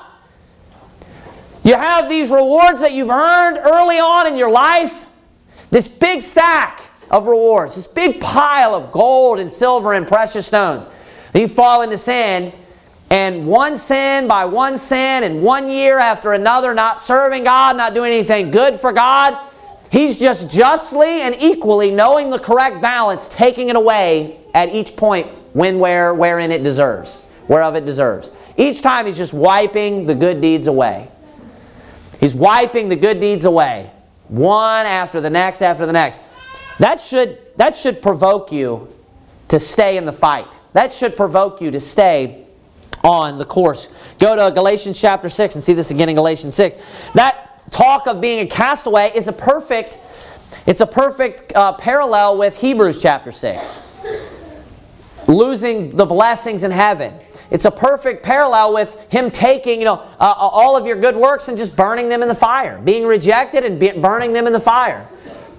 You 1.64 1.76
have 1.76 2.10
these 2.10 2.32
rewards 2.32 2.82
that 2.82 2.94
you've 2.94 3.10
earned 3.10 3.58
early 3.58 3.98
on 3.98 4.28
in 4.28 4.38
your 4.38 4.52
life, 4.52 5.08
this 5.72 5.88
big 5.88 6.22
stack 6.22 6.90
of 7.10 7.28
rewards, 7.28 7.76
this 7.76 7.88
big 7.88 8.20
pile 8.20 8.76
of 8.76 8.92
gold 8.92 9.40
and 9.40 9.52
silver 9.52 9.94
and 9.94 10.08
precious 10.08 10.46
stones. 10.46 10.88
You 11.34 11.48
fall 11.48 11.82
into 11.82 11.98
sin 11.98 12.54
and 13.10 13.46
one 13.46 13.76
sin 13.76 14.28
by 14.28 14.46
one 14.46 14.78
sin, 14.78 15.24
and 15.24 15.42
one 15.42 15.70
year 15.70 16.00
after 16.00 16.34
another, 16.34 16.74
not 16.74 17.00
serving 17.00 17.44
God, 17.44 17.78
not 17.78 17.94
doing 17.94 18.12
anything 18.12 18.52
good 18.52 18.76
for 18.76 18.92
God, 18.92 19.38
He's 19.92 20.20
just 20.20 20.50
justly 20.50 21.22
and 21.22 21.36
equally 21.40 21.92
knowing 21.92 22.30
the 22.30 22.40
correct 22.40 22.82
balance, 22.82 23.28
taking 23.28 23.70
it 23.70 23.76
away 23.76 24.40
at 24.54 24.70
each 24.74 24.96
point 24.96 25.28
when, 25.54 25.80
where, 25.80 26.14
wherein 26.14 26.52
it 26.52 26.64
deserves, 26.64 27.22
whereof 27.48 27.76
it 27.76 27.86
deserves. 27.86 28.32
Each 28.58 28.82
time 28.82 29.06
He's 29.06 29.18
just 29.18 29.34
wiping 29.34 30.06
the 30.06 30.16
good 30.16 30.42
deeds 30.42 30.68
away. 30.68 31.10
He's 32.20 32.36
wiping 32.36 32.90
the 32.90 32.96
good 32.96 33.20
deeds 33.20 33.46
away, 33.46 33.92
one 34.28 34.86
after 34.86 35.22
the 35.22 35.30
next 35.30 35.62
after 35.62 35.86
the 35.86 35.94
next. 35.94 36.20
That 36.80 37.00
should, 37.00 37.38
that 37.58 37.76
should 37.76 38.02
provoke 38.02 38.52
you 38.52 38.94
to 39.50 39.60
stay 39.60 39.98
in 39.98 40.06
the 40.06 40.14
fight. 40.14 40.60
That 40.74 40.92
should 40.92 41.16
provoke 41.16 41.62
you 41.62 41.72
to 41.72 41.80
stay 41.80 42.45
on 43.06 43.38
the 43.38 43.46
course. 43.46 43.88
Go 44.20 44.36
to 44.36 44.54
Galatians 44.54 45.00
chapter 45.00 45.30
6 45.30 45.56
and 45.56 45.64
see 45.64 45.74
this 45.74 45.92
again 45.92 46.10
in 46.10 46.16
Galatians 46.16 46.56
6. 46.56 46.78
That 47.14 47.72
talk 47.72 48.08
of 48.08 48.20
being 48.20 48.40
a 48.40 48.50
castaway 48.50 49.12
is 49.14 49.28
a 49.28 49.34
perfect 49.34 50.00
it's 50.66 50.82
a 50.82 50.88
perfect 50.88 51.54
uh, 51.56 51.74
parallel 51.74 52.38
with 52.38 52.60
Hebrews 52.60 53.00
chapter 53.00 53.32
6. 53.32 53.84
Losing 55.28 55.96
the 55.96 56.06
blessings 56.08 56.64
in 56.64 56.72
heaven. 56.72 57.14
It's 57.52 57.66
a 57.66 57.72
perfect 57.72 58.24
parallel 58.24 58.74
with 58.74 59.00
him 59.12 59.30
taking, 59.30 59.80
you 59.80 59.86
know, 59.86 59.98
uh, 60.20 60.24
uh 60.24 60.34
all 60.34 60.76
of 60.76 60.88
your 60.88 60.96
good 60.96 61.16
works 61.16 61.50
and 61.50 61.58
just 61.58 61.76
burning 61.76 62.10
them 62.10 62.24
in 62.24 62.28
the 62.28 62.36
fire, 62.36 62.80
being 62.80 63.06
rejected 63.06 63.64
and 63.64 63.80
be- 63.80 63.92
burning 63.92 64.34
them 64.34 64.48
in 64.48 64.54
the 64.54 64.60
fire. 64.60 65.08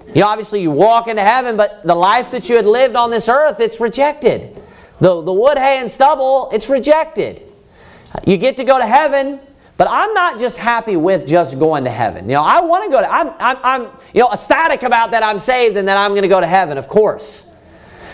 You 0.07 0.21
know, 0.21 0.27
obviously 0.27 0.61
you 0.61 0.71
walk 0.71 1.07
into 1.07 1.23
heaven, 1.23 1.55
but 1.55 1.85
the 1.85 1.95
life 1.95 2.31
that 2.31 2.49
you 2.49 2.57
had 2.57 2.65
lived 2.65 2.97
on 2.97 3.09
this 3.09 3.29
earth, 3.29 3.61
it's 3.61 3.79
rejected. 3.79 4.61
The, 4.99 5.21
the 5.21 5.33
wood, 5.33 5.57
hay, 5.57 5.79
and 5.79 5.89
stubble, 5.89 6.49
it's 6.51 6.69
rejected. 6.69 7.41
You 8.25 8.37
get 8.37 8.57
to 8.57 8.63
go 8.63 8.79
to 8.79 8.85
heaven, 8.85 9.39
but 9.77 9.87
I'm 9.89 10.11
not 10.13 10.39
just 10.39 10.57
happy 10.57 10.97
with 10.97 11.27
just 11.27 11.59
going 11.59 11.83
to 11.83 11.91
heaven. 11.91 12.25
You 12.25 12.35
know, 12.35 12.43
I 12.43 12.61
want 12.61 12.85
to 12.85 12.89
go 12.89 13.01
to, 13.01 13.11
I'm, 13.11 13.29
I'm, 13.37 13.57
I'm, 13.63 13.81
you 14.13 14.21
know, 14.21 14.29
ecstatic 14.31 14.81
about 14.81 15.11
that 15.11 15.21
I'm 15.21 15.37
saved 15.37 15.77
and 15.77 15.87
that 15.87 15.97
I'm 15.97 16.11
going 16.11 16.23
to 16.23 16.27
go 16.27 16.41
to 16.41 16.47
heaven, 16.47 16.79
of 16.79 16.87
course. 16.87 17.45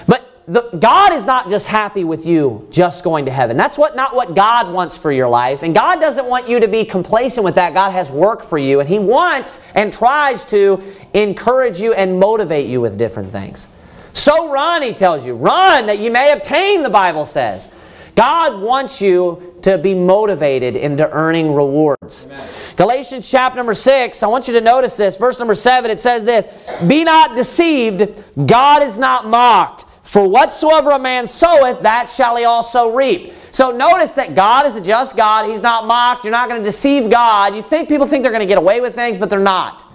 But 0.05 0.43
the, 0.45 0.77
God 0.77 1.13
is 1.13 1.25
not 1.25 1.47
just 1.47 1.67
happy 1.67 2.03
with 2.03 2.25
you 2.25 2.67
just 2.69 3.05
going 3.05 3.25
to 3.25 3.31
heaven. 3.31 3.55
That's 3.55 3.77
what, 3.77 3.95
not 3.95 4.13
what 4.13 4.35
God 4.35 4.73
wants 4.73 4.97
for 4.97 5.09
your 5.09 5.29
life. 5.29 5.63
And 5.63 5.73
God 5.73 6.01
doesn't 6.01 6.27
want 6.27 6.49
you 6.49 6.59
to 6.59 6.67
be 6.67 6.83
complacent 6.83 7.45
with 7.45 7.55
that. 7.55 7.73
God 7.73 7.91
has 7.91 8.11
work 8.11 8.43
for 8.43 8.57
you. 8.57 8.81
And 8.81 8.89
He 8.89 8.99
wants 8.99 9.65
and 9.73 9.93
tries 9.93 10.43
to 10.45 10.83
encourage 11.13 11.79
you 11.79 11.93
and 11.93 12.19
motivate 12.19 12.67
you 12.67 12.81
with 12.81 12.97
different 12.97 13.31
things. 13.31 13.67
So 14.13 14.51
run, 14.51 14.81
he 14.81 14.93
tells 14.93 15.25
you. 15.25 15.35
Run 15.35 15.87
that 15.87 15.99
you 15.99 16.11
may 16.11 16.31
obtain, 16.31 16.83
the 16.83 16.89
Bible 16.89 17.25
says. 17.25 17.67
God 18.15 18.61
wants 18.61 19.01
you 19.01 19.55
to 19.63 19.77
be 19.77 19.95
motivated 19.95 20.75
into 20.75 21.09
earning 21.11 21.53
rewards. 21.53 22.25
Amen. 22.25 22.49
Galatians 22.75 23.29
chapter 23.29 23.57
number 23.57 23.73
6, 23.73 24.21
I 24.21 24.27
want 24.27 24.47
you 24.47 24.53
to 24.53 24.61
notice 24.61 24.95
this. 24.95 25.17
Verse 25.17 25.39
number 25.39 25.55
7, 25.55 25.89
it 25.89 25.99
says 25.99 26.25
this 26.25 26.47
Be 26.87 27.03
not 27.03 27.35
deceived, 27.35 28.23
God 28.45 28.83
is 28.83 28.99
not 28.99 29.27
mocked. 29.27 29.85
For 30.03 30.27
whatsoever 30.27 30.91
a 30.91 30.99
man 30.99 31.25
soweth, 31.25 31.81
that 31.81 32.09
shall 32.09 32.35
he 32.35 32.43
also 32.43 32.93
reap. 32.93 33.33
So 33.51 33.71
notice 33.71 34.13
that 34.13 34.35
God 34.35 34.65
is 34.65 34.75
a 34.75 34.81
just 34.81 35.15
God. 35.15 35.49
He's 35.49 35.61
not 35.61 35.87
mocked. 35.87 36.23
You're 36.25 36.31
not 36.31 36.49
going 36.49 36.59
to 36.59 36.65
deceive 36.65 37.09
God. 37.09 37.55
You 37.55 37.63
think 37.63 37.87
people 37.87 38.05
think 38.05 38.21
they're 38.21 38.31
going 38.31 38.41
to 38.41 38.47
get 38.47 38.57
away 38.57 38.81
with 38.81 38.93
things, 38.93 39.17
but 39.17 39.29
they're 39.29 39.39
not. 39.39 39.92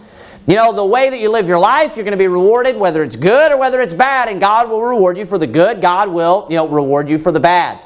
You 0.48 0.54
know, 0.54 0.72
the 0.72 0.84
way 0.84 1.10
that 1.10 1.20
you 1.20 1.30
live 1.30 1.46
your 1.46 1.58
life, 1.58 1.94
you're 1.94 2.04
going 2.04 2.12
to 2.12 2.16
be 2.16 2.26
rewarded 2.26 2.74
whether 2.74 3.02
it's 3.02 3.16
good 3.16 3.52
or 3.52 3.58
whether 3.58 3.82
it's 3.82 3.92
bad, 3.92 4.30
and 4.30 4.40
God 4.40 4.70
will 4.70 4.80
reward 4.80 5.18
you 5.18 5.26
for 5.26 5.36
the 5.36 5.46
good. 5.46 5.82
God 5.82 6.08
will, 6.08 6.46
you 6.48 6.56
know, 6.56 6.66
reward 6.66 7.10
you 7.10 7.18
for 7.18 7.30
the 7.30 7.38
bad. 7.38 7.78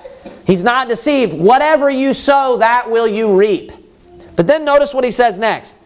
He's 0.46 0.62
not 0.62 0.88
deceived. 0.88 1.32
Whatever 1.32 1.90
you 1.90 2.14
sow, 2.14 2.58
that 2.58 2.88
will 2.88 3.08
you 3.08 3.36
reap. 3.36 3.72
But 4.36 4.46
then 4.46 4.64
notice 4.64 4.94
what 4.94 5.02
he 5.02 5.10
says 5.10 5.40
next. 5.40 5.76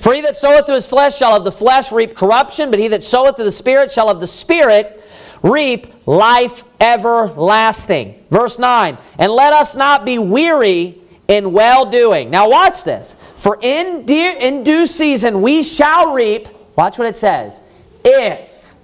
For 0.00 0.14
he 0.14 0.22
that 0.22 0.34
soweth 0.34 0.64
to 0.64 0.72
his 0.72 0.86
flesh 0.86 1.18
shall 1.18 1.36
of 1.36 1.44
the 1.44 1.52
flesh 1.52 1.92
reap 1.92 2.16
corruption, 2.16 2.70
but 2.70 2.80
he 2.80 2.88
that 2.88 3.02
soweth 3.02 3.36
to 3.36 3.44
the 3.44 3.52
Spirit 3.52 3.92
shall 3.92 4.08
of 4.08 4.18
the 4.18 4.26
Spirit 4.26 5.04
reap 5.42 5.88
life 6.06 6.64
everlasting. 6.80 8.24
Verse 8.30 8.58
9, 8.58 8.96
And 9.18 9.30
let 9.30 9.52
us 9.52 9.74
not 9.74 10.06
be 10.06 10.18
weary 10.18 11.01
in 11.28 11.52
well 11.52 11.86
doing. 11.86 12.30
Now, 12.30 12.48
watch 12.48 12.84
this. 12.84 13.16
For 13.36 13.58
in, 13.60 14.04
dear, 14.06 14.36
in 14.38 14.64
due 14.64 14.86
season 14.86 15.42
we 15.42 15.62
shall 15.62 16.12
reap, 16.14 16.48
watch 16.76 16.98
what 16.98 17.08
it 17.08 17.16
says, 17.16 17.60
if, 18.04 18.74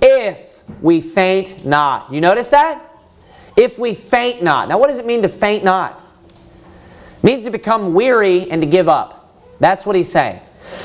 if 0.00 0.62
we 0.80 1.00
faint 1.00 1.64
not. 1.64 2.12
You 2.12 2.20
notice 2.20 2.50
that? 2.50 2.82
If 3.56 3.78
we 3.78 3.94
faint 3.94 4.42
not. 4.42 4.68
Now, 4.68 4.78
what 4.78 4.88
does 4.88 4.98
it 4.98 5.06
mean 5.06 5.22
to 5.22 5.28
faint 5.28 5.64
not? 5.64 6.00
It 7.18 7.24
means 7.24 7.44
to 7.44 7.50
become 7.50 7.94
weary 7.94 8.50
and 8.50 8.62
to 8.62 8.68
give 8.68 8.88
up. 8.88 9.34
That's 9.58 9.84
what 9.84 9.96
he's 9.96 10.10
saying. 10.10 10.40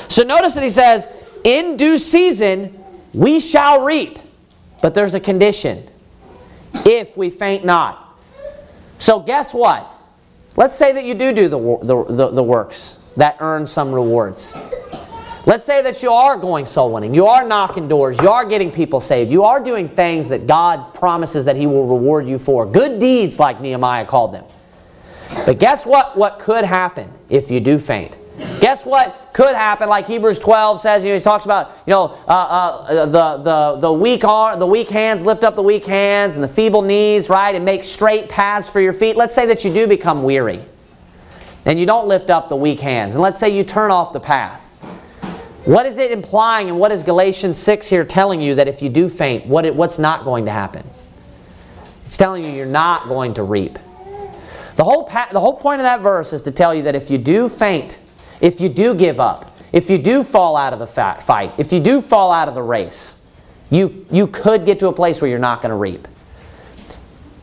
So 0.08 0.24
notice 0.24 0.56
that 0.56 0.64
he 0.64 0.70
says, 0.70 1.08
in 1.44 1.78
due 1.78 1.98
season 1.98 2.84
we 3.14 3.40
shall 3.40 3.84
reap. 3.84 4.18
But 4.82 4.96
there's 4.96 5.14
a 5.14 5.20
condition. 5.20 5.88
If 6.86 7.16
we 7.16 7.30
faint 7.30 7.64
not. 7.64 8.18
So 8.98 9.20
guess 9.20 9.54
what? 9.54 9.90
Let's 10.56 10.76
say 10.76 10.94
that 10.94 11.04
you 11.04 11.16
do 11.16 11.34
do 11.34 11.48
the, 11.48 11.58
the, 11.58 12.04
the, 12.04 12.28
the 12.30 12.44
works 12.44 12.98
that 13.18 13.38
earn 13.40 13.66
some 13.66 13.92
rewards. 13.92 14.54
Let's 15.46 15.66
say 15.66 15.82
that 15.82 16.02
you 16.02 16.12
are 16.12 16.38
going 16.38 16.66
soul 16.66 16.92
winning, 16.94 17.14
you 17.14 17.26
are 17.28 17.46
knocking 17.46 17.90
doors, 17.90 18.22
you 18.22 18.30
are 18.30 18.46
getting 18.46 18.72
people 18.72 19.02
saved, 19.02 19.30
you 19.30 19.44
are 19.44 19.62
doing 19.62 19.90
things 19.90 20.30
that 20.30 20.48
God 20.48 20.94
promises 20.94 21.44
that 21.46 21.58
He 21.58 21.66
will 21.66 21.86
reward 21.86 22.28
you 22.28 22.38
for. 22.38 22.66
Good 22.66 23.00
deeds, 23.00 23.40
like 23.40 23.60
Nehemiah 23.60 24.06
called 24.06 24.34
them. 24.34 24.46
But 25.46 25.60
guess 25.60 25.86
what? 25.86 26.16
What 26.16 26.40
could 26.40 26.64
happen 26.64 27.12
if 27.30 27.52
you 27.52 27.60
do 27.60 27.78
faint? 27.78 28.18
Guess 28.38 28.86
what 28.86 29.30
could 29.34 29.56
happen? 29.56 29.90
Like 29.90 30.08
Hebrews 30.08 30.40
12 30.40 30.80
says, 30.80 31.04
you 31.04 31.12
know, 31.12 31.18
he 31.18 31.24
talks 31.24 31.46
about, 31.46 31.72
you 31.86 31.92
know, 31.92 32.18
uh, 32.28 32.32
uh, 32.32 33.06
the, 33.06 33.38
the, 33.38 33.78
the, 33.80 33.94
weak 33.94 34.24
arm, 34.24 34.58
the 34.58 34.66
weak 34.66 34.90
hands 34.90 35.24
lift 35.24 35.44
up 35.44 35.56
the 35.56 35.62
weak 35.62 35.86
hands 35.86 36.36
and 36.36 36.44
the 36.44 36.48
feeble 36.48 36.82
knees, 36.82 37.30
right, 37.30 37.54
and 37.54 37.64
make 37.64 37.84
straight 37.84 38.30
paths 38.30 38.70
for 38.70 38.80
your 38.82 38.94
feet. 38.94 39.16
Let's 39.16 39.36
say 39.36 39.46
that 39.48 39.64
you 39.64 39.74
do 39.74 39.88
become 39.88 40.24
weary 40.24 40.66
and 41.66 41.80
you 41.80 41.86
don't 41.86 42.08
lift 42.08 42.30
up 42.30 42.50
the 42.50 42.56
weak 42.56 42.80
hands. 42.80 43.16
And 43.16 43.22
let's 43.22 43.40
say 43.40 43.56
you 43.56 43.64
turn 43.64 43.92
off 43.92 44.14
the 44.14 44.20
path. 44.20 44.68
What 45.66 45.86
is 45.86 45.98
it 45.98 46.12
implying 46.12 46.70
and 46.70 46.80
what 46.80 46.92
is 46.92 47.04
Galatians 47.04 47.58
6 47.58 47.88
here 47.88 48.04
telling 48.04 48.42
you 48.42 48.56
that 48.56 48.68
if 48.68 48.82
you 48.82 48.90
do 48.90 49.10
faint, 49.10 49.46
what 49.46 49.66
it, 49.66 49.76
what's 49.76 50.00
not 50.00 50.26
going 50.26 50.46
to 50.46 50.52
happen? 50.52 50.86
It's 52.06 52.18
telling 52.18 52.44
you 52.44 52.52
you're 52.52 52.66
not 52.66 53.08
going 53.08 53.36
to 53.36 53.44
reap. 53.44 53.80
The 54.76 54.84
whole, 54.84 55.04
pa- 55.04 55.30
the 55.32 55.40
whole 55.40 55.56
point 55.56 55.80
of 55.80 55.84
that 55.84 56.02
verse 56.02 56.34
is 56.34 56.42
to 56.44 56.52
tell 56.52 56.74
you 56.74 56.82
that 56.84 56.96
if 56.96 57.10
you 57.10 57.18
do 57.18 57.48
faint, 57.48 58.00
if 58.44 58.60
you 58.60 58.68
do 58.68 58.94
give 58.94 59.22
up, 59.22 59.58
if 59.72 59.90
you 59.90 59.98
do 59.98 60.22
fall 60.22 60.58
out 60.58 60.74
of 60.74 60.80
the 60.80 60.86
fight, 60.86 61.54
if 61.58 61.72
you 61.72 61.80
do 61.80 62.02
fall 62.02 62.32
out 62.32 62.50
of 62.50 62.56
the 62.56 62.62
race, 62.62 63.18
you, 63.72 64.06
you 64.12 64.28
could 64.28 64.66
get 64.66 64.80
to 64.80 64.90
a 64.90 64.94
place 64.94 65.22
where 65.22 65.30
you're 65.30 65.40
not 65.40 65.62
going 65.62 65.70
to 65.70 65.76
reap. 65.76 66.08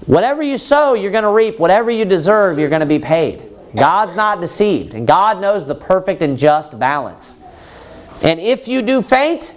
Whatever 0.06 0.42
you 0.42 0.58
sow, 0.58 0.92
you're 0.92 1.10
going 1.10 1.24
to 1.24 1.30
reap. 1.30 1.58
Whatever 1.58 1.90
you 1.90 2.04
deserve, 2.04 2.58
you're 2.58 2.68
going 2.68 2.80
to 2.80 2.86
be 2.86 2.98
paid. 2.98 3.42
God's 3.74 4.14
not 4.14 4.40
deceived, 4.40 4.94
and 4.94 5.06
God 5.06 5.40
knows 5.40 5.66
the 5.66 5.74
perfect 5.74 6.20
and 6.20 6.36
just 6.36 6.78
balance. 6.78 7.38
And 8.22 8.38
if 8.38 8.68
you 8.68 8.82
do 8.82 9.00
faint, 9.00 9.54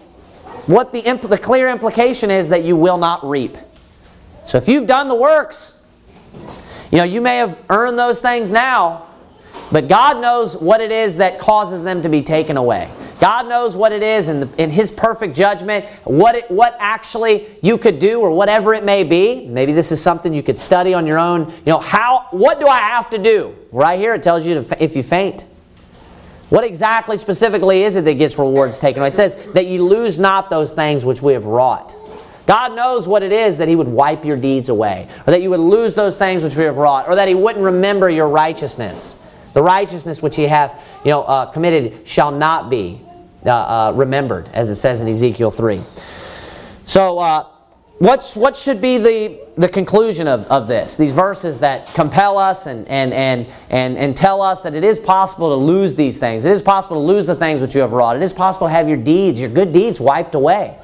what 0.68 0.94
the, 0.94 1.02
impl- 1.02 1.30
the 1.30 1.38
clear 1.38 1.68
implication 1.68 2.32
is 2.32 2.50
that 2.50 2.64
you 2.64 2.78
will 2.78 2.98
not 2.98 3.28
reap. 3.28 3.58
So 4.46 4.58
if 4.58 4.70
you've 4.70 4.88
done 4.88 5.10
the 5.10 5.16
works, 5.16 5.78
you 6.90 7.00
know, 7.00 7.04
you 7.04 7.20
may 7.20 7.38
have 7.38 7.58
earned 7.70 8.00
those 8.00 8.22
things 8.22 8.50
now, 8.50 9.08
but 9.74 9.88
God 9.88 10.22
knows 10.22 10.56
what 10.56 10.82
it 10.82 10.92
is 10.92 11.18
that 11.18 11.40
causes 11.40 11.82
them 11.82 12.04
to 12.04 12.10
be 12.10 12.22
taken 12.22 12.58
away. 12.58 12.92
God 13.20 13.50
knows 13.50 13.76
what 13.76 13.92
it 13.92 14.04
is 14.04 14.28
in, 14.28 14.42
the, 14.42 14.50
in 14.62 14.70
His 14.70 14.92
perfect 14.92 15.36
judgment, 15.36 15.86
what, 16.04 16.36
it, 16.36 16.52
what 16.52 16.78
actually 16.78 17.48
you 17.64 17.80
could 17.80 17.98
do 17.98 18.22
or 18.22 18.30
whatever 18.30 18.76
it 18.76 18.84
may 18.84 19.04
be. 19.04 19.48
Maybe 19.48 19.74
this 19.74 19.92
is 19.92 20.00
something 20.00 20.32
you 20.32 20.44
could 20.44 20.60
study 20.60 20.94
on 20.94 21.08
your 21.08 21.18
own. 21.18 21.50
You 21.50 21.72
know, 21.72 21.80
how, 21.80 22.28
what 22.30 22.60
do 22.60 22.68
I 22.68 22.82
have 22.82 23.10
to 23.10 23.18
do? 23.18 23.56
Right 23.72 23.98
here 23.98 24.14
it 24.14 24.22
tells 24.22 24.46
you 24.46 24.64
to, 24.64 24.84
if 24.84 24.96
you 24.96 25.02
faint. 25.02 25.44
What 26.50 26.64
exactly 26.64 27.18
specifically 27.18 27.82
is 27.82 27.96
it 27.96 28.06
that 28.06 28.14
gets 28.14 28.38
rewards 28.38 28.78
taken 28.78 29.02
away? 29.02 29.10
It 29.10 29.16
says 29.16 29.36
that 29.54 29.66
you 29.66 29.84
lose 29.84 30.20
not 30.20 30.52
those 30.52 30.76
things 30.76 31.04
which 31.04 31.24
we 31.24 31.34
have 31.34 31.48
wrought. 31.48 31.96
God 32.46 32.76
knows 32.76 33.08
what 33.08 33.24
it 33.24 33.32
is 33.32 33.58
that 33.58 33.68
He 33.68 33.76
would 33.76 33.88
wipe 33.88 34.24
your 34.24 34.38
deeds 34.38 34.70
away, 34.70 35.08
or 35.26 35.32
that 35.32 35.42
you 35.42 35.50
would 35.50 35.60
lose 35.60 35.96
those 35.96 36.16
things 36.20 36.44
which 36.44 36.56
we 36.56 36.66
have 36.66 36.78
wrought, 36.78 37.08
or 37.08 37.16
that 37.16 37.28
He 37.28 37.34
wouldn't 37.34 37.66
remember 37.66 38.08
your 38.08 38.30
righteousness. 38.30 39.18
The 39.54 39.62
righteousness 39.62 40.22
which 40.22 40.36
He 40.36 40.44
hath 40.44 40.82
you 41.04 41.12
know, 41.12 41.24
uh, 41.24 41.46
committed 41.48 42.08
shall 42.08 42.32
not 42.32 42.70
be 42.70 43.02
uh, 43.46 43.50
uh, 43.50 43.94
remembered, 43.96 44.50
as 44.54 44.70
it 44.70 44.76
says 44.76 45.02
in 45.02 45.08
Ezekiel 45.08 45.52
3. 45.52 45.82
So, 46.86 47.20
uh, 47.20 47.48
what's, 48.00 48.36
what 48.36 48.56
should 48.56 48.82
be 48.82 48.98
the, 48.98 49.40
the 49.58 49.70
conclusion 49.70 50.28
of, 50.28 50.46
of 50.48 50.68
this? 50.68 50.98
These 50.98 51.14
verses 51.14 51.60
that 51.60 51.88
compel 51.94 52.38
us 52.38 52.66
and, 52.66 52.88
and, 52.88 53.14
and, 53.14 53.48
and, 53.70 53.98
and 53.98 54.18
tell 54.18 54.42
us 54.42 54.62
that 54.64 54.76
it 54.76 54.84
is 54.84 55.00
possible 55.00 55.50
to 55.50 55.56
lose 55.56 55.96
these 55.96 56.20
things. 56.20 56.46
It 56.46 56.52
is 56.52 56.62
possible 56.62 56.98
to 56.98 57.06
lose 57.06 57.26
the 57.26 57.36
things 57.36 57.62
which 57.62 57.76
you 57.76 57.82
have 57.82 57.94
wrought. 57.94 58.16
It 58.16 58.22
is 58.22 58.34
possible 58.34 58.68
to 58.68 58.72
have 58.72 58.88
your 58.88 58.98
deeds, 58.98 59.40
your 59.40 59.50
good 59.50 59.72
deeds, 59.72 60.00
wiped 60.00 60.36
away. 60.36 60.78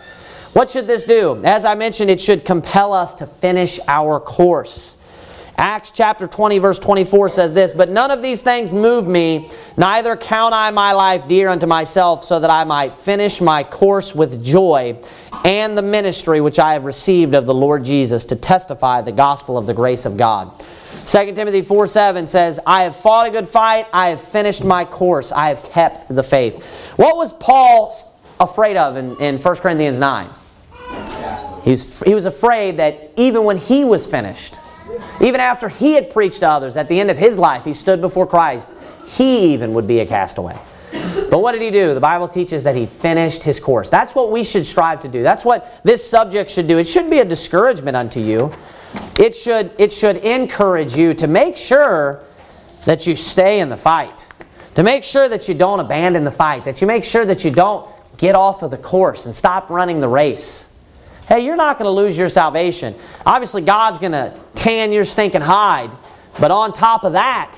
What 0.54 0.70
should 0.70 0.88
this 0.88 1.04
do? 1.04 1.42
As 1.44 1.64
I 1.64 1.76
mentioned, 1.76 2.10
it 2.10 2.20
should 2.20 2.44
compel 2.44 2.94
us 2.94 3.16
to 3.16 3.28
finish 3.28 3.80
our 3.88 4.20
course. 4.20 4.96
Acts 5.60 5.92
chapter 5.92 6.26
20, 6.26 6.58
verse 6.60 6.80
24 6.80 7.28
says 7.28 7.52
this 7.52 7.74
But 7.74 7.90
none 7.90 8.12
of 8.12 8.22
these 8.22 8.42
things 8.42 8.72
move 8.72 9.06
me, 9.06 9.50
neither 9.76 10.16
count 10.16 10.54
I 10.54 10.72
my 10.72 10.94
life 10.94 11.28
dear 11.28 11.50
unto 11.50 11.68
myself, 11.68 12.24
so 12.24 12.40
that 12.40 12.50
I 12.50 12.64
might 12.64 12.94
finish 12.94 13.42
my 13.42 13.66
course 13.66 14.16
with 14.16 14.42
joy 14.42 14.98
and 15.44 15.78
the 15.78 15.82
ministry 15.82 16.40
which 16.40 16.60
I 16.60 16.72
have 16.74 16.86
received 16.86 17.36
of 17.36 17.46
the 17.46 17.54
Lord 17.54 17.84
Jesus 17.84 18.24
to 18.28 18.38
testify 18.38 19.02
the 19.02 19.12
gospel 19.12 19.58
of 19.58 19.66
the 19.66 19.74
grace 19.74 20.06
of 20.06 20.16
God. 20.16 20.58
2 21.06 21.34
Timothy 21.34 21.62
4 21.62 21.88
7 21.88 22.26
says, 22.26 22.62
I 22.66 22.84
have 22.84 22.96
fought 22.96 23.28
a 23.28 23.30
good 23.30 23.46
fight, 23.46 23.86
I 23.92 24.12
have 24.12 24.22
finished 24.22 24.64
my 24.64 24.86
course, 24.86 25.34
I 25.34 25.50
have 25.50 25.62
kept 25.66 26.08
the 26.08 26.24
faith. 26.24 26.64
What 26.96 27.18
was 27.18 27.34
Paul 27.34 27.94
afraid 28.40 28.78
of 28.78 28.96
in, 28.96 29.20
in 29.20 29.38
1 29.38 29.56
Corinthians 29.58 30.00
9? 30.00 30.30
He 31.66 31.72
was, 31.72 32.02
he 32.04 32.16
was 32.16 32.26
afraid 32.26 32.78
that 32.78 33.12
even 33.18 33.44
when 33.44 33.58
he 33.58 33.84
was 33.84 34.08
finished, 34.08 34.56
even 35.22 35.40
after 35.40 35.70
he 35.70 35.94
had 35.94 36.10
preached 36.12 36.40
to 36.40 36.50
others, 36.50 36.78
at 36.78 36.88
the 36.88 37.00
end 37.00 37.12
of 37.12 37.18
his 37.18 37.38
life, 37.38 37.66
he 37.66 37.74
stood 37.74 38.02
before 38.02 38.28
Christ, 38.28 38.72
he 39.06 39.54
even 39.54 39.74
would 39.74 39.88
be 39.88 40.00
a 40.00 40.06
castaway. 40.06 40.58
But 41.30 41.40
what 41.40 41.52
did 41.52 41.62
he 41.62 41.70
do? 41.70 41.94
The 41.94 42.00
Bible 42.00 42.28
teaches 42.28 42.64
that 42.64 42.76
he 42.76 42.86
finished 42.86 43.44
his 43.44 43.60
course. 43.60 43.90
That's 43.90 44.16
what 44.16 44.32
we 44.32 44.44
should 44.44 44.66
strive 44.66 45.00
to 45.02 45.08
do. 45.08 45.22
That's 45.22 45.46
what 45.46 45.82
this 45.84 46.08
subject 46.08 46.50
should 46.50 46.68
do. 46.68 46.80
It 46.80 46.88
shouldn't 46.88 47.12
be 47.12 47.20
a 47.20 47.26
discouragement 47.26 47.96
unto 47.96 48.20
you. 48.20 48.52
It 49.20 49.36
should, 49.36 49.72
it 49.78 49.94
should 49.94 50.18
encourage 50.18 50.96
you 50.96 51.14
to 51.16 51.28
make 51.28 51.56
sure 51.56 52.24
that 52.86 53.06
you 53.06 53.16
stay 53.16 53.60
in 53.60 53.70
the 53.70 53.78
fight, 53.78 54.28
to 54.76 54.84
make 54.84 55.04
sure 55.04 55.30
that 55.30 55.48
you 55.48 55.54
don't 55.54 55.80
abandon 55.80 56.24
the 56.24 56.32
fight, 56.32 56.66
that 56.66 56.82
you 56.82 56.88
make 56.88 57.04
sure 57.04 57.26
that 57.26 57.46
you 57.46 57.52
don't 57.52 57.88
get 58.18 58.36
off 58.36 58.64
of 58.64 58.72
the 58.72 58.78
course 58.78 59.26
and 59.26 59.36
stop 59.36 59.70
running 59.70 60.00
the 60.00 60.08
race. 60.08 60.69
Hey, 61.30 61.46
you're 61.46 61.56
not 61.56 61.78
going 61.78 61.86
to 61.86 61.92
lose 61.92 62.18
your 62.18 62.28
salvation. 62.28 62.96
Obviously, 63.24 63.62
God's 63.62 64.00
going 64.00 64.14
to 64.14 64.36
tan 64.56 64.92
your 64.92 65.06
stinking 65.06 65.42
hide. 65.42 65.92
But 66.40 66.50
on 66.50 66.74
top 66.74 67.04
of 67.04 67.14
that, 67.14 67.56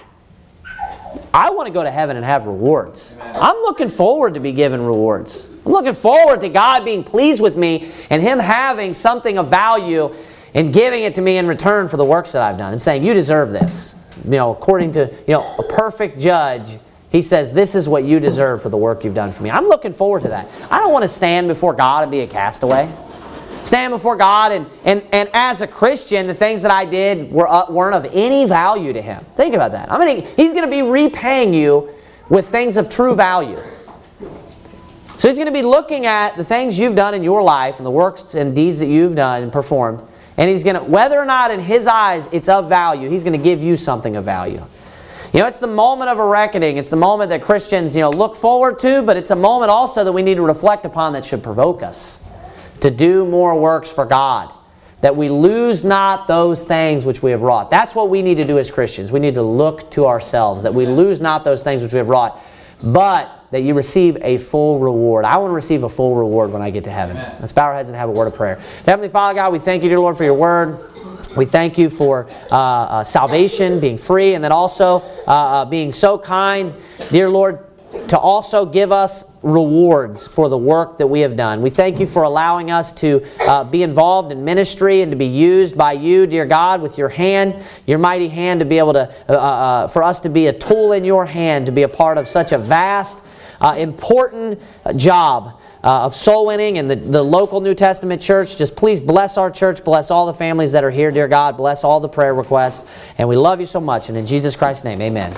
I 1.33 1.51
want 1.51 1.67
to 1.67 1.73
go 1.73 1.81
to 1.81 1.89
heaven 1.89 2.17
and 2.17 2.25
have 2.25 2.47
rewards. 2.47 3.15
Amen. 3.21 3.35
I'm 3.41 3.55
looking 3.61 3.87
forward 3.87 4.33
to 4.33 4.41
be 4.41 4.51
given 4.51 4.81
rewards. 4.81 5.47
I'm 5.65 5.71
looking 5.71 5.93
forward 5.93 6.41
to 6.41 6.49
God 6.49 6.83
being 6.83 7.01
pleased 7.01 7.41
with 7.41 7.55
me 7.55 7.89
and 8.09 8.21
Him 8.21 8.39
having 8.39 8.93
something 8.93 9.37
of 9.37 9.49
value 9.49 10.13
and 10.53 10.73
giving 10.73 11.03
it 11.03 11.15
to 11.15 11.21
me 11.21 11.37
in 11.37 11.47
return 11.47 11.87
for 11.87 11.95
the 11.95 12.03
works 12.03 12.33
that 12.33 12.41
I've 12.41 12.57
done 12.57 12.73
and 12.73 12.81
saying, 12.81 13.05
You 13.05 13.13
deserve 13.13 13.51
this. 13.51 13.95
You 14.25 14.31
know, 14.31 14.51
according 14.51 14.91
to 14.93 15.15
you 15.27 15.33
know, 15.33 15.55
a 15.57 15.63
perfect 15.63 16.19
judge, 16.19 16.77
He 17.09 17.21
says, 17.21 17.51
This 17.51 17.75
is 17.75 17.87
what 17.87 18.03
you 18.03 18.19
deserve 18.19 18.61
for 18.61 18.67
the 18.67 18.75
work 18.75 19.05
you've 19.05 19.15
done 19.15 19.31
for 19.31 19.43
me. 19.43 19.49
I'm 19.49 19.67
looking 19.67 19.93
forward 19.93 20.23
to 20.23 20.27
that. 20.27 20.49
I 20.69 20.79
don't 20.79 20.91
want 20.91 21.03
to 21.03 21.07
stand 21.07 21.47
before 21.47 21.73
God 21.73 22.03
and 22.03 22.11
be 22.11 22.19
a 22.19 22.27
castaway 22.27 22.93
stand 23.63 23.91
before 23.91 24.15
God 24.15 24.51
and, 24.51 24.67
and, 24.85 25.03
and 25.11 25.29
as 25.33 25.61
a 25.61 25.67
Christian, 25.67 26.27
the 26.27 26.33
things 26.33 26.61
that 26.61 26.71
I 26.71 26.85
did 26.85 27.31
were, 27.31 27.47
uh, 27.47 27.71
weren't 27.71 27.95
of 27.95 28.09
any 28.13 28.45
value 28.45 28.93
to 28.93 29.01
Him. 29.01 29.25
Think 29.35 29.55
about 29.55 29.71
that. 29.71 29.91
I 29.91 30.03
mean, 30.03 30.27
He's 30.35 30.53
going 30.53 30.65
to 30.65 30.71
be 30.71 30.81
repaying 30.81 31.53
you 31.53 31.89
with 32.29 32.47
things 32.47 32.77
of 32.77 32.89
true 32.89 33.15
value. 33.15 33.61
So 35.17 35.27
He's 35.27 35.37
going 35.37 35.47
to 35.47 35.53
be 35.53 35.61
looking 35.61 36.05
at 36.05 36.37
the 36.37 36.43
things 36.43 36.79
you've 36.79 36.95
done 36.95 37.13
in 37.13 37.23
your 37.23 37.43
life 37.43 37.77
and 37.77 37.85
the 37.85 37.91
works 37.91 38.33
and 38.35 38.55
deeds 38.55 38.79
that 38.79 38.87
you've 38.87 39.15
done 39.15 39.43
and 39.43 39.51
performed. 39.51 40.01
And 40.37 40.49
He's 40.49 40.63
going 40.63 40.77
to, 40.77 40.83
whether 40.83 41.19
or 41.19 41.25
not 41.25 41.51
in 41.51 41.59
His 41.59 41.87
eyes 41.87 42.27
it's 42.31 42.49
of 42.49 42.67
value, 42.67 43.09
He's 43.09 43.23
going 43.23 43.37
to 43.37 43.43
give 43.43 43.61
you 43.61 43.77
something 43.77 44.15
of 44.15 44.25
value. 44.25 44.63
You 45.33 45.39
know, 45.39 45.47
it's 45.47 45.59
the 45.59 45.67
moment 45.67 46.09
of 46.09 46.19
a 46.19 46.25
reckoning. 46.25 46.75
It's 46.75 46.89
the 46.89 46.97
moment 46.97 47.29
that 47.29 47.41
Christians, 47.41 47.95
you 47.95 48.01
know, 48.01 48.09
look 48.09 48.35
forward 48.35 48.79
to, 48.79 49.01
but 49.01 49.15
it's 49.15 49.31
a 49.31 49.35
moment 49.35 49.71
also 49.71 50.03
that 50.03 50.11
we 50.11 50.23
need 50.23 50.35
to 50.35 50.41
reflect 50.41 50.85
upon 50.85 51.13
that 51.13 51.23
should 51.23 51.41
provoke 51.41 51.83
us 51.83 52.21
to 52.81 52.91
do 52.91 53.25
more 53.25 53.59
works 53.59 53.91
for 53.91 54.05
God. 54.05 54.53
That 55.01 55.15
we 55.15 55.29
lose 55.29 55.83
not 55.83 56.27
those 56.27 56.63
things 56.63 57.05
which 57.05 57.23
we 57.23 57.31
have 57.31 57.41
wrought. 57.41 57.71
That's 57.71 57.95
what 57.95 58.09
we 58.09 58.21
need 58.21 58.35
to 58.35 58.45
do 58.45 58.59
as 58.59 58.69
Christians. 58.69 59.11
We 59.11 59.19
need 59.19 59.33
to 59.33 59.41
look 59.41 59.89
to 59.91 60.05
ourselves, 60.05 60.61
that 60.61 60.73
we 60.73 60.85
lose 60.85 61.19
not 61.19 61.43
those 61.43 61.63
things 61.63 61.81
which 61.81 61.93
we 61.93 61.97
have 61.97 62.09
wrought, 62.09 62.39
but 62.83 63.41
that 63.49 63.61
you 63.61 63.73
receive 63.73 64.17
a 64.21 64.37
full 64.37 64.79
reward. 64.79 65.25
I 65.25 65.37
want 65.37 65.51
to 65.51 65.55
receive 65.55 65.83
a 65.83 65.89
full 65.89 66.15
reward 66.15 66.51
when 66.51 66.61
I 66.61 66.69
get 66.69 66.83
to 66.85 66.91
heaven. 66.91 67.17
Amen. 67.17 67.37
Let's 67.39 67.51
bow 67.51 67.65
our 67.65 67.73
heads 67.73 67.89
and 67.89 67.97
have 67.97 68.09
a 68.09 68.11
word 68.11 68.27
of 68.27 68.35
prayer. 68.35 68.61
Heavenly 68.85 69.09
Father 69.09 69.35
God, 69.35 69.51
we 69.51 69.59
thank 69.59 69.83
you, 69.83 69.89
dear 69.89 69.99
Lord, 69.99 70.15
for 70.15 70.23
your 70.23 70.35
word. 70.35 70.79
We 71.35 71.45
thank 71.45 71.77
you 71.77 71.89
for 71.89 72.29
uh, 72.51 72.55
uh, 72.55 73.03
salvation, 73.03 73.79
being 73.79 73.97
free, 73.97 74.35
and 74.35 74.43
then 74.43 74.51
also 74.51 75.01
uh, 75.27 75.31
uh 75.31 75.65
being 75.65 75.91
so 75.91 76.17
kind. 76.17 76.73
Dear 77.09 77.29
Lord, 77.29 77.59
to 78.07 78.17
also 78.17 78.65
give 78.65 78.91
us 78.91 79.25
rewards 79.41 80.27
for 80.27 80.49
the 80.49 80.57
work 80.57 80.97
that 80.97 81.07
we 81.07 81.21
have 81.21 81.35
done. 81.35 81.61
We 81.61 81.69
thank 81.69 81.99
you 81.99 82.05
for 82.05 82.23
allowing 82.23 82.71
us 82.71 82.93
to 82.93 83.25
uh, 83.41 83.63
be 83.63 83.83
involved 83.83 84.31
in 84.31 84.45
ministry 84.45 85.01
and 85.01 85.11
to 85.11 85.17
be 85.17 85.25
used 85.25 85.77
by 85.77 85.93
you, 85.93 86.27
dear 86.27 86.45
God, 86.45 86.81
with 86.81 86.97
your 86.97 87.09
hand, 87.09 87.55
your 87.87 87.97
mighty 87.97 88.27
hand, 88.27 88.59
to 88.59 88.65
be 88.65 88.77
able 88.77 88.93
to, 88.93 89.13
uh, 89.27 89.33
uh, 89.33 89.35
uh 89.35 89.87
for 89.87 90.03
us 90.03 90.19
to 90.21 90.29
be 90.29 90.47
a 90.47 90.53
tool 90.53 90.91
in 90.91 91.03
your 91.03 91.25
hand, 91.25 91.65
to 91.65 91.71
be 91.71 91.83
a 91.83 91.87
part 91.87 92.17
of 92.17 92.27
such 92.27 92.51
a 92.51 92.57
vast, 92.57 93.19
uh, 93.59 93.75
important 93.77 94.59
job. 94.95 95.59
Uh, 95.83 96.05
of 96.05 96.13
soul 96.13 96.45
winning 96.45 96.77
and 96.77 96.87
the, 96.87 96.95
the 96.95 97.23
local 97.23 97.59
New 97.59 97.73
Testament 97.73 98.21
church. 98.21 98.55
Just 98.55 98.75
please 98.75 98.99
bless 98.99 99.35
our 99.35 99.49
church, 99.49 99.83
bless 99.83 100.11
all 100.11 100.27
the 100.27 100.33
families 100.33 100.73
that 100.73 100.83
are 100.83 100.91
here, 100.91 101.09
dear 101.09 101.27
God, 101.27 101.57
bless 101.57 101.83
all 101.83 101.99
the 101.99 102.07
prayer 102.07 102.35
requests. 102.35 102.87
And 103.17 103.27
we 103.27 103.35
love 103.35 103.59
you 103.59 103.65
so 103.65 103.81
much. 103.81 104.07
And 104.07 104.15
in 104.15 104.27
Jesus 104.27 104.55
Christ's 104.55 104.83
name, 104.83 105.01
amen. 105.01 105.29